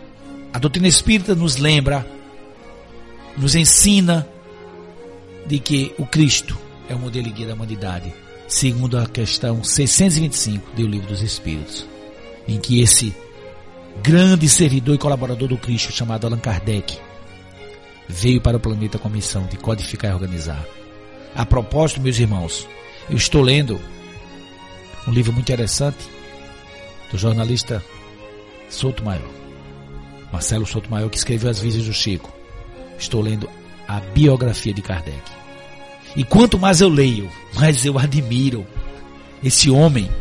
a 0.51 0.57
doutrina 0.57 0.87
espírita 0.87 1.35
nos 1.35 1.57
lembra, 1.57 2.03
nos 3.37 3.53
ensina 3.53 4.27
de 5.45 5.59
que 5.59 5.93
o 5.99 6.07
Cristo 6.07 6.57
é 6.89 6.95
o 6.95 6.97
modelo 6.97 7.27
e 7.27 7.31
guia 7.31 7.45
da 7.45 7.53
humanidade, 7.53 8.11
segundo 8.47 8.97
a 8.97 9.05
questão 9.05 9.63
625 9.63 10.75
do 10.75 10.87
Livro 10.87 11.07
dos 11.09 11.21
Espíritos, 11.21 11.85
em 12.47 12.59
que 12.59 12.81
esse 12.81 13.13
grande 14.01 14.49
servidor 14.49 14.95
e 14.95 14.97
colaborador 14.97 15.49
do 15.49 15.57
Cristo, 15.59 15.93
chamado 15.93 16.25
Allan 16.25 16.39
Kardec, 16.39 16.97
veio 18.09 18.41
para 18.41 18.57
o 18.57 18.59
planeta 18.59 18.97
com 18.97 19.07
a 19.07 19.11
missão 19.11 19.45
de 19.45 19.55
codificar 19.55 20.09
e 20.09 20.13
organizar. 20.15 20.65
A 21.35 21.45
propósito, 21.45 22.01
meus 22.01 22.17
irmãos, 22.17 22.67
eu 23.07 23.17
estou 23.17 23.43
lendo 23.43 23.79
um 25.07 25.11
livro 25.11 25.31
muito 25.31 25.45
interessante 25.51 26.09
do 27.11 27.19
jornalista 27.19 27.83
Souto 28.75 29.03
Maior, 29.03 29.31
Marcelo 30.33 30.65
Souto 30.65 30.91
Maior, 30.91 31.09
que 31.09 31.17
escreveu 31.17 31.49
As 31.49 31.59
Visas 31.59 31.85
do 31.85 31.93
Chico. 31.93 32.29
Estou 32.99 33.21
lendo 33.21 33.49
a 33.87 34.01
biografia 34.01 34.73
de 34.73 34.81
Kardec. 34.81 35.31
E 36.15 36.25
quanto 36.25 36.59
mais 36.59 36.81
eu 36.81 36.89
leio, 36.89 37.31
mais 37.53 37.85
eu 37.85 37.97
admiro 37.97 38.67
esse 39.41 39.69
homem 39.69 40.11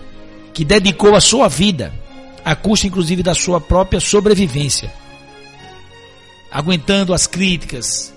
que 0.52 0.64
dedicou 0.64 1.16
a 1.16 1.20
sua 1.20 1.48
vida, 1.48 1.92
à 2.44 2.54
custa 2.54 2.86
inclusive 2.86 3.24
da 3.24 3.34
sua 3.34 3.60
própria 3.60 3.98
sobrevivência, 3.98 4.92
aguentando 6.50 7.12
as 7.12 7.26
críticas, 7.26 8.14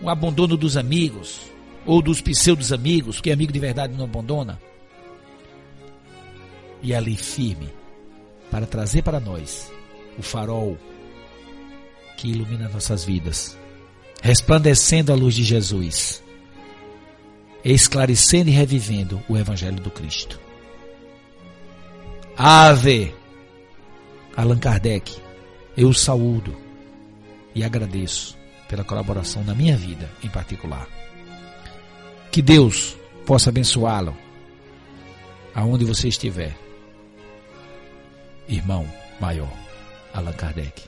o 0.00 0.08
abandono 0.08 0.56
dos 0.56 0.78
amigos, 0.78 1.40
ou 1.84 2.00
dos 2.00 2.22
pseudos 2.22 2.72
amigos, 2.72 3.20
que 3.20 3.30
amigo 3.30 3.52
de 3.52 3.58
verdade 3.58 3.94
não 3.94 4.04
abandona. 4.04 4.58
E 6.82 6.94
ali 6.94 7.16
firme, 7.16 7.68
para 8.52 8.66
trazer 8.66 9.00
para 9.02 9.18
nós 9.18 9.72
o 10.18 10.22
farol 10.22 10.76
que 12.18 12.28
ilumina 12.28 12.68
nossas 12.68 13.02
vidas, 13.02 13.56
resplandecendo 14.20 15.10
a 15.10 15.14
luz 15.14 15.34
de 15.34 15.42
Jesus, 15.42 16.22
esclarecendo 17.64 18.50
e 18.50 18.52
revivendo 18.52 19.22
o 19.26 19.38
Evangelho 19.38 19.80
do 19.80 19.90
Cristo. 19.90 20.38
Ave, 22.36 23.14
Allan 24.36 24.58
Kardec, 24.58 25.16
eu 25.74 25.90
saúdo 25.94 26.54
e 27.54 27.64
agradeço 27.64 28.36
pela 28.68 28.84
colaboração 28.84 29.42
na 29.44 29.54
minha 29.54 29.78
vida 29.78 30.10
em 30.22 30.28
particular. 30.28 30.86
Que 32.30 32.42
Deus 32.42 32.98
possa 33.24 33.48
abençoá-lo 33.48 34.14
aonde 35.54 35.86
você 35.86 36.08
estiver. 36.08 36.61
Irmão 38.48 38.86
maior, 39.20 39.52
Allan 40.12 40.32
Kardec. 40.32 40.82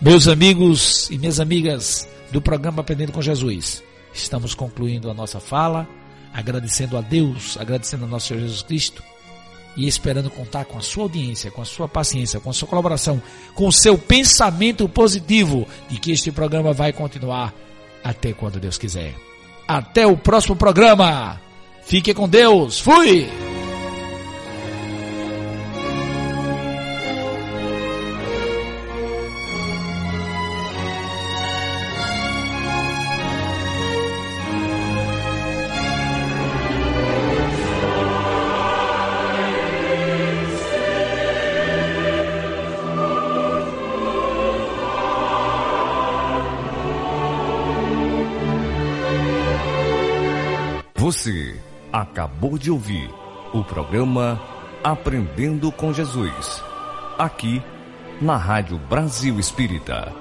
Meus 0.00 0.28
amigos 0.28 1.10
e 1.10 1.18
minhas 1.18 1.40
amigas 1.40 2.08
do 2.30 2.42
programa 2.42 2.80
Aprendendo 2.80 3.12
com 3.12 3.22
Jesus, 3.22 3.82
estamos 4.12 4.54
concluindo 4.54 5.10
a 5.10 5.14
nossa 5.14 5.40
fala, 5.40 5.88
agradecendo 6.32 6.96
a 6.96 7.00
Deus, 7.00 7.56
agradecendo 7.58 8.04
a 8.04 8.08
nosso 8.08 8.28
Senhor 8.28 8.40
Jesus 8.40 8.62
Cristo 8.62 9.02
e 9.76 9.86
esperando 9.86 10.30
contar 10.30 10.64
com 10.64 10.78
a 10.78 10.82
sua 10.82 11.04
audiência, 11.04 11.50
com 11.50 11.62
a 11.62 11.64
sua 11.64 11.86
paciência, 11.86 12.40
com 12.40 12.50
a 12.50 12.52
sua 12.52 12.66
colaboração, 12.66 13.22
com 13.54 13.68
o 13.68 13.72
seu 13.72 13.96
pensamento 13.98 14.88
positivo 14.88 15.66
de 15.88 15.98
que 15.98 16.12
este 16.12 16.32
programa 16.32 16.72
vai 16.72 16.92
continuar 16.92 17.54
até 18.02 18.32
quando 18.32 18.60
Deus 18.60 18.78
quiser. 18.78 19.14
Até 19.68 20.06
o 20.06 20.16
próximo 20.16 20.56
programa. 20.56 21.40
Fique 21.84 22.14
com 22.14 22.28
Deus. 22.28 22.80
Fui! 22.80 23.55
Acabou 52.36 52.58
de 52.58 52.70
ouvir 52.70 53.10
o 53.54 53.64
programa 53.64 54.38
Aprendendo 54.84 55.72
com 55.72 55.90
Jesus, 55.92 56.62
aqui 57.18 57.62
na 58.20 58.36
Rádio 58.36 58.78
Brasil 58.78 59.40
Espírita. 59.40 60.12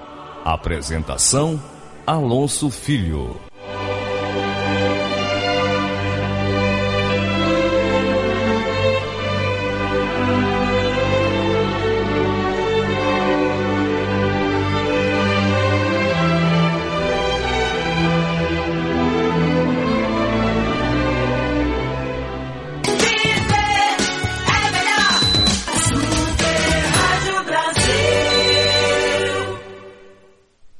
Apresentação 0.45 1.61
Alonso 2.07 2.71
Filho. 2.71 3.35